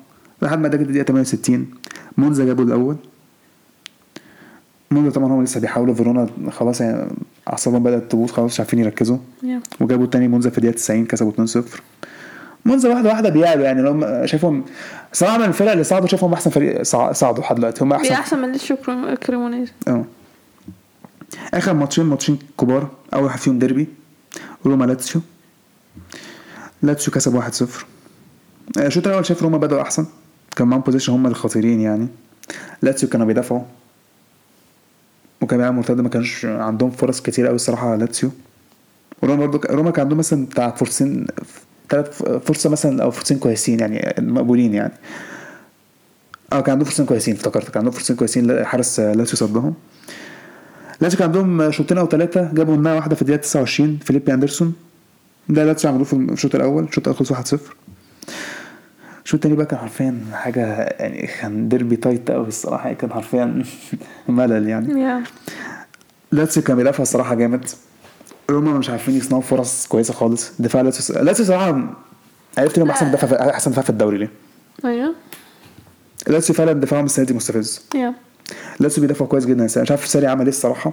[0.42, 1.66] لحد ما دقت الدقيقة 68
[2.16, 2.96] مونزا جابوا الأول.
[4.90, 7.08] مونزا طبعا هم لسه بيحاولوا فيرونا خلاص يعني
[7.50, 9.18] أعصابهم بدأت تبوظ خلاص مش عارفين يركزوا.
[9.42, 9.60] يا.
[9.80, 11.60] وجابوا التاني مونزا في الدقيقة 90 كسبوا 2-0
[12.64, 14.64] مونزا واحدة واحدة بيعلوا يعني لهم شايفهم
[15.12, 17.84] صراحة من الفرق اللي صعدوا شايفهم أحسن فريق صع- صعدوا لحد دلوقتي.
[17.84, 18.12] هم أحسن.
[18.12, 19.68] أحسن من ليتشي كريم- كريمونيز.
[19.88, 20.04] آه.
[21.54, 23.88] آخر ماتشين ماتشين كبار أول واحد فيهم ديربي
[24.66, 25.22] روما لاتسيو.
[26.82, 27.64] لاتسيو كسب 1-0
[28.78, 30.06] آه، الشوط الأول شايف روما بدأوا أحسن.
[30.56, 32.08] كان معاهم possession هم الخطيرين يعني.
[32.82, 33.62] لاتسيو كانوا بيدافعوا.
[35.40, 38.30] وكان بيلعبوا مرتد ما كانش عندهم فرص كتير قوي الصراحة لاتسيو.
[39.22, 41.26] وروما برضو روما كان عندهم مثلا بتاع فرصتين
[41.88, 44.92] ثلاث فرصة مثلا أو فرصتين كويسين يعني مقبولين يعني.
[46.52, 47.68] آه كان عندهم فرصتين كويسين افتكرت.
[47.68, 49.74] كان عندهم فرصتين كويسين حارس لاتسيو صدهم.
[51.00, 54.74] لاتسيو كان عندهم شوطين أو ثلاثة جابوا منها واحدة في الدقيقة 29 فيليبي أندرسون.
[55.48, 57.58] ده لاتسيو عملوه في الشوط الأول الشوط الأول خلص 1-0
[59.24, 60.66] الشوط التاني بقى كان حرفيا حاجة
[60.98, 63.62] يعني كان ديربي tight قوي الصراحة يعني كان حرفيا
[64.28, 65.24] ملل يعني.
[66.32, 67.64] لاتسيو كان بيدافع الصراحة جامد.
[68.50, 70.52] روما مش عارفين يصنعوا فرص كويسة خالص.
[70.58, 71.94] دفاع لاتسيو لاتسيو صراحة
[72.58, 73.50] عرفت إنهم أحسن دفاع في...
[73.50, 74.30] أحسن دفاع في الدوري ليه؟
[74.84, 75.14] أيوه.
[76.26, 77.86] لاتسيو فعلا دفاعهم السنة دي مستفز.
[77.94, 78.14] yeah
[78.80, 79.64] لاتسيو بيدافع كويس جدا.
[79.64, 79.82] السنة.
[79.82, 80.92] مش عارف ساري عمل إيه الصراحة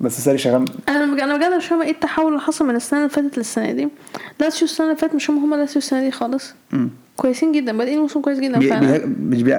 [0.00, 0.64] بس ساري شغال.
[0.88, 3.88] أنا أنا بجد مش فاهمة إيه التحول اللي حصل من السنة اللي فاتت للسنة دي.
[4.40, 6.54] لاتسيو السنة اللي فاتت مش هم هم لاتسيو السنة دي خالص.
[7.16, 7.76] كويسين جدا.
[7.78, 8.68] بادئين الموسم كويس جدا بي...
[8.68, 8.80] فعلا.
[8.80, 9.06] بيها...
[9.20, 9.56] مش بي...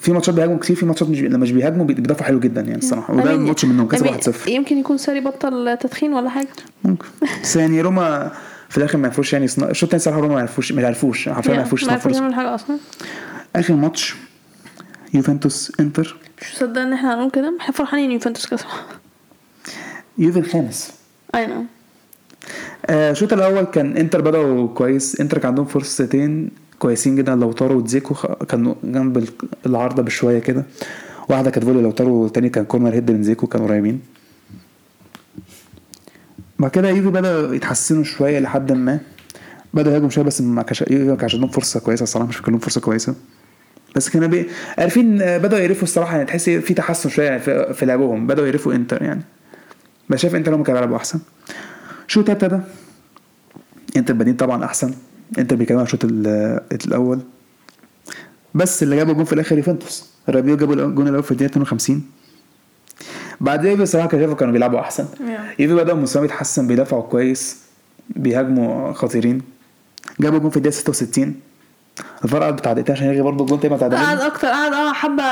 [0.00, 1.20] في ماتشات بيهاجموا كتير في ماتشات مش...
[1.20, 3.14] لما مش بيهاجموا بي- بيدافعوا حلو جدا يعني الصراحة.
[3.14, 6.48] وده الماتش منهم كسب mean 1-0 يمكن يكون ساري بطل تدخين ولا حاجة.
[6.84, 7.06] ممكن.
[7.42, 8.32] بس يعني روما
[8.68, 9.44] في الآخر ما يعرفوش يعني.
[9.44, 11.28] الشوط الثاني صراحة روما ما يعرفوش ما يعرفوش.
[11.28, 12.76] حرفيا ما يعرفوش ما عرفوش يعملوا حاجة أصلا.
[13.56, 14.14] آخر ماتش
[15.14, 18.66] يوفنتوس انتر مش مصدق إن إحنا هنقول كده؟ إحنا فرحانين يوفنتوس كسب
[20.18, 20.92] يوفي الخامس.
[21.34, 21.64] I know
[22.86, 25.20] آه، الشوط الأول كان إنتر بدأوا كويس.
[25.20, 27.34] إنتر كان عندهم فرصتين كويسين جدا.
[27.34, 29.28] لوتارو ودزيكو خ- كانوا جنب ال-
[29.66, 30.64] العارضة بشوية كده.
[31.28, 34.00] واحدة كانت volley لوتارو والتاني كان corner head من دزيكو كانوا قريبين.
[36.58, 38.98] بعد كده يوفي بدأوا يتحسنوا شوية لحد ما.
[39.74, 42.50] بدأوا يهاجموا شوية بس ما كانش يوفي ما كانش عندهم فرصة كويسة الصراحة مش فاكر
[42.50, 43.14] لهم فرصة كويسة.
[43.96, 44.46] بس كانوا بي...
[44.78, 48.26] عارفين آه، بدأوا يعرفوا الصراحة يعني تحس في تحسن شوية في, في لعبهم.
[48.26, 49.22] بدأوا يعرفوا انتر يعني.
[50.10, 51.18] بس شايف انتر هم كانوا بيلعبوا أحسن.
[52.06, 52.60] شوط تاني ده
[53.96, 54.94] انتر بادئين طبعا أحسن.
[55.38, 57.20] انتر بيكملوا عن الشوط ال- الأول.
[58.54, 60.10] بس اللي جابوا الجون في الآخر يوفنتوس.
[60.28, 62.02] رابيو جابوا الجون الأول في الدقيقة 52
[63.40, 65.06] بعدين بصراحه كان شايفه كانوا بيلعبوا أحسن.
[65.58, 67.58] يوفي بدأوا مستواهم يتحسن بيدافعوا كويس
[68.10, 69.42] بيهاجموا خطيرين.
[70.20, 71.34] جابوا الجون في الدقيقة 66
[72.26, 75.22] قعد بتاع دقيقتين عشان يلغي برضه الجون تاني بتاع قعد أكتر قعد آه حبة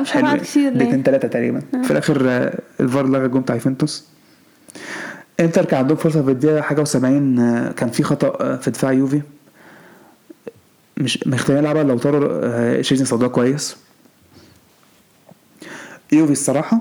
[0.00, 1.62] مش عارفه قعد كتير دقيقتين ثلاثة تقريبا.
[1.84, 4.04] في الآخر آه، الفار لغى الجون بتاع يوفنتوس.
[5.40, 6.96] إنتر كان عندهم فرصة في الدقيقة حاجة و70
[7.76, 9.22] كان في خطأ آه، في دفاع يوفي.
[10.96, 13.76] مش مختارين يلعبها لو طاروا شيزن صدها كويس.
[16.12, 16.80] يوفي الصراحة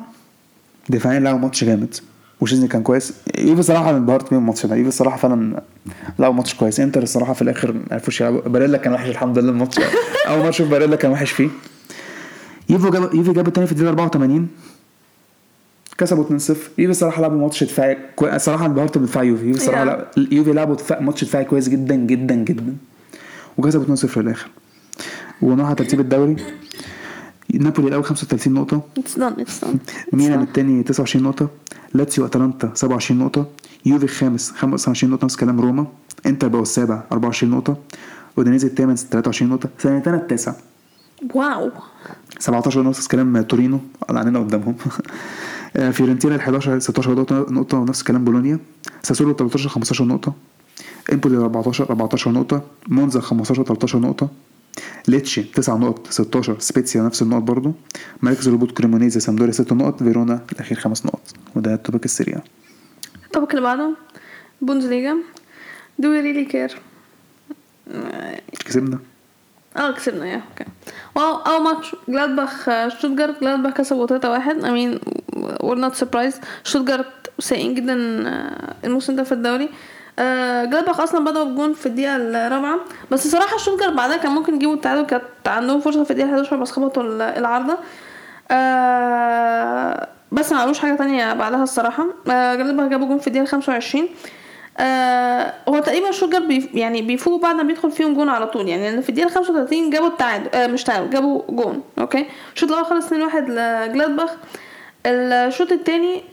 [0.89, 1.95] دفاعيا لعبوا ماتش جامد.
[2.41, 3.13] وشيزني كان كويس.
[3.37, 4.75] يوفي صراحة أنا انبهرت بيهم الماتش ده.
[4.75, 5.61] يوفي الصراحه فعلا
[6.19, 6.79] لعبوا ماتش كويس.
[6.79, 8.41] إنتر الصراحه في الآخر ما عرفوش يلعبوا.
[8.41, 9.79] باريلا كان وحش الحمد لله الماتش.
[10.27, 11.49] أول ما أشوف باريلا كان وحش فيه.
[12.69, 14.47] يوفي جاب يوفي جاب التاني في الدقيقة 84
[15.97, 18.35] كسبوا 2-0 يوفي الصراحه لعبوا ماتش دفاعي كوي...
[18.35, 19.45] الصراحه انبهرت بدفاع يوفي.
[19.45, 19.87] يوفي الصراحه Yeah.
[19.87, 20.07] لعب...
[20.31, 22.75] يوفي لعبوا دفاع ماتش دفاعي كويس جدا جدا جدا.
[23.57, 24.47] وكسبوا 2-0 في الآخر.
[25.41, 26.35] ونروح ترتيب الدوري.
[27.57, 28.81] نابولي الأول 35 نقطة.
[28.97, 29.79] it's done it's done
[30.13, 31.49] ميلان الثاني 29 نقطة.
[31.93, 33.45] لاتسيو أتلانتا 27 نقطة.
[33.85, 35.87] يوفي الخامس 25 نقطة نفس كلام روما.
[36.25, 37.77] انتر بقوا السابع 24 نقطة.
[38.37, 39.69] أودينيزي الثامن 23 نقطة.
[39.77, 40.53] ساليرنيتانا التاسع.
[41.33, 41.71] wow
[42.39, 43.79] 17 نقطة نفس كلام تورينو.
[44.09, 44.75] علينا قدامهم.
[45.75, 48.59] آه، فيورنتينا ال 11 16 نقطة نقطة ونفس كلام بولونيا.
[49.03, 50.33] ساسولو 13 15 نقطة.
[51.13, 52.61] إمبولي 14 14 نقطة.
[52.87, 54.29] مونزا 15 13 نقطة.
[55.07, 57.73] ليتشي 9 نقط 16 سبيتسيا نفس النقط برضو
[58.21, 61.21] مركز الهبوط كريمونيزي سامدوريا 6 نقط فيرونا الاخير 5 نقط
[61.55, 62.41] وده ال topic السريع
[63.25, 63.95] ال topic اللي بعده
[64.61, 65.17] بوندسليجا
[65.99, 66.77] do we really care
[68.65, 68.99] كسبنا
[69.77, 70.65] آه كسبنا يا okay
[71.15, 74.99] wow اول ماتش جلادباخ شتوتجارت جلادباخ كسبوا 3 واحد I mean
[75.63, 76.45] we're not surprised.
[76.63, 77.07] شتوتجارت
[77.39, 77.93] سيئين جدا
[78.83, 79.69] الموسم ده في الدوري
[80.19, 82.75] آه، جلادباخ أصلا بدأوا بجون في الدقيقة الرابعة.
[83.11, 86.71] بس صراحة شتوتجارت بعدها كان ممكن يجيبوا التعادل كانت عندهم فرصة في الدقيقة 11 بس
[86.71, 87.77] خبطوا ال- العارضة.
[88.51, 92.05] آه، بس ما عملوش حاجة تانية بعدها الصراحة.
[92.29, 94.07] آه، جلادباخ جابوا جون في الدقيقة 25
[94.77, 98.67] آه هو تقريبا شوتجارت بيف يعني بيفوقوا بعد ما بيدخل فيهم جون على طول.
[98.67, 101.81] يعني لأن في الدقيقة 35 جابوا التعادل آه مش تعادل جابوا جون.
[101.99, 102.25] okay?
[102.55, 103.13] الشوط الأول خلص 2-1
[103.49, 104.29] لجلادباخ.
[105.05, 106.23] الشوط الثاني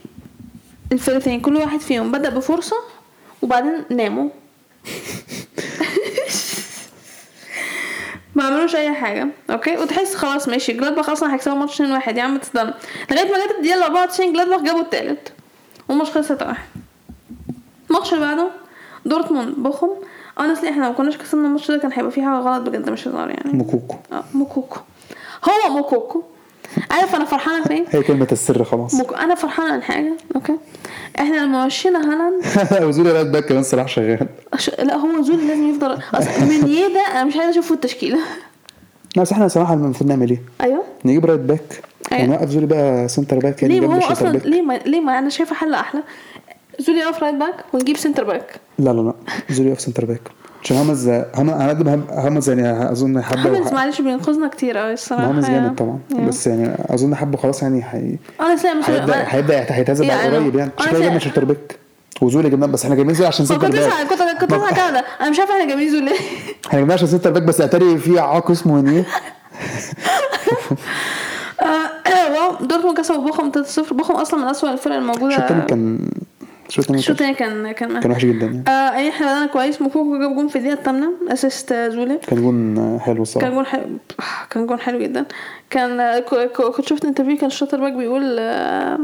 [0.92, 2.76] الفرقتين كل واحد فيهم بدأ بفرصة.
[3.42, 4.28] وبعدين ناموا.
[8.34, 9.28] ما عملوش أي حاجة.
[9.50, 9.76] okay?
[9.76, 10.72] وتحس خلاص ماشي.
[10.72, 12.74] جلادباخ أصلا هيكسبوا ماتش 2-1 يا عم تستنى.
[13.10, 15.32] لغاية ما جت الدقيقة 24 جلادباخ جابوا التالت.
[15.88, 16.56] والماتش خلص 3-1
[17.90, 18.48] الماتش اللي بعده
[19.06, 19.88] دورتموند بوخم.
[20.40, 23.30] honestly إحنا لو كناش كسبنا الماتش ده كان هيبقى فيه حاجة غلط بجد مش هزار
[23.30, 23.52] يعني.
[23.52, 23.96] موكوكو.
[24.12, 24.78] آه موكوكو.
[25.44, 26.22] هو موكوكو.
[26.90, 28.94] عارف أنا فرحانة في إيه؟ هي كلمة السر خلاص.
[28.94, 30.56] موكو أنا فرحانة عن حاجة okay?
[31.18, 32.42] إحنا لما مشينا هالاند
[32.88, 34.26] وزولي right back كمان صراحة شغال.
[34.54, 34.70] أش...
[34.78, 38.18] لا هو زول لازم يفضل أصل من يدا أنا مش عايزة أشوفه التشكيله
[39.18, 40.82] بس إحنا صراحة المفروض نعمل إيه؟ أيوه.
[41.04, 41.80] نجيب right back.
[42.12, 42.24] أيوة.
[42.24, 44.46] ونوقف زولي بقى center back يعني ليه؟ هو أصلا back.
[44.46, 46.02] ليه ما ليه ما أنا شايفة حل أحلى.
[46.78, 48.60] زولي يقف right back ونجيب center back.
[48.78, 49.14] لا لا لا.
[49.50, 50.20] زولي يقف center back.
[50.64, 55.30] عشان همز هم على قد همز يعني أظن حبه وح- معلش بينقذنا كتير قوي الصراحة
[55.30, 55.54] همز يعني.
[55.64, 55.98] جامد طبعا.
[56.14, 56.26] يعني.
[56.28, 58.16] بس يعني أظن حبه خلاص يعني هي...
[58.40, 60.36] أنا مش هيبدا هيبدأ هيتهزم Yeah, I بقى.
[60.36, 60.70] قريب يعني.
[60.78, 61.76] عشان كده سا- سنتر باك
[62.22, 65.54] وزولي جبناه بس إحنا جايبين زولي عشان سنتر كنت كنت كنت كده أنا مش عارفه
[65.54, 66.16] إحنا جايبين زول ليه.
[66.68, 69.04] إحنا جبناه عشان سنتر باك بس اتاري في عاق اسمه نيه
[71.62, 71.90] آه،
[72.34, 75.26] واو دورتموند كسبوا بوخم 3-0 بوخم أصلا من أسوأ الفرق الموجودة.
[75.26, 75.98] الشوط الثاني كان
[76.68, 78.64] الشوط الثاني الشوط كان؟ الثاني كان كان كان وحش جدا يعني.
[78.68, 79.82] آه يعني إحنا بدأنا كويس.
[79.82, 83.66] موكوكو جاب جون في الدقيقه الثامنه assist آه، زولي كان جون حلو كان الصراحه جون
[83.66, 83.82] حلو.
[84.50, 85.24] كان جون حلو جدا.
[85.70, 86.18] كان آه،
[86.76, 88.98] كنت شفت interview كان ال center back بيقول آه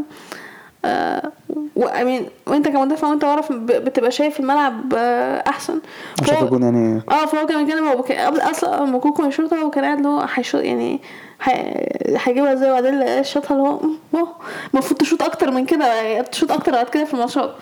[1.77, 5.81] و I mean وانت كمدافع وانت ورا بتبقى شايف الملعب آه أحسن.
[6.23, 8.99] عشان الجون يعني آه فهو كان بيتكلم هو قبل أصلا ما
[9.29, 11.01] يشوطها هو كان قاعد اللي هو هيشوط يعني
[11.43, 13.81] هي- هيجيبها إزاي؟ وبعدين شاطها اللي هو
[14.15, 14.29] "أوه،
[14.75, 17.55] المفروض تشوط أكتر من كده يعني تشوط أكتر بعد كده في الماتشات.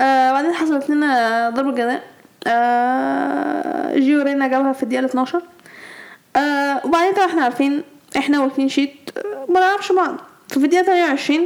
[0.00, 2.02] آه بعدين حصلت لنا ضربة جزاء.
[2.46, 5.42] آه جيو رينا جابها في الدقيقة 12
[6.36, 7.82] آه وبعدين طبعا إحنا عارفين
[8.16, 10.14] إحنا وال clean sheet آه، ما نعرفش بعض.
[10.48, 11.40] ففي الدقيقة 28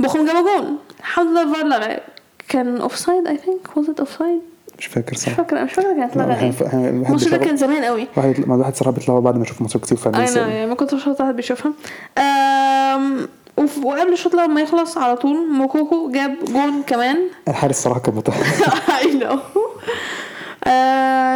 [0.00, 0.78] بوخم جابوا جون.
[1.00, 1.98] الحمد لله الفار لغى
[2.48, 4.40] كان offside I think was it offside
[4.78, 6.22] مش فاكر مش صراحة فاكرة مش فاكرة كانت إيه.
[6.24, 7.36] الواحد الماتش ده.
[7.36, 8.06] كان زمان قوي.
[8.16, 10.94] واحد ما الواحد صراحة بيتلخبط بعد ما يشوف ماتشات كتير no فبينسى يعني ما كنتش
[11.20, 11.72] واحد بيشوفها.
[13.84, 17.18] وقبل الشوط لما يخلص على طول موكوكو جاب جون كمان.
[17.48, 18.34] الحارس صراحة كان متعب
[19.02, 19.38] I know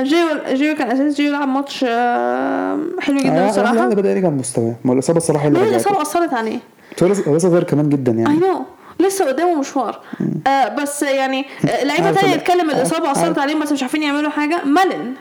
[0.03, 1.23] جيو جيو كان أساسي.
[1.23, 5.63] جيو لعب ماتش آم، حلو جدا الصراحه لا بدا يرجع لمستواه ما الإصابة الصراحة اللي
[5.69, 6.59] الإصابة أثرت عليه.
[7.03, 8.65] هو لسه صغير كمان جدا اي يعني نو
[9.01, 10.01] لسه قدامه مشوار.
[10.47, 13.13] آه بس يعني آه، لعيبه تانية يتكلم الإصابة.
[13.13, 14.65] أثرت عليهم بس مش عارفين يعملوا حاجة.
[14.65, 15.15] مالن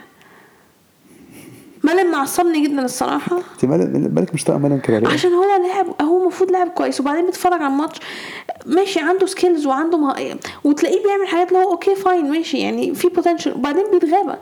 [1.84, 3.36] مالن معصبني جدا الصراحة.
[3.36, 7.26] انت مالن مالك مش طايق مالك كده عشان هو لاعب هو المفروض لاعب كويس وبعدين
[7.26, 7.98] بيتفرج على الماتش
[8.66, 10.38] ماشي عنده skills وعنده مه...
[10.64, 14.34] وتلاقيه بيعمل حاجات اللي هو okay fine ماشي يعني في potential وبعدين بيتغابى.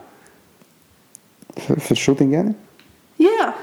[1.79, 2.53] في- ال shooting يعني؟
[3.21, 3.55] yeah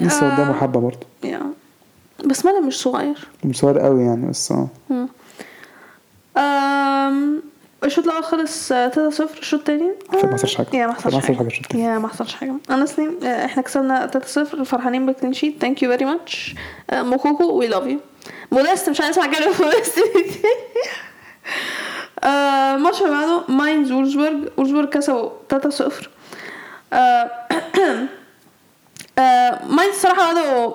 [0.00, 0.34] لسه آه.
[0.34, 1.06] قدامه حبة برضه.
[1.24, 1.42] yeah
[2.24, 3.28] بس مالن مش صغير.
[3.44, 4.68] مش صغير قوي يعني بس آه.
[7.84, 10.76] الشوط الأول خلص آه، 3-0 الشوط الثاني ما حصلش حاجة.
[10.76, 11.36] yeah ما حصلش حاجة.
[11.36, 11.84] حاجة الشوط التاني.
[11.84, 12.54] yeah ما حصلش حاجة.
[12.70, 15.60] أنا سليم آه، إحنا كسبنا 3-0 فرحانين بال clean sheet.
[15.60, 16.54] thank you very much
[16.92, 17.98] موكوكو we love you
[18.52, 19.98] مودست مش عايز اسمع كلمه مودست
[22.24, 25.92] آه، الماتش اللي بعده ماينز وولزبورج وولزبورج كسبوا 3-0
[26.92, 27.30] آه،
[29.18, 30.74] آه، ماينز الصراحه بدأوا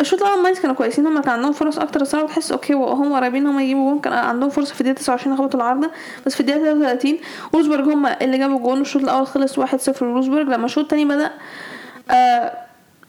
[0.00, 3.46] الشوط الأول ماينز كانوا كويسين هم كان عندهم فرص أكتر الصراحة تحس okay هم قريبين
[3.46, 5.90] هم يجيبوا جون كان عندهم فرصة في الدقيقة 29 خبطوا العارضة.
[6.26, 7.18] بس في الدقيقة 33
[7.52, 11.30] وولزبورج هم اللي جابوا جون الشوط الأول خلص 1-0 لوولزبورج لما الشوط الثاني بدأ
[12.10, 12.52] آه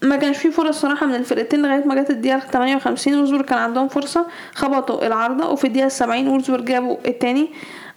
[0.02, 3.88] ما كانش فيه فرص صراحة من الفرقتين لغاية ما جت الدقيقة 58 وولزبورج كان عندهم
[3.88, 7.50] فرصة خبطوا العارضة وفي الدقيقة 70 وولزبورج جابوا الثاني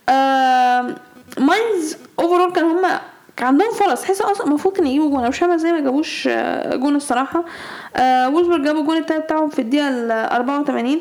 [0.09, 0.95] آه
[1.39, 3.01] ماينز overall كان هم كان
[3.43, 4.01] عندهم فرص.
[4.03, 5.19] تحس أصلا المفروض كانوا يجيبوا جون.
[5.19, 7.45] أنا مش فاهمة إزاي ما جابوش آه، جون الصراحة.
[7.97, 11.01] آه وولزبورج جابوا الجون التالت بتاعهم في الدقيقة ال 84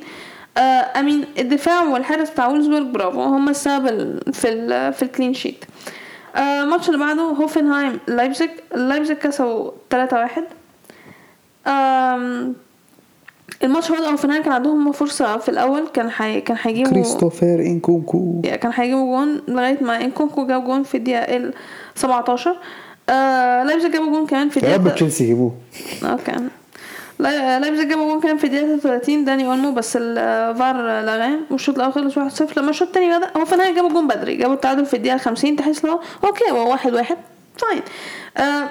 [0.58, 0.60] آه
[1.00, 3.22] امين الدفاع والحارس بتاع وولزبورج برافو.
[3.22, 5.66] هم السبب ال- في ال في ال clean sheet.
[6.36, 8.50] آه، الماتش اللي بعده هوفنهايم لايبزيج.
[8.76, 10.42] لايبزيج كسبوا 3-1
[11.68, 12.54] آم،
[13.64, 15.88] الماتش برضه هوفنهايم كان عندهم فرصة في الأول.
[15.88, 16.42] كان حي...
[16.42, 18.42] كان هيجيبوا كريستوفر إنكونكو.
[18.44, 21.54] كان هيجيبوا جون لغاية ما إنكونكو جاب جون في الدقيقة ال
[22.00, 22.56] 17
[23.10, 25.56] آه لايبزيج جابوا جون كمان في يا رب الدقيقة تشيلسي يجيبوه.
[26.04, 26.32] okay
[27.20, 31.94] لاي- لايبزيج جابوا جون كمان في الدقيقة 33 داني أولمو بس الفار لغاه والشوط الأول
[31.94, 34.94] خلص 1-0 لما الشوط التاني بدأ هو في النهاية جابوا جون بدري جابوا التعادل في
[34.94, 37.18] الدقيقة 50 تحس لو okay هو واحد واحد
[37.58, 37.82] fine.
[38.38, 38.70] آه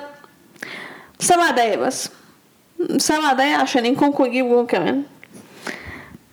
[1.21, 2.11] سبع دقايق بس.
[2.97, 5.03] سبع دقايق عشان إنكونكو يجيب جون كمان.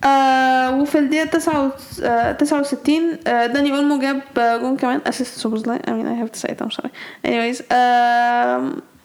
[0.04, 1.72] آه وفي الدقيقة تسعة
[2.04, 6.26] آه، تسعة وستين آه داني أولمو جاب آه، جون كمان assist سوبوزلاي I mean I
[6.26, 6.90] have to say it I'm sorry.
[7.28, 7.64] Anyways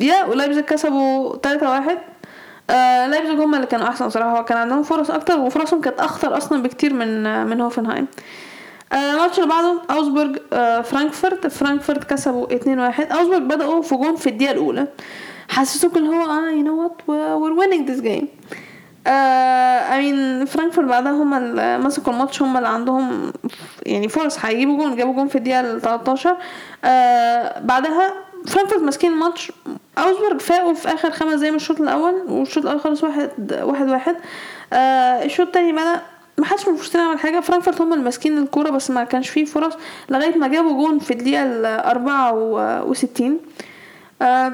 [0.00, 1.98] يا ولايبزيج كسبوا تلاتة واحد.
[2.70, 6.62] آه لايبزيج هم اللي كانوا أحسن صراحة كان عندهم فرص أكتر وفرصهم كانت أخطر أصلا
[6.62, 8.06] بكتير من من هوفنهايم.
[8.92, 11.46] الماتش اللي بعده أوزبورج آه فرانكفورت.
[11.46, 14.86] فرانكفورت كسبوا 2-1 أوزبورج بدأوا في جون في الدقيقة الأولى.
[15.48, 18.26] حسسوك اللي هو آه you know what we're winning this game.
[19.06, 23.32] آه I mean فرانكفورت بعدها هم اللي مسكوا الماتش هم اللي عندهم
[23.86, 26.36] يعني فرص هيجيبوا جون جابوا جون في الدقيقة ال 13
[26.84, 28.12] آه بعدها
[28.46, 29.52] فرانكفورت ماسكين الماتش.
[29.98, 33.30] اوزبورج فاقوا في آخر خمس دقايق من الشوط الأول والشوط الأول خلص واحد
[33.62, 34.16] واحد واحد.
[34.72, 36.00] آه الشوط التاني بدأ
[36.38, 37.40] ما حدش من الفرصتين عمل حاجة.
[37.40, 39.74] فرانكفورت هم اللي ماسكين الكورة بس ما كانش فيه فرص
[40.08, 43.40] لغاية ما جابوا جون في الدقيقة ال 64
[44.22, 44.52] آه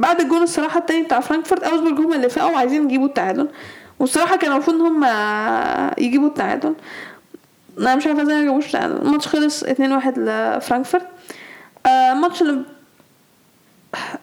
[0.00, 3.48] بعد الجون الصراحة التاني بتاع فرانكفورت اوزبورج هم اللي فاقوا عايزين يجيبوا التعادل.
[3.98, 5.04] والصراحة كان المفروض إن هم
[5.98, 6.74] يجيبوا التعادل.
[7.78, 8.96] أنا مش عارفة إزاي ما جابوش التعادل.
[8.96, 9.68] الماتش خلص 2-1
[10.18, 11.06] لفرانكفورت.
[11.86, 12.62] آه الماتش اللي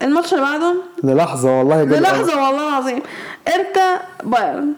[0.02, 3.00] الماتش اللي بعده للحظة والله جاب للحظة والله العظيم.
[3.48, 4.74] هيرتا بايرن.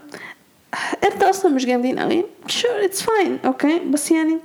[1.03, 4.40] هيرتا أصلا مش جامدين قوي sure it's fine okay بس يعني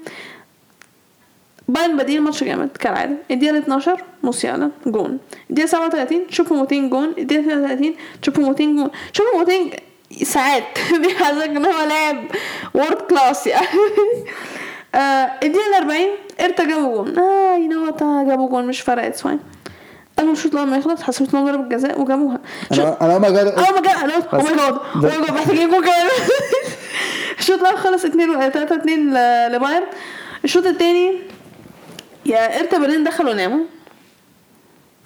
[1.68, 3.14] بايرن بادئين ماتش جامد كالعادة.
[3.30, 5.18] الدقيقة 12 موسيالا جون.
[5.50, 7.14] الدقيقة 37 تشوبو موتينج جون.
[7.18, 8.90] الدقيقة 33 تشوبو موتينج جون.
[9.12, 9.70] تشوبو موتينج
[10.22, 10.62] ساعات.
[11.02, 12.24] بيحسسك إن هو لاعب
[12.74, 13.66] world class يعني.
[14.94, 16.00] آه الدقيقة 40
[16.40, 17.18] هيرتا جابوا جون.
[17.18, 19.40] آه you know what جابوا جون مش فارقة fine
[20.18, 22.38] أول الشوط لما يخلص حسبت لهم ضربة جزاء وجابوها.
[22.72, 25.70] أنا أنا ما جاد أول ما جاء أنا oh my God oh my God محتاجين
[25.70, 26.06] جول كمان.
[27.38, 29.14] الشوط الأول خلص 2 3 2
[29.52, 29.86] لبايرن.
[30.44, 31.18] الشوط الثاني
[32.28, 33.64] يا هيرتا برلين دخلوا ناموا.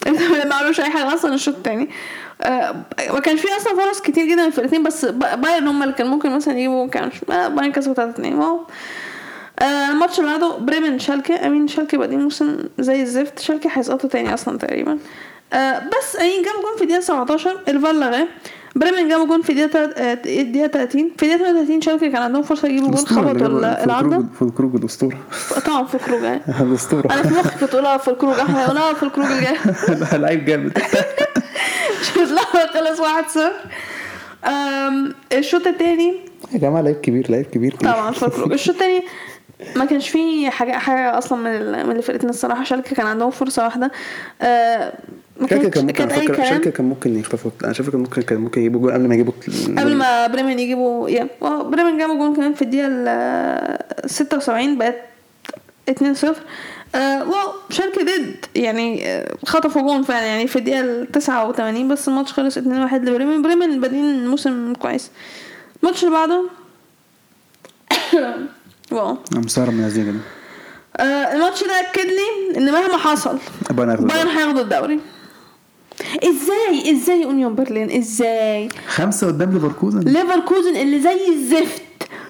[0.07, 1.89] برلين ما عملوش أي حاجة أصلا الشوط الثاني
[3.11, 6.31] ما كانش في أصلا فرص كتير جدا في الاثنين بس بايرن هم اللي كان ممكن
[6.31, 8.67] مثلا يجيبوا كان بايرن كسبوا 3 2 wow.
[9.61, 13.39] آه، الماتش اللي بعده بريمن شالكه امين شالكه بادئين موسم زي الزفت.
[13.39, 14.99] شالكه هيسقطوا تاني أصلا تقريبا.
[15.53, 18.27] آه، بس بريمن جابوا جون في الدقيقة 17 الفار لغاه.
[18.77, 22.43] بريمن جابوا جون في الدقيقه تلات- آه، الدقيقه 30 في الدقيقه 38 شالكه كان عندهم
[22.43, 22.97] فرصة يجيبوا جون.
[23.07, 25.19] خبطوا ال- العارضه فولكروج الأسطورة.
[25.67, 26.41] طبعا فولكروج يعني.
[26.61, 27.07] الأسطورة.
[27.13, 29.57] أنا في مخي كنت أقولها فولكروج أحنا هنقولها فولكروج الجاي
[30.23, 30.79] لعيب جامد.
[32.01, 33.39] الشوط الأول خلص 1-0
[34.49, 36.15] آم، الشوط الثاني
[36.53, 37.75] يا جماعة لعيب كبير لعيب كبير.
[37.81, 39.03] طبعا فولكروج الشوط الثاني
[39.77, 42.65] ما كانش فيه حاجة حاجة أصلا من من الفرقتين الصراحة.
[42.65, 43.91] شالكه كان عندهم فرصة واحدة.
[44.43, 44.93] آه،
[45.41, 46.49] ما شالكة كانتش كان ممكن فكرة كلام.
[46.49, 49.33] شالكة كان ممكن يخطفوا أنا شايف كان ممكن كان ممكن يجيبوا جول قبل ما يجيبوا
[49.79, 54.97] قبل ما بريمن يجيبوا يا بريمن جابوا جون كمان في الدقيقة ال 76 بقت
[55.89, 56.37] 2 0
[56.95, 60.27] آه wow شالكة ضد يعني آه، خطفوا جون فعلا.
[60.27, 63.43] يعني في الدقيقة ال 89 بس الماتش خلص 2 1 لبريمن.
[63.43, 65.11] بريمن بادئين موسم كويس.
[65.83, 66.45] الماتش اللي بعده
[68.93, 70.19] wow أنا مستغرب من النتيجة دي
[70.97, 71.03] آه
[71.35, 73.39] الماتش ده اكد لي إن مهما حصل
[73.71, 74.39] بايرن هياخد الدوري.
[74.39, 75.01] هياخدوا الدوري.
[76.23, 80.01] إزاي؟ إزاي أونيون برلين؟ إزاي؟ خمسة قدام ليفركوزن.
[80.01, 81.83] ليفركوزن اللي زي الزفت.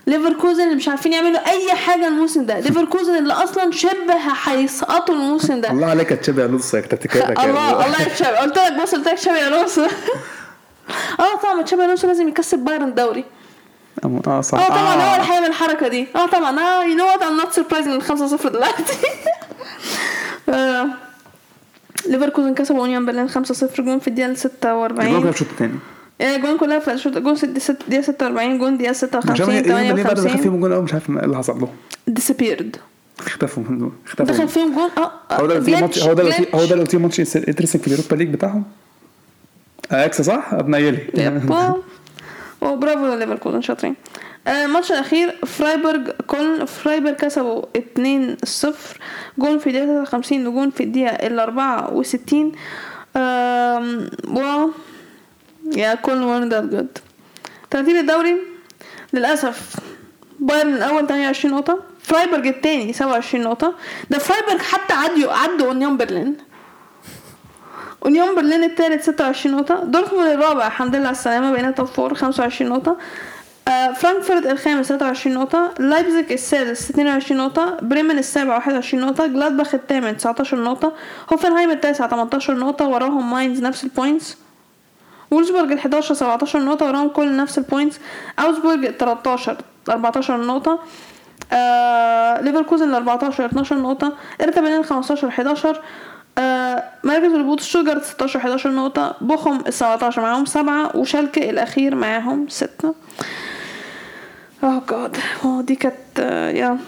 [0.06, 2.60] ليفركوزن اللي مش عارفين يعملوا أي حاجة الموسم ده.
[2.60, 4.14] ليفركوزن اللي أصلا شبه
[4.44, 5.70] هيسقطوا الموسم ده.
[5.70, 8.36] الله عليك يا تشابي ألونسو يا تكتيكاتك الله الله يا تشابي.
[8.36, 9.82] قلت لك بص قلت لك تشابي ألونسو.
[11.20, 13.24] آه طبعا تشابي ألونسو لازم يكسب بايرن الدوري.
[14.26, 14.68] آه صح آه.
[14.68, 16.06] طبعا هو اللي هيعمل الحركة دي.
[16.16, 18.92] آه طبعا آه you know what I'm not surprised من 5-0 دلوقتي.
[20.48, 20.86] آه،
[22.08, 25.74] ليفركوزن كسبوا اونيون برلين 5-0 جون في الدقيقة 46 الجول كان الشوط الثاني
[26.20, 29.92] آه، جون كلها في الشوط جون دقيقة 46 جون دقيقة عشان 56 ليه بعد ما
[29.92, 31.68] دخل 58 فيهم جول أوي مش عارف إيه اللي حصل لهم
[32.10, 32.78] disappeared.
[33.26, 34.34] اختفوا من دول اختفوا.
[34.34, 36.46] دخل فيهم جون آه آه، هو ده اللي ماتش هو ده اللي.
[36.54, 38.64] هو ده اللي ماتش انترستنج في اليوروبا ليج بتاعهم.
[39.90, 41.78] إكس صح؟ ابنيلي يب واو.
[42.62, 43.94] وبرافو ليفركوزن شاطرين.
[44.46, 48.98] آه، الماتش الأخير فرايبورج كولن فرايبورج كسبوا 2-0
[49.38, 52.52] جون في الدقيقة 53 وجون في الدقيقة ال 64
[53.16, 54.70] آم، wow.
[55.76, 56.98] يا كولن not that good
[57.70, 58.36] ترتيب الدوري
[59.12, 59.76] للأسف
[60.40, 63.74] بايرن الأول 28 نقطة فرايبرج التاني 27 نقطة.
[64.10, 66.36] ده فرايبرج حتى عدوا عدوا أونيون برلين.
[68.04, 72.70] أونيون برلين التالت 26 نقطة دورتموند الرابع الحمد لله على السلامة بقينا top four 25
[72.70, 72.96] نقطة.
[73.68, 80.16] آه، فرانكفورت الخامس 23 نقطة لايبزيج السادس 22 نقطة بريمن السابع 21 نقطة جلادباخ الثامن
[80.16, 80.92] 19 نقطة
[81.32, 84.36] هوفنهايم التاسع 18 نقطة وراهم ماينز نفس ال points
[85.30, 88.00] وولزبورج ال 11 17 نقطة وراهم كولن نفس ال points
[88.38, 89.56] اوزبورج ال 13
[89.90, 90.78] 14 نقطة.
[91.52, 94.12] آه ليفركوزن ال 14 12 نقطة.
[94.40, 95.80] هيرتا برلين 15 11
[96.38, 102.48] آه مركز الهبوط شتوتجارت 16 11 نقطة بوخم ال 17 معاهم سبعة وشالكة الأخير معاهم
[102.48, 102.94] ستة.
[104.64, 105.16] oh God
[105.66, 106.18] دي كانت
[106.56, 106.78] يا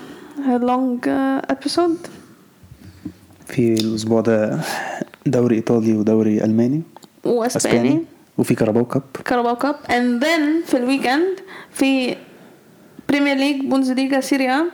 [0.59, 1.05] long
[1.51, 2.07] episode
[3.47, 4.59] في الأسبوع ده
[5.27, 6.83] دوري إيطالي ودوري ألماني
[7.25, 8.05] وأسباني.
[8.39, 9.03] وفي كاراباو cup.
[9.25, 9.77] كاراباو cup.
[9.91, 11.41] and then في ال weekend
[11.73, 12.17] في
[13.09, 14.65] Premier League بوندسليجا سيريا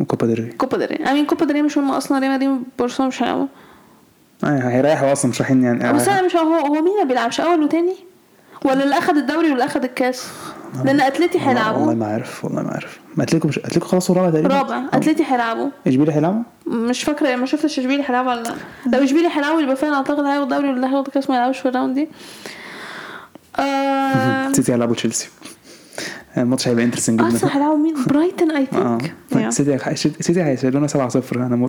[0.00, 0.52] وكوبا ديل ري.
[0.52, 3.46] كوبا دري امين كوبا دري مش هم أصلا ريال مدريد وبرشلونه مش هيلعبوا.
[4.44, 7.62] آه، هيريحوا أصلا مش رايحين يعني بس أنا مش هو هو مين اللي بيلعبش اول
[7.62, 7.94] وتاني
[8.64, 10.26] ولا اللي أخد الدوري واللي أخد الكاس؟
[10.84, 12.98] لأن اتلتي والله- والله هيلعبوا ما عارف والله ما عارف.
[13.16, 14.54] ما اتلتيكو مش اتلتيكو خلاص رابع تقريبا.
[14.58, 14.76] رابع.
[14.76, 14.96] آه.
[14.96, 18.54] اتلتي هيلعبوا اشبيليا هيلعبوا مش فاكرة ما شفتش إشبيلي هيلعبوا ولا لأ.
[18.98, 21.72] لو إشبيلي هيلعبوا يبقى فعلا أعتقد هياخد دوري واللي هياخد الكاس ما يلعبوش في ال
[21.72, 22.08] round دي.
[23.58, 24.52] آه.
[24.56, 25.28] سيتي هيلعبوا تشيلسي.
[26.36, 27.36] الماتش هيبقى interesting جدا.
[27.36, 28.66] أصلا هيلعبوا مين؟ برايتون I
[29.30, 31.68] think سيتي سيتي هيشيلونا 7 0 أنا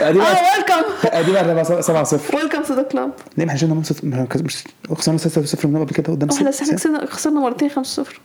[0.00, 0.24] ادي آه
[0.56, 4.64] welcome ادي بقى هتبقى 7 0 welcome to the club ليه ما إحنا شلنا مش
[4.94, 8.20] خسرنا 6 0 من قبل كده قدام إحنا إحنا كسبنا خسرنا مرتين 5 0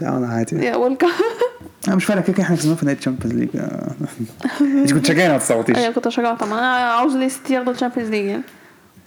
[0.00, 0.56] لا أنا عادي.
[0.64, 1.06] يا welcome
[1.88, 3.48] أنا مش فارق كده إحنا كسبنا في نهائي ال Champions League.
[4.60, 7.76] أنت كنت شجعنا ما تصوتيش أيوه كنت اشجع طبعا أنا عاوز ليه سيتي ياخدوا ال
[7.76, 8.42] Champions League يعني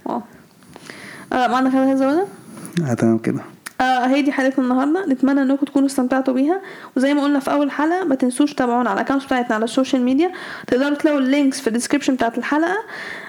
[0.10, 2.27] آه ما عندك حاجة تزودها؟
[2.89, 3.41] آه تمام كده.
[3.82, 5.06] آه هي دي حلقتنا النهارده.
[5.06, 6.62] نتمنى إنكم تكونوا استمتعتوا بيها.
[6.98, 9.71] وزي ما قلنا في أول حلقة ما تنسوش تتابعونا على ال account بتاعتنا على ال
[9.71, 10.32] social media
[10.68, 12.78] تقدروا تلاقوا ال links في ال description بتاعت الحلقة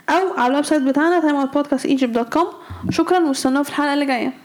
[0.09, 2.47] أو على ال website بتاعنا timeoutpodcastegypt.com
[2.91, 4.42] شكرا واستنونا في الحلقة اللي جاية.